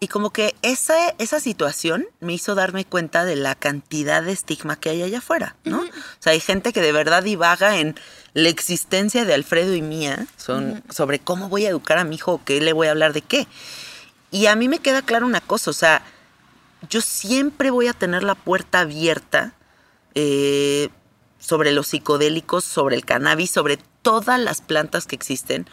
y 0.00 0.08
como 0.08 0.30
que 0.30 0.54
esa, 0.62 1.10
esa 1.18 1.40
situación 1.40 2.06
me 2.20 2.34
hizo 2.34 2.54
darme 2.54 2.84
cuenta 2.84 3.24
de 3.24 3.36
la 3.36 3.54
cantidad 3.54 4.22
de 4.22 4.32
estigma 4.32 4.76
que 4.76 4.90
hay 4.90 5.02
allá 5.02 5.18
afuera, 5.18 5.56
¿no? 5.64 5.78
O 5.80 6.20
sea, 6.20 6.32
hay 6.32 6.40
gente 6.40 6.72
que 6.72 6.80
de 6.80 6.92
verdad 6.92 7.22
divaga 7.22 7.78
en 7.78 7.94
la 8.34 8.48
existencia 8.48 9.24
de 9.24 9.34
Alfredo 9.34 9.74
y 9.74 9.82
mía 9.82 10.26
son, 10.36 10.82
sobre 10.90 11.20
cómo 11.20 11.48
voy 11.48 11.66
a 11.66 11.70
educar 11.70 11.98
a 11.98 12.04
mi 12.04 12.16
hijo 12.16 12.32
o 12.34 12.44
qué 12.44 12.60
le 12.60 12.72
voy 12.72 12.88
a 12.88 12.90
hablar 12.90 13.12
de 13.12 13.22
qué. 13.22 13.46
Y 14.30 14.46
a 14.46 14.56
mí 14.56 14.68
me 14.68 14.80
queda 14.80 15.00
claro 15.00 15.26
una 15.26 15.40
cosa, 15.40 15.70
o 15.70 15.74
sea, 15.74 16.02
yo 16.90 17.00
siempre 17.00 17.70
voy 17.70 17.86
a 17.86 17.92
tener 17.92 18.24
la 18.24 18.34
puerta 18.34 18.80
abierta 18.80 19.54
eh, 20.14 20.88
sobre 21.38 21.72
los 21.72 21.88
psicodélicos, 21.88 22.64
sobre 22.64 22.96
el 22.96 23.04
cannabis, 23.04 23.50
sobre 23.50 23.78
todas 24.02 24.40
las 24.40 24.60
plantas 24.60 25.06
que 25.06 25.14
existen, 25.14 25.66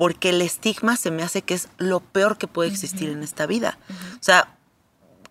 porque 0.00 0.30
el 0.30 0.40
estigma 0.40 0.96
se 0.96 1.10
me 1.10 1.22
hace 1.22 1.42
que 1.42 1.52
es 1.52 1.68
lo 1.76 2.00
peor 2.00 2.38
que 2.38 2.46
puede 2.46 2.70
existir 2.70 3.10
en 3.10 3.22
esta 3.22 3.44
vida. 3.44 3.76
O 4.14 4.22
sea, 4.22 4.56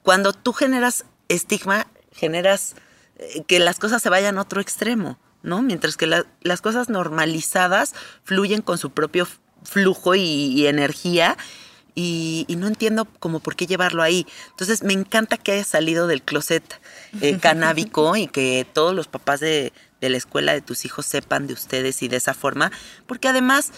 cuando 0.04 0.32
tú 0.32 0.54
generas 0.54 1.06
estigma, 1.28 1.88
generas 2.12 2.76
eh, 3.18 3.44
que 3.48 3.58
las 3.58 3.80
cosas 3.80 4.00
se 4.04 4.10
vayan 4.10 4.38
a 4.38 4.42
otro 4.44 4.62
extremo, 4.62 5.18
¿no? 5.42 5.64
Mientras 5.64 5.98
que 5.98 6.06
la- 6.06 6.28
las 6.42 6.62
cosas 6.62 6.88
normalizadas 6.88 7.96
fluyen 8.24 8.62
con 8.62 8.78
su 8.78 8.92
propio 8.92 9.28
flujo 9.64 10.14
y, 10.14 10.22
y 10.22 10.68
energía 10.68 11.36
y, 11.96 12.46
y 12.48 12.56
no 12.56 12.68
entiendo 12.68 13.06
como 13.20 13.40
por 13.40 13.56
qué 13.56 13.66
llevarlo 13.66 14.04
ahí. 14.04 14.28
Entonces 14.52 14.84
me 14.84 14.94
encanta 14.94 15.38
que 15.38 15.54
haya 15.54 15.64
salido 15.64 16.06
del 16.06 16.22
closet 16.22 16.80
eh, 17.22 17.38
canábico 17.42 18.16
y 18.16 18.28
que 18.28 18.68
todos 18.72 18.94
los 18.96 19.08
papás 19.08 19.40
de, 19.40 19.74
de 20.00 20.10
la 20.12 20.18
escuela 20.18 20.54
de 20.54 20.62
tus 20.62 20.86
hijos 20.86 21.08
sepan 21.08 21.48
de 21.48 21.54
ustedes 21.54 22.04
y 22.04 22.08
de 22.08 22.18
esa 22.18 22.36
forma, 22.36 22.72
porque 23.08 23.28
además 23.30 23.72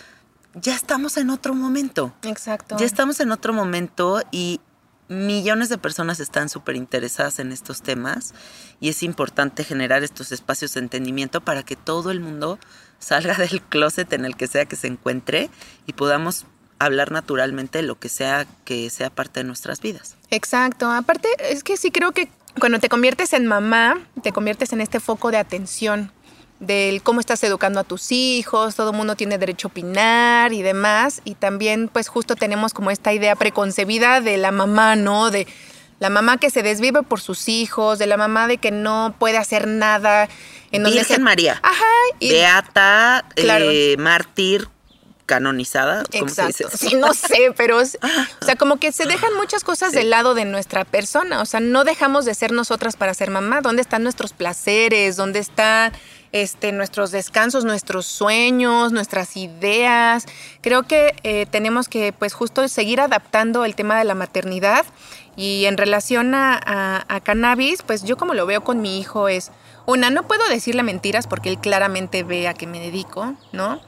ya 0.53 0.75
estamos 0.75 1.17
en 1.17 1.29
otro 1.29 1.53
momento. 1.53 2.13
Exacto. 2.23 2.77
Ya 2.77 2.85
estamos 2.85 3.19
en 3.19 3.31
otro 3.31 3.53
momento 3.53 4.21
y 4.31 4.59
millones 5.07 5.69
de 5.69 5.77
personas 5.77 6.19
están 6.19 6.47
súper 6.47 6.75
interesadas 6.75 7.39
en 7.39 7.51
estos 7.51 7.81
temas 7.81 8.33
y 8.79 8.89
es 8.89 9.03
importante 9.03 9.63
generar 9.65 10.03
estos 10.03 10.31
espacios 10.31 10.73
de 10.73 10.79
entendimiento 10.79 11.41
para 11.41 11.63
que 11.63 11.75
todo 11.75 12.11
el 12.11 12.21
mundo 12.21 12.59
salga 12.99 13.33
del 13.37 13.61
closet 13.61 14.11
en 14.13 14.25
el 14.25 14.35
que 14.35 14.47
sea 14.47 14.65
que 14.65 14.75
se 14.75 14.87
encuentre 14.87 15.49
y 15.85 15.93
podamos 15.93 16.45
hablar 16.79 17.11
naturalmente 17.11 17.79
de 17.79 17.83
lo 17.83 17.99
que 17.99 18.09
sea 18.09 18.47
que 18.65 18.89
sea 18.89 19.09
parte 19.09 19.41
de 19.41 19.43
nuestras 19.43 19.81
vidas. 19.81 20.17
Exacto. 20.29 20.89
Aparte, 20.89 21.27
es 21.39 21.63
que 21.63 21.77
sí 21.77 21.91
creo 21.91 22.11
que 22.11 22.29
cuando 22.59 22.79
te 22.79 22.89
conviertes 22.89 23.33
en 23.33 23.45
mamá, 23.45 23.99
te 24.23 24.31
conviertes 24.31 24.73
en 24.73 24.81
este 24.81 24.99
foco 24.99 25.31
de 25.31 25.37
atención 25.37 26.11
del 26.61 27.01
cómo 27.03 27.19
estás 27.19 27.43
educando 27.43 27.79
a 27.81 27.83
tus 27.83 28.11
hijos, 28.13 28.75
todo 28.75 28.91
el 28.91 28.95
mundo 28.95 29.15
tiene 29.15 29.37
derecho 29.37 29.67
a 29.67 29.71
opinar 29.71 30.53
y 30.53 30.61
demás, 30.61 31.21
y 31.25 31.35
también 31.35 31.89
pues 31.91 32.07
justo 32.07 32.35
tenemos 32.35 32.73
como 32.73 32.89
esta 32.91 33.11
idea 33.13 33.35
preconcebida 33.35 34.21
de 34.21 34.37
la 34.37 34.51
mamá, 34.51 34.95
¿no? 34.95 35.31
De 35.31 35.47
la 35.99 36.09
mamá 36.09 36.37
que 36.37 36.49
se 36.49 36.63
desvive 36.63 37.03
por 37.03 37.19
sus 37.19 37.49
hijos, 37.49 37.99
de 37.99 38.07
la 38.07 38.15
mamá 38.15 38.47
de 38.47 38.57
que 38.57 38.71
no 38.71 39.13
puede 39.19 39.37
hacer 39.37 39.67
nada. 39.67 40.29
En 40.71 40.83
donde 40.83 40.99
Virgen 40.99 41.17
se- 41.17 41.21
María, 41.21 41.59
Ajá. 41.63 41.83
y- 42.19 42.29
beata, 42.29 43.25
Claro. 43.35 43.65
eh, 43.69 43.97
mártir, 43.97 44.69
canonizada, 45.25 46.03
¿cómo 46.11 46.29
se 46.29 46.41
Exacto. 46.41 46.69
dice? 46.69 46.77
Sí, 46.89 46.95
no 46.95 47.13
sé, 47.13 47.53
pero, 47.55 47.77
o 47.79 47.85
sea, 47.85 48.55
como 48.57 48.77
que 48.77 48.91
se 48.91 49.05
dejan 49.05 49.33
muchas 49.35 49.63
cosas 49.63 49.91
Sí. 49.91 49.97
del 49.97 50.09
lado 50.09 50.33
de 50.33 50.45
nuestra 50.45 50.85
persona. 50.85 51.41
O 51.41 51.45
sea, 51.45 51.59
no 51.59 51.83
dejamos 51.83 52.25
de 52.25 52.33
ser 52.35 52.51
nosotras 52.51 52.95
para 52.97 53.13
ser 53.13 53.29
mamá. 53.31 53.61
¿Dónde 53.61 53.81
están 53.81 54.03
nuestros 54.03 54.33
placeres? 54.33 55.15
¿Dónde 55.15 55.39
están 55.39 55.91
este, 56.31 56.71
nuestros 56.71 57.11
descansos, 57.11 57.65
nuestros 57.65 58.05
sueños, 58.05 58.91
nuestras 58.91 59.35
ideas? 59.37 60.25
Creo 60.61 60.83
que 60.83 61.15
eh, 61.23 61.45
tenemos 61.49 61.87
que, 61.87 62.13
pues, 62.13 62.33
justo 62.33 62.67
seguir 62.67 63.01
adaptando 63.01 63.65
el 63.65 63.75
tema 63.75 63.97
de 63.97 64.05
la 64.05 64.15
maternidad. 64.15 64.85
Y 65.35 65.65
en 65.65 65.77
relación 65.77 66.35
a, 66.35 66.59
a- 66.63 67.05
a 67.07 67.19
cannabis, 67.21 67.83
pues 67.83 68.03
yo 68.03 68.17
como 68.17 68.33
lo 68.33 68.45
veo 68.45 68.63
con 68.63 68.81
mi 68.81 68.99
hijo 68.99 69.27
es, 69.29 69.51
una, 69.85 70.09
no 70.09 70.27
puedo 70.27 70.47
decirle 70.49 70.83
mentiras 70.83 71.25
porque 71.25 71.49
él 71.49 71.57
claramente 71.57 72.23
ve 72.23 72.47
a 72.47 72.53
qué 72.53 72.67
me 72.67 72.79
dedico, 72.79 73.33
¿no? 73.51 73.79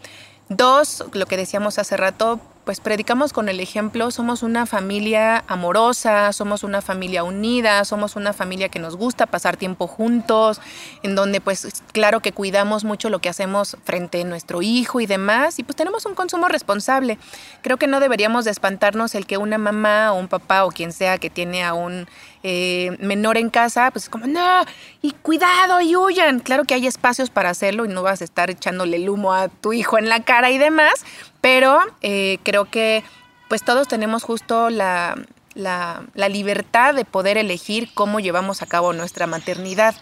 Dos, 0.50 1.04
lo 1.14 1.26
que 1.26 1.38
decíamos 1.38 1.80
hace 1.80 1.98
rato, 1.98 2.40
pues 2.66 2.80
predicamos 2.80 3.34
con 3.34 3.50
el 3.50 3.60
ejemplo, 3.60 4.10
somos 4.12 4.42
una 4.42 4.66
familia 4.66 5.44
amorosa, 5.48 6.32
somos 6.32 6.64
una 6.64 6.82
familia 6.82 7.24
unida, 7.24 7.84
somos 7.84 8.16
una 8.16 8.32
familia 8.32 8.70
que 8.70 8.80
nos 8.80 8.96
gusta 8.96 9.26
pasar 9.26 9.58
tiempo 9.58 9.88
juntos, 9.88 10.62
en 11.04 11.16
donde 11.16 11.42
pues 11.42 11.84
claro 11.92 12.22
que 12.22 12.32
cuidamos 12.32 12.84
mucho 12.86 13.10
lo 13.10 13.20
que 13.20 13.30
hacemos 13.30 13.78
frente 13.84 14.22
a 14.22 14.26
nuestro 14.26 14.62
hijo 14.62 15.02
y 15.02 15.06
demás, 15.06 15.60
y 15.60 15.64
pues 15.64 15.76
tenemos 15.76 16.06
un 16.06 16.16
consumo 16.16 16.48
responsable. 16.48 17.18
Creo 17.62 17.78
que 17.78 17.88
no 17.88 18.00
deberíamos 18.00 18.46
de 18.46 18.52
espantarnos 18.52 19.16
el 19.16 19.26
que 19.26 19.38
una 19.38 19.58
mamá 19.58 20.14
o 20.14 20.20
un 20.20 20.28
papá 20.28 20.66
o 20.66 20.72
quien 20.72 20.94
sea 20.94 21.18
que 21.18 21.30
tiene 21.30 21.64
a 21.64 21.74
un 21.74 22.08
eh, 22.44 22.96
menor 23.00 23.38
en 23.38 23.50
casa, 23.50 23.90
pues 23.92 24.04
es 24.04 24.10
como, 24.10 24.28
no, 24.28 24.66
y 25.02 25.12
cuidado, 25.12 25.82
y 25.82 25.96
huyan. 25.96 26.40
Claro 26.40 26.66
que 26.66 26.74
hay 26.74 26.88
espacios 26.88 27.30
para 27.30 27.50
hacerlo 27.50 27.86
y 27.86 27.88
no 27.88 28.04
vas 28.04 28.22
a 28.22 28.26
estar 28.26 28.50
echándole 28.50 28.98
el 28.98 29.10
humo 29.10 29.34
a 29.34 29.48
tu 29.48 29.74
hijo 29.74 29.98
en 29.98 30.10
la 30.10 30.24
cara 30.24 30.52
y 30.52 30.58
demás, 30.58 31.06
pero 31.42 31.80
eh, 32.02 32.40
creo 32.44 32.66
que 32.66 33.04
pues 33.48 33.64
todos 33.64 33.88
tenemos 33.88 34.24
justo 34.24 34.70
la, 34.70 35.16
la, 35.54 36.04
la 36.16 36.30
libertad 36.30 36.94
de 36.94 37.06
poder 37.06 37.38
elegir 37.38 37.90
cómo 37.94 38.20
llevamos 38.20 38.62
a 38.62 38.66
cabo 38.66 38.94
nuestra 38.94 39.28
maternidad. 39.28 39.96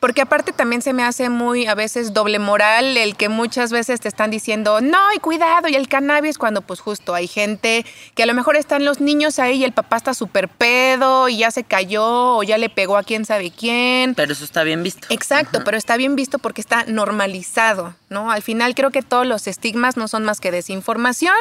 Porque 0.00 0.22
aparte 0.22 0.52
también 0.52 0.80
se 0.80 0.94
me 0.94 1.02
hace 1.02 1.28
muy 1.28 1.66
a 1.66 1.74
veces 1.74 2.14
doble 2.14 2.38
moral 2.38 2.96
el 2.96 3.16
que 3.16 3.28
muchas 3.28 3.70
veces 3.70 4.00
te 4.00 4.08
están 4.08 4.30
diciendo, 4.30 4.80
no, 4.80 5.12
y 5.14 5.18
cuidado, 5.18 5.68
y 5.68 5.76
el 5.76 5.88
cannabis, 5.88 6.38
cuando 6.38 6.62
pues 6.62 6.80
justo 6.80 7.14
hay 7.14 7.28
gente 7.28 7.84
que 8.14 8.22
a 8.22 8.26
lo 8.26 8.32
mejor 8.32 8.56
están 8.56 8.84
los 8.86 9.00
niños 9.00 9.38
ahí 9.38 9.58
y 9.58 9.64
el 9.64 9.72
papá 9.72 9.98
está 9.98 10.14
súper 10.14 10.48
pedo 10.48 11.28
y 11.28 11.38
ya 11.38 11.50
se 11.50 11.64
cayó 11.64 12.36
o 12.36 12.42
ya 12.42 12.56
le 12.56 12.70
pegó 12.70 12.96
a 12.96 13.02
quién 13.02 13.26
sabe 13.26 13.50
quién. 13.50 14.14
Pero 14.14 14.32
eso 14.32 14.44
está 14.44 14.64
bien 14.64 14.82
visto. 14.82 15.06
Exacto, 15.10 15.62
pero 15.64 15.76
está 15.76 15.98
bien 15.98 16.16
visto 16.16 16.38
porque 16.38 16.62
está 16.62 16.84
normalizado, 16.86 17.94
¿no? 18.08 18.30
Al 18.30 18.42
final 18.42 18.74
creo 18.74 18.90
que 18.90 19.02
todos 19.02 19.26
los 19.26 19.46
estigmas 19.46 19.98
no 19.98 20.08
son 20.08 20.24
más 20.24 20.40
que 20.40 20.50
desinformación. 20.50 21.36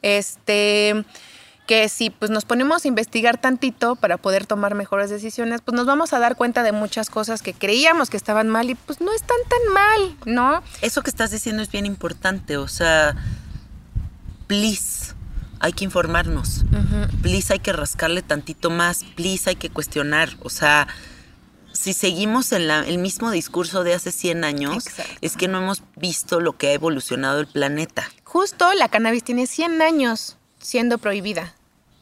Este, 0.00 1.04
que 1.70 1.88
si 1.88 2.10
pues 2.10 2.32
nos 2.32 2.44
ponemos 2.44 2.84
a 2.84 2.88
investigar 2.88 3.40
tantito 3.40 3.94
para 3.94 4.16
poder 4.16 4.44
tomar 4.44 4.74
mejores 4.74 5.08
decisiones, 5.08 5.60
pues 5.60 5.76
nos 5.76 5.86
vamos 5.86 6.12
a 6.12 6.18
dar 6.18 6.34
cuenta 6.34 6.64
de 6.64 6.72
muchas 6.72 7.10
cosas 7.10 7.42
que 7.42 7.54
creíamos 7.54 8.10
que 8.10 8.16
estaban 8.16 8.48
mal 8.48 8.70
y 8.70 8.74
pues 8.74 9.00
no 9.00 9.12
están 9.12 9.36
tan 9.48 9.72
mal, 9.72 10.16
¿no? 10.26 10.64
Eso 10.82 11.02
que 11.02 11.10
estás 11.10 11.30
diciendo 11.30 11.62
es 11.62 11.70
bien 11.70 11.86
importante, 11.86 12.56
o 12.56 12.66
sea, 12.66 13.14
please, 14.48 15.14
hay 15.60 15.72
que 15.72 15.84
informarnos, 15.84 16.64
please 17.22 17.52
hay 17.52 17.60
que 17.60 17.72
rascarle 17.72 18.22
tantito 18.22 18.70
más, 18.70 19.04
please 19.14 19.50
hay 19.50 19.54
que 19.54 19.70
cuestionar, 19.70 20.30
o 20.40 20.50
sea, 20.50 20.88
si 21.70 21.92
seguimos 21.92 22.50
en 22.50 22.68
el 22.68 22.98
mismo 22.98 23.30
discurso 23.30 23.84
de 23.84 23.94
hace 23.94 24.10
100 24.10 24.42
años, 24.42 24.86
es 25.20 25.36
que 25.36 25.46
no 25.46 25.58
hemos 25.58 25.84
visto 25.94 26.40
lo 26.40 26.58
que 26.58 26.70
ha 26.70 26.72
evolucionado 26.72 27.38
el 27.38 27.46
planeta. 27.46 28.10
Justo 28.24 28.74
la 28.74 28.88
cannabis 28.88 29.22
tiene 29.22 29.46
100 29.46 29.82
años 29.82 30.36
siendo 30.58 30.98
prohibida 30.98 31.54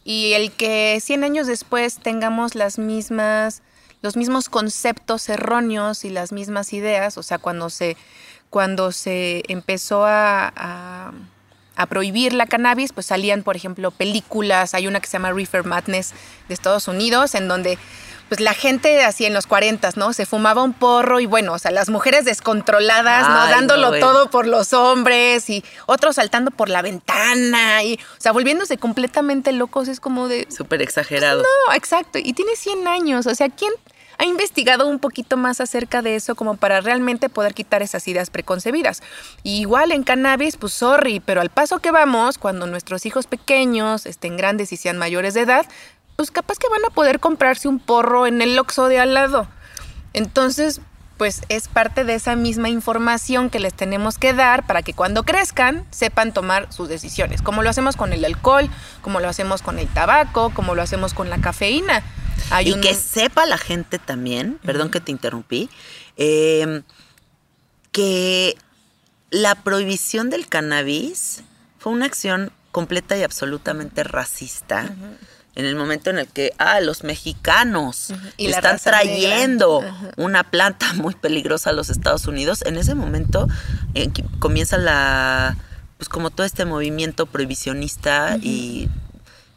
y 0.09 0.33
el 0.33 0.53
que 0.53 0.99
100 1.03 1.23
años 1.23 1.47
después 1.47 1.99
tengamos 1.99 2.55
las 2.55 2.79
mismas 2.79 3.61
los 4.01 4.17
mismos 4.17 4.49
conceptos 4.49 5.29
erróneos 5.29 6.03
y 6.07 6.09
las 6.09 6.33
mismas 6.33 6.73
ideas, 6.73 7.19
o 7.19 7.23
sea, 7.23 7.37
cuando 7.37 7.69
se 7.69 7.95
cuando 8.49 8.91
se 8.91 9.43
empezó 9.49 10.07
a, 10.07 11.13
a, 11.77 11.87
prohibir 11.89 12.33
la 12.33 12.47
cannabis, 12.47 12.95
pues 12.95 13.05
salían, 13.05 13.43
por 13.43 13.55
ejemplo, 13.55 13.91
películas, 13.91 14.73
hay 14.73 14.87
una 14.87 15.01
que 15.01 15.09
se 15.09 15.13
llama 15.13 15.33
Reefer 15.33 15.65
Madness 15.65 16.15
de 16.49 16.55
Estados 16.55 16.89
Unidos, 16.89 17.35
en 17.35 17.47
donde 17.47 17.77
pues 18.29 18.41
la 18.41 18.55
gente 18.55 19.03
así 19.05 19.25
en 19.25 19.35
los 19.35 19.47
40, 19.47 19.91
¿no? 19.97 20.13
Se 20.13 20.27
fumaba 20.27 20.63
un 20.63 20.73
porro 20.73 21.21
y 21.21 21.27
bueno, 21.27 21.55
o 21.55 21.59
sea, 21.59 21.71
las 21.71 21.89
mujeres 21.89 22.25
descontroladas, 22.25 23.29
¿no? 23.29 23.47
Dándolo 23.49 23.99
todo 23.99 24.31
por 24.31 24.47
los 24.47 24.73
hombres 24.73 25.49
y 25.51 25.65
otros 25.87 26.17
saltando 26.17 26.51
por 26.51 26.69
la 26.69 26.83
ventana 26.83 27.83
y, 27.83 27.95
o 27.95 28.21
sea, 28.21 28.33
volviéndose 28.33 28.77
completamente 28.79 29.53
locos, 29.53 29.89
es 29.89 30.01
como 30.01 30.29
de... 30.29 30.47
Súper 30.51 30.83
exagerado. 30.83 31.43
no, 31.43 31.75
exacto. 31.75 32.19
Y 32.19 32.33
tiene 32.33 32.57
100 32.57 32.87
años, 32.87 33.27
o 33.27 33.35
sea, 33.35 33.49
¿quién 33.49 33.73
ha 34.19 34.27
investigado 34.27 34.87
un 34.87 34.99
poquito 34.99 35.37
más 35.37 35.61
acerca 35.61 36.03
de 36.03 36.17
eso 36.17 36.35
como 36.35 36.57
para 36.57 36.81
realmente 36.81 37.29
poder 37.29 37.55
quitar 37.55 37.83
esas 37.83 38.07
ideas 38.09 38.31
preconcebidas? 38.31 39.03
igual 39.45 39.93
en 39.93 40.03
cannabis, 40.03 40.57
pues 40.57 40.73
sorry, 40.73 41.21
pero 41.21 41.41
al 41.41 41.51
paso 41.51 41.79
que 41.79 41.91
vamos, 41.91 42.37
cuando 42.37 42.67
nuestros 42.67 43.07
hijos 43.07 43.27
pequeños 43.27 44.07
estén 44.07 44.37
grandes 44.37 44.73
y 44.73 44.77
sean 44.77 44.99
mayores 44.99 45.35
de 45.35 45.43
edad, 45.43 45.67
pues 46.19 46.33
capaz 46.33 46.59
que 46.59 46.69
van 46.69 46.85
a 46.85 46.91
poder 46.91 47.21
comprarse 47.21 47.69
un 47.69 47.79
porro 47.79 48.27
en 48.27 48.43
el 48.43 48.59
Oxxo 48.59 48.89
de 48.89 48.99
al 48.99 49.15
lado. 49.15 49.47
Entonces, 50.15 50.81
pues 51.17 51.43
es 51.49 51.69
parte 51.69 52.03
de 52.03 52.17
esa 52.17 52.35
misma 52.35 52.69
información 52.69 53.51
que 53.51 53.61
les 53.61 53.73
tenemos 53.73 54.19
que 54.19 54.33
dar 54.33 54.67
para 54.67 54.83
que 54.83 54.95
cuando 54.95 55.23
crezcan 55.23 55.87
sepan 55.93 56.35
tomar 56.35 56.73
sus 56.73 56.89
decisiones, 56.89 57.41
como 57.41 57.63
lo 57.63 57.71
hacemos 57.71 57.95
con 57.95 58.13
el 58.13 58.25
alcohol, 58.25 58.69
como 59.01 59.21
lo 59.21 59.29
hacemos 59.29 59.63
con 59.63 59.79
el 59.79 59.87
tabaco, 59.87 60.51
como 60.53 60.75
lo 60.75 60.83
hacemos 60.83 61.15
con 61.15 61.31
la 61.31 61.41
cafeína. 61.41 62.03
y 62.65 62.75
que 62.81 62.95
sepa 62.95 63.47
la 63.47 63.59
gente 63.59 64.01
también, 64.01 64.59
perdón 64.65 64.91
que 64.91 65.01
te 65.01 65.13
interrumpí, 65.13 65.71
em, 66.17 66.83
que 67.93 68.57
la 69.31 69.55
prohibición 69.55 70.31
del 70.31 70.49
cannabis 70.49 71.43
fue 71.79 71.93
una 71.93 72.07
acción 72.07 72.51
completa 72.73 73.17
y 73.17 73.23
absolutamente 73.23 74.03
racista 74.03 74.91
en 75.59 75.67
el 75.67 75.75
momento 75.75 76.11
en 76.11 76.21
el 76.21 76.29
que, 76.29 76.55
ah, 76.59 76.81
los 76.81 77.03
mexicanos 77.03 78.15
están 78.39 78.79
trayendo 78.79 79.83
una 80.17 80.45
planta 80.45 80.93
muy 80.95 81.17
peligrosa 81.17 81.71
a 81.71 81.73
los 81.73 81.91
Estados 81.91 82.29
Unidos, 82.29 82.63
en 82.65 82.77
ese 82.77 82.95
momento 82.95 83.49
comienza 84.39 84.79
la, 84.79 85.57
pues 85.97 86.09
como 86.09 86.31
todo 86.31 86.47
este 86.47 86.65
movimiento 86.65 87.27
prohibicionista 87.27 88.39
y 88.41 88.89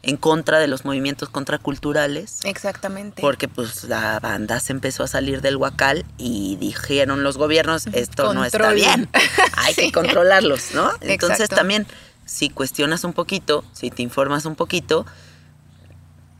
en 0.02 0.16
contra 0.16 0.58
de 0.58 0.66
los 0.66 0.84
movimientos 0.84 1.28
contraculturales. 1.28 2.40
Exactamente. 2.42 3.22
Porque 3.22 3.46
pues 3.46 3.84
la 3.84 4.18
banda 4.18 4.58
se 4.58 4.72
empezó 4.72 5.04
a 5.04 5.06
salir 5.06 5.40
del 5.40 5.56
huacal 5.56 6.04
y 6.18 6.56
dijeron 6.56 7.22
los 7.22 7.38
gobiernos, 7.38 7.86
esto 7.92 8.34
no 8.34 8.44
está 8.44 8.72
bien, 8.72 9.08
hay 9.56 9.74
que 9.76 9.92
controlarlos, 9.92 10.74
¿no? 10.74 10.90
Entonces 11.00 11.48
también, 11.48 11.86
si 12.26 12.50
cuestionas 12.50 13.04
un 13.04 13.12
poquito, 13.12 13.64
si 13.72 13.92
te 13.92 14.02
informas 14.02 14.46
un 14.46 14.56
poquito, 14.56 15.06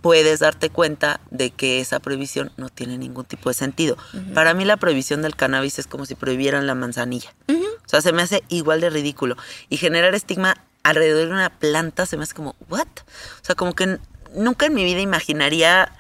puedes 0.03 0.41
darte 0.41 0.69
cuenta 0.69 1.21
de 1.31 1.51
que 1.51 1.81
esa 1.81 2.01
prohibición 2.01 2.53
no 2.57 2.69
tiene 2.69 2.99
ningún 2.99 3.25
tipo 3.25 3.49
de 3.49 3.55
sentido. 3.55 3.97
Para 4.35 4.53
mí 4.53 4.65
la 4.65 4.77
prohibición 4.77 5.23
del 5.23 5.37
cannabis 5.37 5.79
es 5.79 5.87
como 5.87 6.05
si 6.05 6.15
prohibieran 6.15 6.67
la 6.67 6.75
manzanilla. 6.75 7.33
O 7.49 7.89
sea, 7.89 8.01
se 8.01 8.13
me 8.13 8.23
hace 8.23 8.43
igual 8.49 8.81
de 8.81 8.91
ridículo. 8.91 9.37
Y 9.69 9.77
generar 9.77 10.15
estigma 10.15 10.57
alrededor 10.83 11.29
de 11.29 11.33
una 11.33 11.51
planta 11.51 12.07
se 12.07 12.17
me 12.17 12.25
hace 12.25 12.35
como, 12.35 12.57
¿what? 12.69 12.87
O 12.87 13.45
sea, 13.45 13.55
como 13.55 13.75
que 13.75 13.99
nunca 14.35 14.67
en 14.67 14.75
mi 14.75 14.85
vida 14.85 15.01
imaginaría 15.01 15.93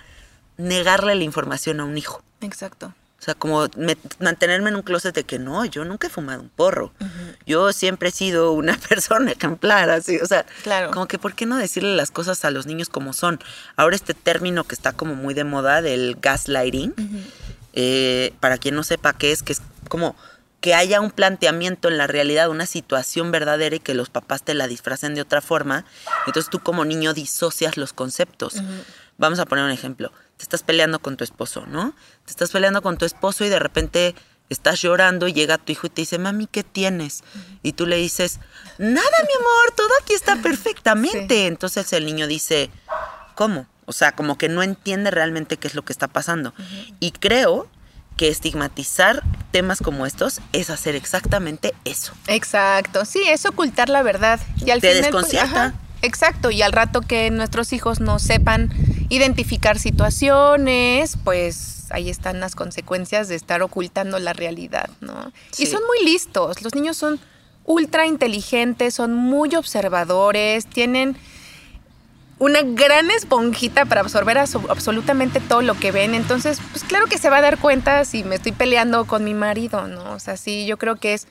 negarle 0.56 1.14
la 1.14 1.24
información 1.24 1.80
a 1.80 1.84
un 1.84 1.96
hijo. 1.96 2.22
Exacto. 2.40 2.92
O 3.22 3.24
sea, 3.24 3.36
como 3.36 3.68
mantenerme 4.18 4.70
en 4.70 4.74
un 4.74 4.82
closet 4.82 5.14
de 5.14 5.22
que 5.22 5.38
no, 5.38 5.64
yo 5.64 5.84
nunca 5.84 6.08
he 6.08 6.10
fumado 6.10 6.42
un 6.42 6.48
porro. 6.48 6.92
Yo 7.46 7.72
siempre 7.72 8.08
he 8.08 8.12
sido 8.12 8.50
una 8.50 8.76
persona 8.88 9.30
ejemplar, 9.30 9.90
así. 9.90 10.18
O 10.18 10.26
sea, 10.26 10.44
claro. 10.64 10.90
como 10.90 11.06
que 11.06 11.20
¿por 11.20 11.36
qué 11.36 11.46
no 11.46 11.56
decirle 11.56 11.94
las 11.94 12.10
cosas 12.10 12.44
a 12.44 12.50
los 12.50 12.66
niños 12.66 12.88
como 12.88 13.12
son? 13.12 13.38
Ahora 13.76 13.94
este 13.94 14.14
término 14.14 14.64
que 14.64 14.74
está 14.74 14.92
como 14.92 15.14
muy 15.14 15.34
de 15.34 15.44
moda 15.44 15.82
del 15.82 16.16
gaslighting, 16.20 16.94
eh, 17.74 18.34
para 18.40 18.58
quien 18.58 18.74
no 18.74 18.82
sepa 18.82 19.12
qué 19.12 19.30
es, 19.30 19.44
que 19.44 19.52
es 19.52 19.62
como 19.88 20.16
que 20.60 20.74
haya 20.74 21.00
un 21.00 21.12
planteamiento 21.12 21.88
en 21.88 21.98
la 21.98 22.08
realidad, 22.08 22.50
una 22.50 22.66
situación 22.66 23.30
verdadera 23.30 23.76
y 23.76 23.80
que 23.80 23.94
los 23.94 24.10
papás 24.10 24.42
te 24.42 24.54
la 24.54 24.66
disfracen 24.66 25.14
de 25.14 25.20
otra 25.20 25.40
forma. 25.40 25.84
Entonces 26.26 26.50
tú 26.50 26.58
como 26.58 26.84
niño 26.84 27.14
disocias 27.14 27.76
los 27.76 27.92
conceptos. 27.92 28.56
Vamos 29.22 29.38
a 29.38 29.46
poner 29.46 29.64
un 29.64 29.70
ejemplo 29.70 30.12
te 30.42 30.46
estás 30.46 30.64
peleando 30.64 30.98
con 30.98 31.16
tu 31.16 31.22
esposo, 31.22 31.66
¿no? 31.66 31.94
Te 32.24 32.32
estás 32.32 32.50
peleando 32.50 32.82
con 32.82 32.98
tu 32.98 33.04
esposo 33.04 33.44
y 33.44 33.48
de 33.48 33.60
repente 33.60 34.16
estás 34.48 34.82
llorando 34.82 35.28
y 35.28 35.32
llega 35.32 35.56
tu 35.56 35.70
hijo 35.70 35.86
y 35.86 35.90
te 35.90 36.02
dice, 36.02 36.18
mami, 36.18 36.48
¿qué 36.48 36.64
tienes? 36.64 37.22
Y 37.62 37.74
tú 37.74 37.86
le 37.86 37.94
dices, 37.94 38.40
nada, 38.76 38.96
mi 38.98 39.34
amor, 39.34 39.76
todo 39.76 39.88
aquí 40.02 40.14
está 40.14 40.34
perfectamente. 40.42 41.46
Entonces 41.46 41.92
el 41.92 42.04
niño 42.04 42.26
dice, 42.26 42.70
¿cómo? 43.36 43.66
O 43.86 43.92
sea, 43.92 44.12
como 44.12 44.36
que 44.36 44.48
no 44.48 44.64
entiende 44.64 45.12
realmente 45.12 45.58
qué 45.58 45.68
es 45.68 45.76
lo 45.76 45.84
que 45.84 45.92
está 45.92 46.08
pasando. 46.08 46.54
Y 46.98 47.12
creo 47.12 47.68
que 48.16 48.26
estigmatizar 48.26 49.22
temas 49.52 49.80
como 49.80 50.06
estos 50.06 50.40
es 50.52 50.70
hacer 50.70 50.96
exactamente 50.96 51.72
eso. 51.84 52.14
Exacto, 52.26 53.04
sí, 53.04 53.22
es 53.28 53.46
ocultar 53.46 53.88
la 53.88 54.02
verdad. 54.02 54.40
Y 54.56 54.72
al 54.72 54.80
te 54.80 54.92
final, 54.92 55.12
pues, 55.12 55.30
desconcierta. 55.30 55.74
exacto, 56.02 56.50
y 56.50 56.62
al 56.62 56.72
rato 56.72 57.00
que 57.00 57.30
nuestros 57.30 57.72
hijos 57.72 58.00
no 58.00 58.18
sepan 58.18 58.70
identificar 59.08 59.78
situaciones, 59.78 61.16
pues 61.24 61.86
ahí 61.90 62.10
están 62.10 62.40
las 62.40 62.54
consecuencias 62.54 63.28
de 63.28 63.34
estar 63.34 63.62
ocultando 63.62 64.18
la 64.18 64.32
realidad, 64.32 64.90
¿no? 65.00 65.32
Y 65.58 65.66
son 65.66 65.82
muy 65.86 66.04
listos, 66.04 66.62
los 66.62 66.74
niños 66.74 66.96
son 66.96 67.20
ultra 67.64 68.06
inteligentes, 68.06 68.94
son 68.94 69.14
muy 69.14 69.54
observadores, 69.54 70.66
tienen 70.66 71.16
una 72.38 72.62
gran 72.62 73.10
esponjita 73.12 73.84
para 73.84 74.00
absorber 74.00 74.36
absolutamente 74.38 75.38
todo 75.38 75.62
lo 75.62 75.74
que 75.74 75.92
ven. 75.92 76.14
Entonces, 76.14 76.58
pues 76.72 76.82
claro 76.82 77.06
que 77.06 77.18
se 77.18 77.30
va 77.30 77.36
a 77.36 77.42
dar 77.42 77.58
cuenta 77.58 78.04
si 78.04 78.24
me 78.24 78.34
estoy 78.34 78.50
peleando 78.50 79.04
con 79.04 79.22
mi 79.22 79.32
marido, 79.32 79.86
¿no? 79.86 80.12
O 80.12 80.18
sea, 80.18 80.36
sí, 80.36 80.66
yo 80.66 80.76
creo 80.76 80.96
que 80.96 81.14
es 81.14 81.28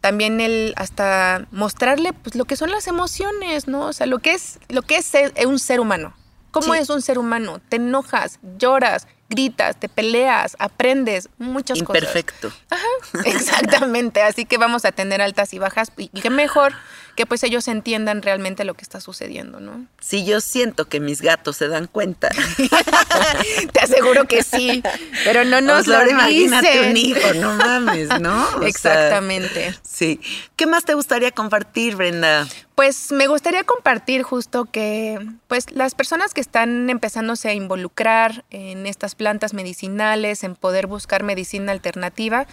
también 0.00 0.40
el 0.40 0.72
hasta 0.76 1.46
mostrarle 1.50 2.14
pues 2.14 2.34
lo 2.34 2.46
que 2.46 2.56
son 2.56 2.70
las 2.70 2.86
emociones, 2.86 3.68
¿no? 3.68 3.86
O 3.86 3.92
sea, 3.92 4.06
lo 4.06 4.20
que 4.20 4.32
es 4.32 4.58
lo 4.68 4.82
que 4.82 4.96
es 4.96 5.12
un 5.44 5.58
ser 5.58 5.80
humano. 5.80 6.14
¿Cómo 6.60 6.74
es 6.74 6.90
un 6.90 7.02
ser 7.02 7.18
humano? 7.18 7.60
Te 7.68 7.76
enojas, 7.76 8.38
lloras, 8.58 9.06
gritas, 9.28 9.78
te 9.78 9.88
peleas, 9.88 10.56
aprendes 10.58 11.28
muchas 11.38 11.82
cosas. 11.82 12.02
Imperfecto. 12.02 12.52
Ajá, 12.70 12.86
exactamente. 13.24 14.22
Así 14.22 14.44
que 14.44 14.58
vamos 14.58 14.84
a 14.84 14.92
tener 14.92 15.20
altas 15.22 15.52
y 15.54 15.58
bajas 15.58 15.92
y 15.96 16.08
qué 16.08 16.30
mejor 16.30 16.72
que 17.18 17.26
pues 17.26 17.42
ellos 17.42 17.66
entiendan 17.66 18.22
realmente 18.22 18.62
lo 18.64 18.74
que 18.74 18.82
está 18.82 19.00
sucediendo, 19.00 19.58
¿no? 19.58 19.86
Sí, 19.98 20.24
yo 20.24 20.40
siento 20.40 20.84
que 20.84 21.00
mis 21.00 21.20
gatos 21.20 21.56
se 21.56 21.66
dan 21.66 21.88
cuenta. 21.88 22.28
Te 23.72 23.80
aseguro 23.80 24.26
que 24.26 24.44
sí, 24.44 24.84
pero 25.24 25.44
no 25.44 25.60
nos 25.60 25.88
lo 25.88 26.08
imagínate 26.08 26.88
un 26.88 26.96
hijo, 26.96 27.34
no 27.34 27.56
mames, 27.56 28.20
¿no? 28.20 28.62
Exactamente. 28.62 29.74
sí. 29.82 30.20
¿Qué 30.54 30.66
más 30.66 30.84
te 30.84 30.94
gustaría 30.94 31.32
compartir, 31.32 31.96
Brenda? 31.96 32.46
Pues 32.76 33.10
me 33.10 33.26
gustaría 33.26 33.64
compartir 33.64 34.22
justo 34.22 34.66
que 34.66 35.18
pues 35.48 35.72
las 35.72 35.96
personas 35.96 36.34
que 36.34 36.40
están 36.40 36.88
empezándose 36.88 37.48
a 37.48 37.52
involucrar 37.52 38.44
en 38.50 38.86
estas 38.86 39.16
plantas 39.16 39.54
medicinales, 39.54 40.44
en 40.44 40.54
poder 40.54 40.86
buscar 40.86 41.24
medicina 41.24 41.72
alternativa, 41.72 42.46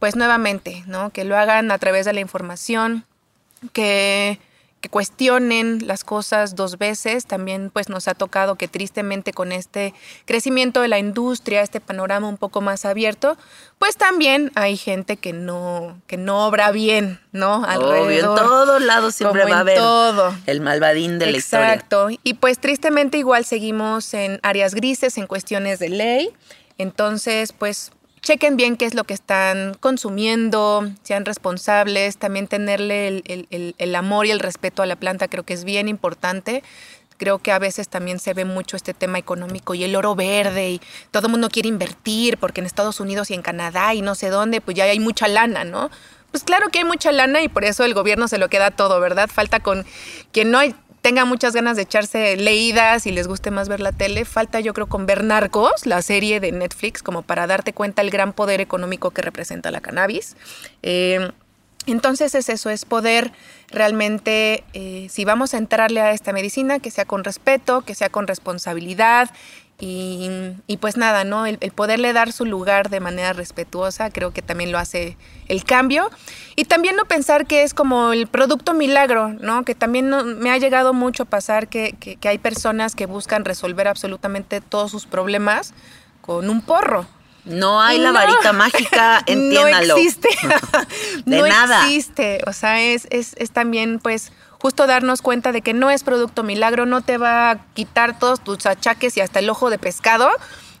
pues 0.00 0.16
nuevamente, 0.16 0.82
¿no? 0.88 1.10
Que 1.10 1.22
lo 1.22 1.36
hagan 1.36 1.70
a 1.70 1.78
través 1.78 2.04
de 2.04 2.14
la 2.14 2.20
información, 2.20 3.04
que, 3.72 4.38
que 4.80 4.88
cuestionen 4.88 5.86
las 5.86 6.04
cosas 6.04 6.54
dos 6.54 6.78
veces. 6.78 7.26
También 7.26 7.70
pues 7.70 7.88
nos 7.88 8.08
ha 8.08 8.14
tocado 8.14 8.56
que 8.56 8.68
tristemente 8.68 9.32
con 9.32 9.52
este 9.52 9.94
crecimiento 10.24 10.80
de 10.80 10.88
la 10.88 10.98
industria, 10.98 11.62
este 11.62 11.80
panorama 11.80 12.28
un 12.28 12.36
poco 12.36 12.60
más 12.60 12.84
abierto, 12.84 13.36
pues 13.78 13.96
también 13.96 14.52
hay 14.54 14.76
gente 14.76 15.16
que 15.16 15.32
no, 15.32 16.00
que 16.06 16.16
no 16.16 16.46
obra 16.46 16.70
bien, 16.70 17.20
¿no? 17.32 17.64
Alrededor. 17.64 18.38
en 18.38 18.44
todos 18.44 18.82
lados 18.82 19.14
siempre 19.14 19.44
va 19.44 19.56
a 19.56 19.60
haber 19.60 19.78
todo. 19.78 20.34
el 20.46 20.60
malvadín 20.60 21.18
de 21.18 21.26
la 21.26 21.38
historia. 21.38 21.74
Exacto. 21.74 22.08
Y 22.22 22.34
pues 22.34 22.58
tristemente 22.58 23.18
igual 23.18 23.44
seguimos 23.44 24.14
en 24.14 24.40
áreas 24.42 24.74
grises, 24.74 25.18
en 25.18 25.26
cuestiones 25.26 25.78
de 25.78 25.88
ley. 25.88 26.30
Entonces, 26.78 27.52
pues 27.52 27.90
chequen 28.28 28.58
bien 28.58 28.76
qué 28.76 28.84
es 28.84 28.92
lo 28.92 29.04
que 29.04 29.14
están 29.14 29.72
consumiendo, 29.80 30.86
sean 31.02 31.24
responsables, 31.24 32.18
también 32.18 32.46
tenerle 32.46 33.22
el, 33.24 33.94
amor 33.94 34.26
y 34.26 34.30
el 34.30 34.38
respeto 34.38 34.82
a 34.82 34.86
la 34.86 34.96
planta 34.96 35.28
creo 35.28 35.44
que 35.44 35.54
es 35.54 35.64
bien 35.64 35.88
importante. 35.88 36.62
Creo 37.16 37.38
que 37.38 37.52
a 37.52 37.58
veces 37.58 37.88
también 37.88 38.18
se 38.18 38.34
ve 38.34 38.44
mucho 38.44 38.76
este 38.76 38.92
tema 38.92 39.18
económico 39.18 39.74
y 39.74 39.82
el 39.82 39.96
oro 39.96 40.14
verde 40.14 40.72
y 40.72 40.80
todo 41.10 41.28
el 41.28 41.30
mundo 41.30 41.48
quiere 41.48 41.70
invertir 41.70 42.36
porque 42.36 42.60
en 42.60 42.66
Estados 42.66 43.00
Unidos 43.00 43.30
y 43.30 43.34
en 43.34 43.40
Canadá 43.40 43.94
y 43.94 44.02
no 44.02 44.14
sé 44.14 44.28
dónde, 44.28 44.60
pues 44.60 44.76
ya 44.76 44.84
hay 44.84 45.00
mucha 45.00 45.26
lana, 45.26 45.64
¿no? 45.64 45.90
Pues 46.30 46.44
claro 46.44 46.68
que 46.68 46.80
hay 46.80 46.84
mucha 46.84 47.12
lana 47.12 47.40
y 47.40 47.48
por 47.48 47.64
eso 47.64 47.82
el 47.86 47.94
gobierno 47.94 48.28
se 48.28 48.36
lo 48.36 48.50
queda 48.50 48.70
todo, 48.70 49.00
¿verdad? 49.00 49.30
Falta 49.32 49.60
con 49.60 49.86
que 50.32 50.44
no 50.44 50.58
hay 50.58 50.74
tenga 51.02 51.24
muchas 51.24 51.54
ganas 51.54 51.76
de 51.76 51.82
echarse 51.82 52.36
leídas 52.36 53.06
y 53.06 53.12
les 53.12 53.28
guste 53.28 53.50
más 53.50 53.68
ver 53.68 53.80
la 53.80 53.92
tele, 53.92 54.24
falta 54.24 54.60
yo 54.60 54.74
creo 54.74 54.86
con 54.86 55.06
ver 55.06 55.24
Narcos, 55.24 55.86
la 55.86 56.02
serie 56.02 56.40
de 56.40 56.52
Netflix, 56.52 57.02
como 57.02 57.22
para 57.22 57.46
darte 57.46 57.72
cuenta 57.72 58.02
el 58.02 58.10
gran 58.10 58.32
poder 58.32 58.60
económico 58.60 59.10
que 59.10 59.22
representa 59.22 59.70
la 59.70 59.80
cannabis. 59.80 60.36
Eh, 60.82 61.30
entonces 61.86 62.34
es 62.34 62.48
eso, 62.48 62.68
es 62.68 62.84
poder 62.84 63.32
realmente, 63.68 64.64
eh, 64.74 65.06
si 65.08 65.24
vamos 65.24 65.54
a 65.54 65.58
entrarle 65.58 66.00
a 66.00 66.12
esta 66.12 66.32
medicina, 66.32 66.80
que 66.80 66.90
sea 66.90 67.06
con 67.06 67.24
respeto, 67.24 67.80
que 67.82 67.94
sea 67.94 68.10
con 68.10 68.26
responsabilidad 68.26 69.30
y, 69.80 70.76
pues 70.80 70.96
nada, 70.96 71.22
¿no? 71.22 71.46
El, 71.46 71.58
poderle 71.72 72.12
dar 72.12 72.32
su 72.32 72.44
lugar 72.44 72.90
de 72.90 72.98
manera 72.98 73.32
respetuosa 73.32 74.10
creo 74.10 74.32
que 74.32 74.42
también 74.42 74.72
lo 74.72 74.78
hace 74.78 75.16
el 75.46 75.62
cambio. 75.62 76.10
Y 76.56 76.64
también 76.64 76.96
no 76.96 77.04
pensar 77.04 77.46
que 77.46 77.62
es 77.62 77.74
como 77.74 78.12
el 78.12 78.26
producto 78.26 78.74
milagro, 78.74 79.28
¿no? 79.28 79.64
Que 79.64 79.76
también 79.76 80.10
me 80.38 80.50
ha 80.50 80.58
llegado 80.58 80.94
mucho 80.94 81.22
a 81.24 81.26
pasar 81.26 81.68
que, 81.68 82.18
hay 82.24 82.38
personas 82.38 82.96
que 82.96 83.06
buscan 83.06 83.44
resolver 83.44 83.86
absolutamente 83.86 84.60
todos 84.60 84.90
sus 84.90 85.06
problemas 85.06 85.74
con 86.22 86.50
un 86.50 86.60
porro. 86.60 87.06
No 87.44 87.80
hay 87.80 87.98
la 87.98 88.10
varita 88.10 88.52
mágica, 88.52 89.22
entiéndalo. 89.26 89.94
No 89.94 89.96
existe. 89.96 90.28
de 91.24 91.38
no 91.38 91.46
nada. 91.46 91.84
existe. 91.84 92.40
O 92.48 92.52
sea, 92.52 92.82
es, 92.82 93.06
es, 93.10 93.34
es 93.38 93.52
también 93.52 94.00
pues 94.00 94.32
justo 94.58 94.86
darnos 94.86 95.22
cuenta 95.22 95.52
de 95.52 95.62
que 95.62 95.74
no 95.74 95.90
es 95.90 96.04
producto 96.04 96.42
milagro, 96.42 96.86
no 96.86 97.00
te 97.00 97.18
va 97.18 97.50
a 97.50 97.58
quitar 97.74 98.18
todos 98.18 98.40
tus 98.40 98.66
achaques 98.66 99.16
y 99.16 99.20
hasta 99.20 99.38
el 99.38 99.50
ojo 99.50 99.70
de 99.70 99.78
pescado, 99.78 100.28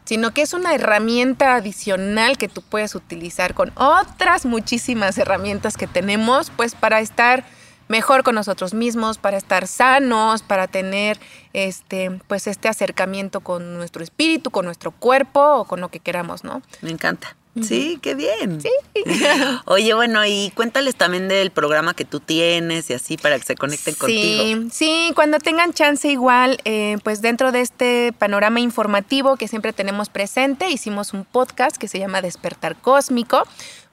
sino 0.04 0.32
que 0.32 0.42
es 0.42 0.52
una 0.52 0.74
herramienta 0.74 1.54
adicional 1.54 2.38
que 2.38 2.48
tú 2.48 2.62
puedes 2.62 2.94
utilizar 2.94 3.54
con 3.54 3.72
otras 3.74 4.46
muchísimas 4.46 5.18
herramientas 5.18 5.76
que 5.76 5.86
tenemos, 5.86 6.50
pues 6.56 6.74
para 6.74 7.00
estar 7.00 7.44
mejor 7.88 8.22
con 8.22 8.34
nosotros 8.34 8.74
mismos, 8.74 9.18
para 9.18 9.36
estar 9.36 9.66
sanos, 9.66 10.42
para 10.42 10.66
tener 10.66 11.18
este, 11.52 12.10
pues 12.26 12.46
este 12.46 12.68
acercamiento 12.68 13.40
con 13.40 13.74
nuestro 13.76 14.02
espíritu, 14.02 14.50
con 14.50 14.64
nuestro 14.64 14.92
cuerpo 14.92 15.40
o 15.40 15.64
con 15.64 15.80
lo 15.80 15.88
que 15.88 16.00
queramos, 16.00 16.44
¿no? 16.44 16.62
Me 16.82 16.90
encanta. 16.90 17.37
Sí, 17.62 17.98
qué 18.02 18.14
bien. 18.14 18.60
Sí. 18.60 18.70
Oye, 19.64 19.94
bueno, 19.94 20.24
y 20.26 20.52
cuéntales 20.54 20.96
también 20.96 21.28
del 21.28 21.50
programa 21.50 21.94
que 21.94 22.04
tú 22.04 22.20
tienes 22.20 22.90
y 22.90 22.94
así 22.94 23.16
para 23.16 23.38
que 23.38 23.44
se 23.44 23.54
conecten 23.54 23.94
contigo. 23.94 24.68
Sí, 24.72 25.12
cuando 25.14 25.38
tengan 25.38 25.72
chance 25.72 26.08
igual, 26.08 26.60
eh, 26.64 26.96
pues 27.04 27.22
dentro 27.22 27.52
de 27.52 27.60
este 27.60 28.12
panorama 28.18 28.60
informativo 28.60 29.36
que 29.36 29.48
siempre 29.48 29.72
tenemos 29.72 30.08
presente, 30.08 30.70
hicimos 30.70 31.12
un 31.12 31.24
podcast 31.24 31.76
que 31.76 31.88
se 31.88 31.98
llama 31.98 32.22
Despertar 32.22 32.76
Cósmico. 32.76 33.44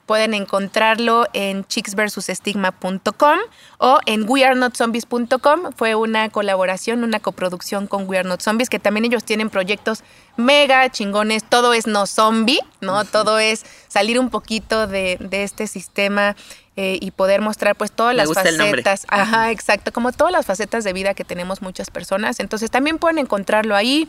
Pueden 0.06 0.34
encontrarlo 0.34 1.26
en 1.32 1.64
chicksversusestigma.com 1.64 3.38
o 3.78 3.98
en 4.06 4.28
wearenotzombies.com. 4.28 5.72
Fue 5.76 5.96
una 5.96 6.28
colaboración, 6.28 7.02
una 7.02 7.18
coproducción 7.18 7.88
con 7.88 8.08
We 8.08 8.18
Are 8.18 8.28
Not 8.28 8.40
Zombies, 8.40 8.70
que 8.70 8.78
también 8.78 9.04
ellos 9.04 9.24
tienen 9.24 9.50
proyectos 9.50 10.04
mega 10.36 10.88
chingones. 10.90 11.44
Todo 11.44 11.72
es 11.72 11.86
no 11.86 12.06
zombie, 12.06 12.60
¿no? 12.80 13.04
Todo 13.04 13.38
es 13.38 13.64
salir 13.88 14.18
un 14.18 14.30
poquito 14.30 14.86
de, 14.86 15.16
de 15.20 15.42
este 15.42 15.66
sistema 15.66 16.36
eh, 16.78 16.98
y 17.00 17.10
poder 17.10 17.40
mostrar 17.40 17.74
pues 17.74 17.90
todas 17.90 18.14
las 18.14 18.30
facetas. 18.30 19.06
Ajá, 19.08 19.50
exacto, 19.50 19.92
como 19.92 20.12
todas 20.12 20.30
las 20.30 20.44
facetas 20.44 20.84
de 20.84 20.92
vida 20.92 21.14
que 21.14 21.24
tenemos 21.24 21.62
muchas 21.62 21.88
personas. 21.88 22.38
Entonces 22.38 22.70
también 22.70 22.98
pueden 22.98 23.16
encontrarlo 23.16 23.74
ahí. 23.74 24.06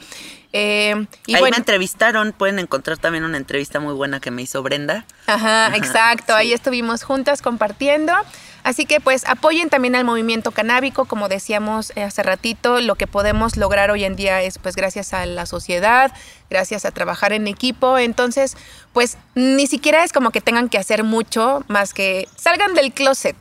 Eh, 0.52 1.08
y 1.26 1.36
ahí 1.36 1.44
me 1.44 1.56
entrevistaron, 1.56 2.34
pueden 2.34 2.60
encontrar 2.60 2.98
también 2.98 3.24
una 3.24 3.38
entrevista 3.38 3.80
muy 3.80 3.94
buena 3.94 4.20
que 4.20 4.32
me 4.32 4.42
hizo 4.42 4.64
Brenda. 4.64 5.06
Ajá, 5.28 5.78
exacto, 5.78 6.36
ahí 6.36 6.52
estuvimos 6.52 7.04
juntas 7.04 7.42
compartiendo. 7.42 8.12
Así 8.68 8.86
que 8.86 9.00
pues 9.00 9.24
apoyen 9.28 9.70
también 9.70 9.96
al 9.96 10.04
movimiento 10.04 10.52
canábico, 10.52 11.06
como 11.06 11.30
decíamos 11.30 11.94
eh, 11.96 12.04
hace 12.04 12.22
ratito, 12.22 12.82
lo 12.82 12.96
que 12.96 13.08
podemos 13.08 13.56
lograr 13.56 13.92
hoy 13.92 14.04
en 14.04 14.18
día 14.18 14.42
es 14.42 14.60
pues 14.60 14.76
gracias 14.76 15.14
a 15.14 15.26
la 15.26 15.46
sociedad, 15.46 16.12
gracias 16.50 16.84
a 16.84 16.92
trabajar 16.92 17.32
en 17.32 17.48
equipo, 17.48 17.98
entonces 17.98 18.58
pues 18.92 19.18
ni 19.36 19.68
siquiera 19.68 20.04
es 20.04 20.12
como 20.12 20.32
que 20.32 20.42
tengan 20.42 20.68
que 20.68 20.78
hacer 20.78 21.06
mucho 21.06 21.64
más 21.70 21.94
que 21.94 22.28
salgan 22.36 22.74
del 22.74 22.92
closet 22.92 23.38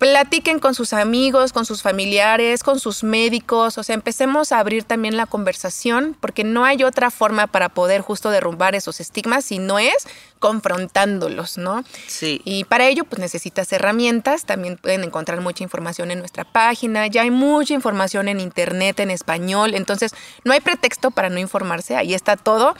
platiquen 0.00 0.60
con 0.60 0.74
sus 0.74 0.94
amigos, 0.94 1.52
con 1.52 1.66
sus 1.66 1.82
familiares, 1.82 2.62
con 2.62 2.80
sus 2.80 3.04
médicos, 3.04 3.76
o 3.76 3.82
sea, 3.82 3.94
empecemos 3.94 4.50
a 4.50 4.58
abrir 4.58 4.82
también 4.82 5.14
la 5.14 5.26
conversación, 5.26 6.16
porque 6.18 6.42
no 6.42 6.64
hay 6.64 6.84
otra 6.84 7.10
forma 7.10 7.48
para 7.48 7.68
poder 7.68 8.00
justo 8.00 8.30
derrumbar 8.30 8.74
esos 8.74 8.98
estigmas 8.98 9.44
si 9.44 9.58
no 9.58 9.78
es 9.78 10.08
confrontándolos, 10.38 11.58
¿no? 11.58 11.84
Sí. 12.06 12.40
Y 12.46 12.64
para 12.64 12.88
ello, 12.88 13.04
pues 13.04 13.20
necesitas 13.20 13.70
herramientas, 13.74 14.46
también 14.46 14.78
pueden 14.78 15.04
encontrar 15.04 15.42
mucha 15.42 15.64
información 15.64 16.10
en 16.10 16.20
nuestra 16.20 16.44
página, 16.44 17.06
ya 17.06 17.20
hay 17.20 17.30
mucha 17.30 17.74
información 17.74 18.28
en 18.28 18.40
internet 18.40 19.00
en 19.00 19.10
español, 19.10 19.74
entonces 19.74 20.14
no 20.44 20.54
hay 20.54 20.60
pretexto 20.60 21.10
para 21.10 21.28
no 21.28 21.38
informarse, 21.40 21.94
ahí 21.94 22.14
está 22.14 22.38
todo. 22.38 22.74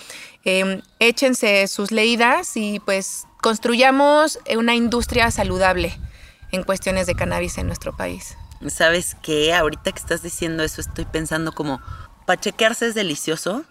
Em, 0.47 0.81
échense 1.01 1.67
sus 1.67 1.91
leídas 1.91 2.57
y 2.57 2.81
pues 2.81 3.27
construyamos 3.43 4.39
una 4.57 4.75
industria 4.75 5.31
saludable 5.31 6.01
en 6.53 6.63
cuestiones 6.63 7.07
de 7.07 7.15
cannabis 7.15 7.59
en 7.59 7.67
nuestro 7.67 7.97
país. 7.97 8.37
¿Sabes 8.69 9.17
qué? 9.23 9.55
Ahorita 9.55 9.93
que 9.93 9.99
estás 9.99 10.23
diciendo 10.23 10.63
eso, 10.63 10.81
estoy 10.81 11.07
pensando 11.07 11.53
como, 11.53 11.81
pachequearse 12.27 12.87
es 12.87 12.95
delicioso, 12.95 13.65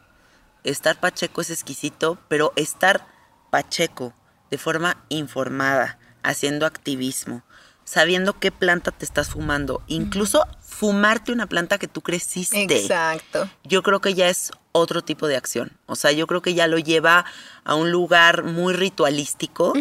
estar 0.63 0.99
pacheco 0.99 1.41
es 1.41 1.49
exquisito, 1.49 2.17
pero 2.27 2.53
estar 2.55 3.05
pacheco 3.51 4.13
de 4.49 4.57
forma 4.57 4.97
informada, 5.09 5.99
haciendo 6.23 6.65
activismo, 6.65 7.43
sabiendo 7.83 8.39
qué 8.39 8.51
planta 8.51 8.91
te 8.91 9.05
estás 9.05 9.29
fumando, 9.29 9.81
incluso 9.87 10.45
fumarte 10.61 11.31
una 11.31 11.47
planta 11.47 11.77
que 11.77 11.87
tú 11.87 12.01
creciste. 12.01 12.63
Exacto. 12.63 13.49
Yo 13.63 13.83
creo 13.83 14.01
que 14.01 14.13
ya 14.13 14.29
es 14.29 14.51
otro 14.71 15.01
tipo 15.03 15.27
de 15.27 15.35
acción. 15.35 15.71
O 15.85 15.95
sea, 15.95 16.11
yo 16.11 16.27
creo 16.27 16.41
que 16.41 16.53
ya 16.53 16.67
lo 16.67 16.77
lleva 16.77 17.25
a 17.63 17.75
un 17.75 17.91
lugar 17.91 18.43
muy 18.43 18.73
ritualístico, 18.73 19.73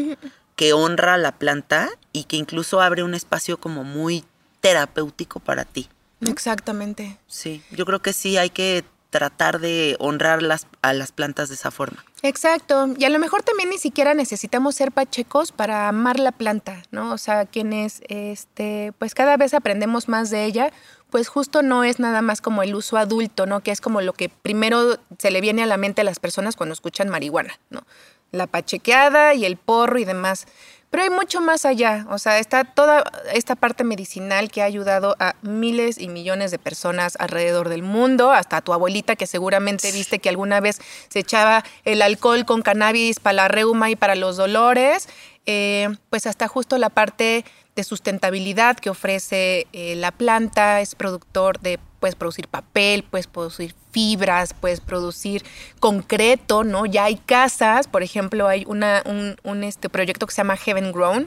que 0.58 0.72
honra 0.72 1.16
la 1.18 1.30
planta 1.30 1.88
y 2.12 2.24
que 2.24 2.36
incluso 2.36 2.80
abre 2.80 3.04
un 3.04 3.14
espacio 3.14 3.60
como 3.60 3.84
muy 3.84 4.24
terapéutico 4.60 5.38
para 5.38 5.64
ti. 5.64 5.88
Exactamente. 6.20 7.16
Sí, 7.28 7.62
yo 7.70 7.86
creo 7.86 8.02
que 8.02 8.12
sí 8.12 8.36
hay 8.38 8.50
que 8.50 8.84
tratar 9.10 9.60
de 9.60 9.94
honrar 10.00 10.42
las, 10.42 10.66
a 10.82 10.94
las 10.94 11.12
plantas 11.12 11.48
de 11.48 11.54
esa 11.54 11.70
forma. 11.70 12.04
Exacto. 12.22 12.88
Y 12.98 13.04
a 13.04 13.08
lo 13.08 13.20
mejor 13.20 13.44
también 13.44 13.70
ni 13.70 13.78
siquiera 13.78 14.14
necesitamos 14.14 14.74
ser 14.74 14.90
pachecos 14.90 15.52
para 15.52 15.88
amar 15.88 16.18
la 16.18 16.32
planta, 16.32 16.82
¿no? 16.90 17.12
O 17.12 17.18
sea, 17.18 17.46
quienes, 17.46 18.02
este, 18.08 18.92
pues 18.98 19.14
cada 19.14 19.36
vez 19.36 19.54
aprendemos 19.54 20.08
más 20.08 20.28
de 20.28 20.44
ella, 20.44 20.72
pues 21.08 21.28
justo 21.28 21.62
no 21.62 21.84
es 21.84 22.00
nada 22.00 22.20
más 22.20 22.40
como 22.40 22.64
el 22.64 22.74
uso 22.74 22.96
adulto, 22.96 23.46
¿no? 23.46 23.60
Que 23.60 23.70
es 23.70 23.80
como 23.80 24.00
lo 24.00 24.12
que 24.12 24.28
primero 24.28 24.98
se 25.18 25.30
le 25.30 25.40
viene 25.40 25.62
a 25.62 25.66
la 25.66 25.76
mente 25.76 26.00
a 26.00 26.04
las 26.04 26.18
personas 26.18 26.56
cuando 26.56 26.72
escuchan 26.72 27.08
marihuana, 27.08 27.60
¿no? 27.70 27.84
La 28.32 28.46
pachequeada 28.46 29.34
y 29.34 29.44
el 29.44 29.56
porro 29.56 29.98
y 29.98 30.04
demás. 30.04 30.46
Pero 30.90 31.02
hay 31.02 31.10
mucho 31.10 31.42
más 31.42 31.66
allá, 31.66 32.06
o 32.08 32.16
sea, 32.18 32.38
está 32.38 32.64
toda 32.64 33.04
esta 33.34 33.56
parte 33.56 33.84
medicinal 33.84 34.50
que 34.50 34.62
ha 34.62 34.64
ayudado 34.64 35.16
a 35.18 35.34
miles 35.42 35.98
y 35.98 36.08
millones 36.08 36.50
de 36.50 36.58
personas 36.58 37.16
alrededor 37.18 37.68
del 37.68 37.82
mundo, 37.82 38.32
hasta 38.32 38.56
a 38.56 38.60
tu 38.62 38.72
abuelita 38.72 39.14
que 39.14 39.26
seguramente 39.26 39.92
viste 39.92 40.18
que 40.18 40.30
alguna 40.30 40.60
vez 40.60 40.80
se 41.10 41.18
echaba 41.18 41.62
el 41.84 42.00
alcohol 42.00 42.46
con 42.46 42.62
cannabis 42.62 43.20
para 43.20 43.34
la 43.34 43.48
reuma 43.48 43.90
y 43.90 43.96
para 43.96 44.14
los 44.14 44.38
dolores, 44.38 45.10
eh, 45.44 45.90
pues 46.08 46.26
hasta 46.26 46.48
justo 46.48 46.78
la 46.78 46.88
parte 46.88 47.44
de 47.76 47.84
sustentabilidad 47.84 48.78
que 48.78 48.88
ofrece 48.88 49.66
eh, 49.74 49.94
la 49.94 50.10
planta, 50.10 50.80
es 50.80 50.94
productor 50.94 51.60
de 51.60 51.78
puedes 51.98 52.14
producir 52.14 52.48
papel, 52.48 53.02
puedes 53.02 53.26
producir 53.26 53.74
fibras, 53.90 54.54
puedes 54.54 54.80
producir 54.80 55.44
concreto, 55.80 56.64
¿no? 56.64 56.86
Ya 56.86 57.04
hay 57.04 57.16
casas, 57.16 57.88
por 57.88 58.02
ejemplo, 58.02 58.48
hay 58.48 58.64
una, 58.66 59.02
un, 59.04 59.64
este 59.64 59.88
proyecto 59.88 60.26
que 60.26 60.32
se 60.32 60.38
llama 60.38 60.56
Heaven 60.56 60.92
Grown, 60.92 61.26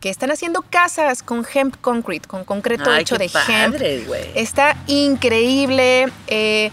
que 0.00 0.10
están 0.10 0.30
haciendo 0.30 0.62
casas 0.62 1.22
con 1.22 1.46
hemp 1.52 1.76
concrete, 1.80 2.26
con 2.26 2.44
concreto 2.44 2.94
hecho 2.94 3.16
de 3.16 3.30
hemp. 3.48 3.76
Está 4.34 4.76
increíble. 4.86 6.06
Eh, 6.26 6.70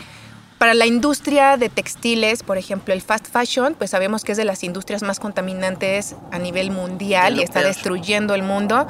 para 0.57 0.73
la 0.73 0.87
industria 0.87 1.55
de 1.55 1.69
textiles, 1.69 2.41
por 2.41 2.57
ejemplo, 2.57 2.93
el 2.93 3.01
fast 3.01 3.27
fashion, 3.27 3.75
pues 3.75 3.91
sabemos 3.91 4.23
que 4.23 4.31
es 4.31 4.37
de 4.39 4.45
las 4.45 4.63
industrias 4.63 5.03
más 5.03 5.19
contaminantes 5.19 6.15
a 6.31 6.39
nivel 6.39 6.71
mundial 6.71 7.37
y 7.37 7.43
está 7.43 7.61
destruyendo 7.61 8.33
el 8.33 8.41
mundo. 8.41 8.87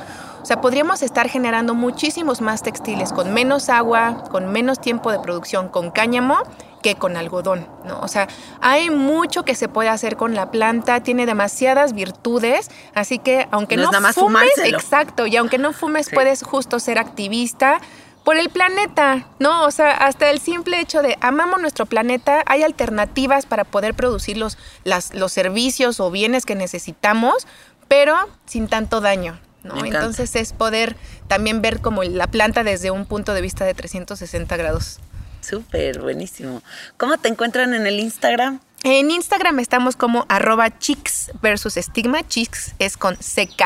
O 0.47 0.53
sea, 0.55 0.61
podríamos 0.61 1.01
estar 1.01 1.27
generando 1.27 1.73
muchísimos 1.73 2.39
más 2.39 2.63
textiles 2.63 3.11
con 3.11 3.33
menos 3.33 3.67
agua, 3.67 4.23
con 4.31 4.49
menos 4.49 4.79
tiempo 4.79 5.11
de 5.11 5.19
producción, 5.19 5.67
con 5.67 5.91
cáñamo 5.91 6.37
que 6.81 6.95
con 6.95 7.17
algodón, 7.17 7.67
¿no? 7.83 7.99
O 7.99 8.07
sea, 8.07 8.29
hay 8.61 8.89
mucho 8.89 9.43
que 9.43 9.55
se 9.55 9.67
puede 9.67 9.89
hacer 9.89 10.15
con 10.15 10.35
la 10.35 10.49
planta, 10.49 11.03
tiene 11.03 11.25
demasiadas 11.25 11.91
virtudes, 11.91 12.71
así 12.95 13.19
que 13.19 13.49
aunque 13.51 13.75
no, 13.75 13.91
fumes, 14.13 14.49
exacto, 14.63 15.27
y 15.27 15.35
aunque 15.35 15.57
no 15.57 15.73
fumes 15.73 16.09
puedes 16.13 16.43
justo 16.43 16.79
ser 16.79 16.97
activista, 16.97 17.81
por 18.23 18.37
el 18.37 18.49
planeta, 18.49 19.27
¿no? 19.39 19.65
O 19.65 19.71
sea, 19.71 19.91
hasta 19.91 20.29
el 20.29 20.39
simple 20.39 20.79
hecho 20.79 21.01
de 21.01 21.17
amamos 21.19 21.59
nuestro 21.59 21.85
planeta, 21.87 22.41
hay 22.45 22.63
alternativas 22.63 23.45
para 23.45 23.65
poder 23.65 23.95
producir 23.95 24.37
los, 24.37 24.57
los 24.85 25.31
servicios 25.33 25.99
o 25.99 26.09
bienes 26.09 26.45
que 26.45 26.55
necesitamos, 26.55 27.47
pero 27.89 28.15
sin 28.45 28.69
tanto 28.69 29.01
daño, 29.01 29.41
¿no? 29.67 29.85
Entonces 29.85 30.35
es 30.35 30.53
poder 30.53 30.95
también 31.27 31.61
ver 31.61 31.81
como 31.81 32.03
la 32.03 32.27
planta 32.27 32.63
desde 32.63 32.91
un 32.91 33.05
punto 33.05 33.33
de 33.33 33.41
vista 33.41 33.65
de 33.65 33.73
360 33.73 34.57
grados. 34.57 34.99
Súper, 35.41 36.01
buenísimo. 36.01 36.61
¿Cómo 36.97 37.17
te 37.17 37.29
encuentran 37.29 37.73
en 37.73 37.87
el 37.87 37.99
Instagram? 37.99 38.59
En 38.83 39.09
Instagram 39.11 39.59
estamos 39.59 39.95
como 39.95 40.25
arroba 40.29 40.77
chicks 40.77 41.31
versus 41.41 41.77
estigma. 41.77 42.27
Chicks 42.27 42.75
es 42.79 42.97
con 42.97 43.15
CK. 43.15 43.63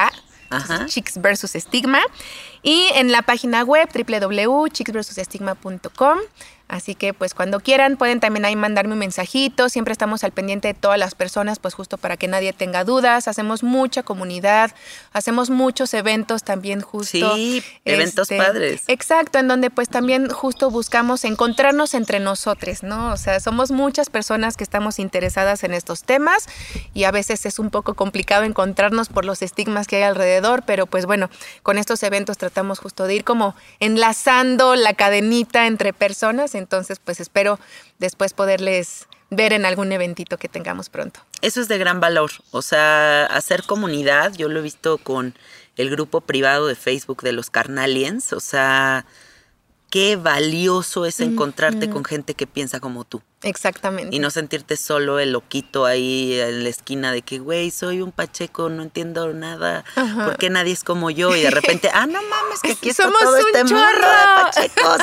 Chicks 0.88 1.22
versus 1.22 1.56
estigma. 1.56 2.02
Y 2.62 2.90
en 2.96 3.10
la 3.12 3.22
página 3.22 3.64
web 3.64 3.88
www.chicksversusestigma.com 3.94 6.20
Así 6.72 6.96
que 6.96 7.14
pues 7.14 7.34
cuando 7.34 7.60
quieran 7.60 7.98
pueden 7.98 8.22
también 8.22 8.46
ahí 8.46 8.56
mandarme 8.56 8.94
un 8.94 9.00
mensajito, 9.00 9.68
siempre 9.68 9.92
estamos 9.92 10.24
al 10.24 10.32
pendiente 10.32 10.70
de 10.70 10.74
todas 10.74 10.98
las 10.98 11.16
personas, 11.16 11.60
pues 11.60 11.74
justo 11.74 11.98
para 11.98 12.16
que 12.16 12.30
nadie 12.30 12.54
tenga 12.54 12.86
dudas, 12.86 13.28
hacemos 13.28 13.62
mucha 13.62 14.04
comunidad, 14.04 14.72
hacemos 15.12 15.50
muchos 15.50 15.94
eventos 15.94 16.44
también 16.44 16.80
justo. 16.80 17.36
Sí, 17.36 17.62
eventos 17.84 18.32
este, 18.32 18.42
padres. 18.42 18.84
Exacto, 18.88 19.38
en 19.38 19.50
donde 19.50 19.70
pues 19.70 19.90
también 19.90 20.30
justo 20.30 20.72
buscamos 20.72 21.26
encontrarnos 21.26 21.94
entre 21.94 22.22
nosotros, 22.22 22.84
¿no? 22.84 23.12
O 23.12 23.18
sea, 23.18 23.42
somos 23.42 23.72
muchas 23.72 24.10
personas 24.10 24.56
que 24.56 24.64
estamos 24.64 24.98
interesadas 24.98 25.66
en 25.66 25.74
estos 25.74 26.04
temas 26.04 26.48
y 26.94 27.04
a 27.04 27.12
veces 27.12 27.46
es 27.46 27.60
un 27.60 27.70
poco 27.70 27.96
complicado 27.96 28.46
encontrarnos 28.46 29.10
por 29.10 29.26
los 29.26 29.42
estigmas 29.42 29.88
que 29.88 29.98
hay 29.98 30.04
alrededor, 30.04 30.64
pero 30.66 30.86
pues 30.86 31.06
bueno, 31.06 31.30
con 31.64 31.78
estos 31.78 32.02
eventos 32.04 32.38
tratamos 32.38 32.80
justo 32.80 33.08
de 33.08 33.16
ir 33.16 33.24
como 33.26 33.56
enlazando 33.82 34.76
la 34.78 34.94
cadenita 34.94 35.68
entre 35.68 35.92
personas 35.92 36.56
entonces, 36.62 37.00
pues 37.04 37.20
espero 37.20 37.60
después 38.00 38.34
poderles 38.34 39.08
ver 39.30 39.54
en 39.54 39.66
algún 39.66 39.92
eventito 39.92 40.38
que 40.38 40.48
tengamos 40.48 40.90
pronto. 40.90 41.22
Eso 41.42 41.62
es 41.62 41.68
de 41.68 41.78
gran 41.78 42.00
valor, 42.00 42.32
o 42.52 42.62
sea, 42.62 43.26
hacer 43.26 43.64
comunidad, 43.64 44.34
yo 44.34 44.48
lo 44.48 44.60
he 44.60 44.64
visto 44.64 44.98
con 44.98 45.36
el 45.78 45.90
grupo 45.90 46.22
privado 46.22 46.68
de 46.68 46.76
Facebook 46.76 47.22
de 47.24 47.32
los 47.32 47.50
Carnaliens, 47.50 48.34
o 48.34 48.40
sea, 48.40 49.06
qué 49.92 50.16
valioso 50.16 51.06
es 51.06 51.20
encontrarte 51.20 51.90
con 51.90 52.06
gente 52.06 52.34
que 52.34 52.48
piensa 52.48 52.80
como 52.80 53.04
tú. 53.04 53.22
Exactamente. 53.44 54.16
Y 54.16 54.20
no 54.20 54.30
sentirte 54.30 54.78
solo 54.78 55.20
el 55.20 55.34
loquito 55.34 55.86
ahí 55.86 56.40
en 56.40 56.64
la 56.64 56.70
esquina 56.70 57.12
de 57.12 57.22
que, 57.22 57.40
güey, 57.40 57.72
soy 57.72 58.02
un 58.02 58.14
pacheco, 58.14 58.70
no 58.70 58.84
entiendo 58.84 59.34
nada, 59.34 59.84
porque 60.26 60.50
nadie 60.50 60.72
es 60.72 60.86
como 60.86 61.12
yo. 61.12 61.36
Y 61.36 61.42
de 61.42 61.52
repente, 61.52 61.90
ah, 61.94 62.06
no 62.08 62.22
mames, 62.24 62.62
que 62.64 62.72
aquí 62.72 62.90
está 62.90 63.12
todo 63.12 63.36
este 63.36 63.66
mundo 63.66 63.82
de 63.82 64.42
pachecos 64.44 65.02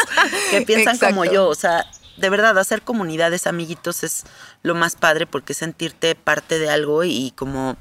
que 0.51 0.62
piensan 0.66 0.97
como 0.97 1.26
yo. 1.26 1.49
O 1.49 1.55
sea, 1.55 1.84
de 2.16 2.30
verdad, 2.30 2.59
hacer 2.59 2.80
comunidades, 2.80 3.47
amiguitos, 3.47 4.03
es 4.03 4.24
lo 4.62 4.74
más 4.74 4.97
padre 4.97 5.26
porque 5.26 5.53
sentirte 5.53 6.14
parte 6.14 6.59
de 6.59 6.70
algo 6.70 7.05
y 7.05 7.32
como 7.36 7.76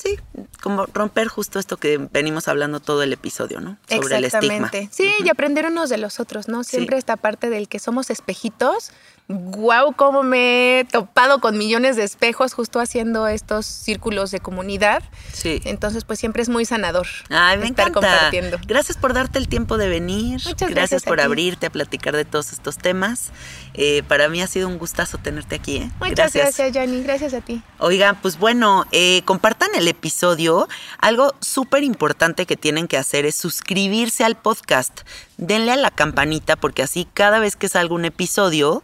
sí, 0.00 0.18
como 0.62 0.86
romper 0.86 1.28
justo 1.28 1.58
esto 1.58 1.76
que 1.76 1.98
venimos 1.98 2.48
hablando 2.48 2.80
todo 2.80 3.02
el 3.02 3.12
episodio, 3.12 3.60
¿no? 3.60 3.78
Sobre 3.88 4.16
el 4.16 4.24
estigma. 4.24 4.70
Sí, 4.90 5.12
y 5.24 5.28
aprender 5.28 5.66
unos 5.66 5.90
de 5.90 5.98
los 5.98 6.20
otros, 6.20 6.48
¿no? 6.48 6.64
Siempre 6.64 6.96
esta 6.96 7.16
parte 7.16 7.50
del 7.50 7.68
que 7.68 7.78
somos 7.78 8.10
espejitos. 8.10 8.92
Guau, 9.32 9.92
cómo 9.94 10.24
me 10.24 10.80
he 10.80 10.84
topado 10.84 11.40
con 11.40 11.56
millones 11.56 11.94
de 11.94 12.02
espejos 12.02 12.52
justo 12.52 12.80
haciendo 12.80 13.28
estos 13.28 13.64
círculos 13.64 14.32
de 14.32 14.40
comunidad. 14.40 15.04
Sí. 15.32 15.60
Entonces, 15.66 16.04
pues 16.04 16.18
siempre 16.18 16.42
es 16.42 16.48
muy 16.48 16.64
sanador 16.64 17.06
Ay, 17.28 17.58
me 17.58 17.66
estar 17.66 17.92
compartiendo. 17.92 18.58
Gracias 18.66 18.98
por 18.98 19.14
darte 19.14 19.38
el 19.38 19.46
tiempo 19.46 19.78
de 19.78 19.88
venir. 19.88 20.40
Muchas 20.44 20.70
gracias. 20.70 20.74
Gracias 20.74 21.02
por 21.04 21.20
abrirte 21.20 21.66
a 21.66 21.70
platicar 21.70 22.16
de 22.16 22.24
todos 22.24 22.52
estos 22.52 22.76
temas. 22.78 23.30
Eh, 23.74 24.02
para 24.08 24.28
mí 24.28 24.42
ha 24.42 24.48
sido 24.48 24.66
un 24.66 24.78
gustazo 24.78 25.18
tenerte 25.18 25.54
aquí. 25.54 25.76
¿eh? 25.76 25.90
Muchas 26.00 26.34
gracias, 26.34 26.72
gracias 26.72 27.04
Gracias 27.04 27.34
a 27.34 27.40
ti. 27.40 27.62
Oigan, 27.78 28.20
pues 28.20 28.36
bueno, 28.36 28.84
eh, 28.90 29.22
compartan 29.26 29.70
el 29.76 29.86
episodio, 29.86 30.68
algo 30.98 31.34
súper 31.40 31.84
importante 31.84 32.46
que 32.46 32.56
tienen 32.56 32.88
que 32.88 32.96
hacer 32.96 33.26
es 33.26 33.36
suscribirse 33.36 34.24
al 34.24 34.36
podcast. 34.36 35.02
Denle 35.36 35.70
a 35.70 35.76
la 35.76 35.92
campanita 35.92 36.56
porque 36.56 36.82
así 36.82 37.06
cada 37.14 37.38
vez 37.38 37.54
que 37.54 37.68
salga 37.68 37.94
un 37.94 38.04
episodio, 38.04 38.82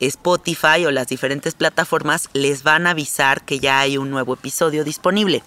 Spotify 0.00 0.84
o 0.86 0.90
las 0.90 1.08
diferentes 1.08 1.54
plataformas 1.54 2.28
les 2.32 2.62
van 2.62 2.86
a 2.86 2.90
avisar 2.90 3.42
que 3.42 3.58
ya 3.58 3.80
hay 3.80 3.98
un 3.98 4.10
nuevo 4.10 4.34
episodio 4.34 4.84
disponible. 4.84 5.42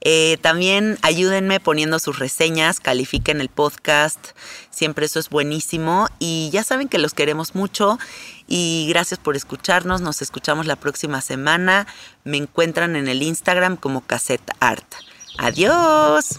Eh, 0.00 0.38
también 0.40 0.96
ayúdenme 1.02 1.58
poniendo 1.58 1.98
sus 1.98 2.20
reseñas, 2.20 2.78
califiquen 2.78 3.40
el 3.40 3.48
podcast, 3.48 4.28
siempre 4.70 5.06
eso 5.06 5.18
es 5.18 5.28
buenísimo 5.28 6.08
y 6.20 6.50
ya 6.52 6.62
saben 6.62 6.88
que 6.88 6.98
los 6.98 7.14
queremos 7.14 7.56
mucho 7.56 7.98
y 8.46 8.86
gracias 8.88 9.18
por 9.18 9.34
escucharnos, 9.34 10.00
nos 10.00 10.22
escuchamos 10.22 10.66
la 10.66 10.76
próxima 10.76 11.20
semana, 11.20 11.88
me 12.22 12.36
encuentran 12.36 12.94
en 12.94 13.08
el 13.08 13.22
Instagram 13.22 13.76
como 13.76 14.02
Cassette 14.02 14.50
Art. 14.60 14.86
Adiós. 15.36 16.38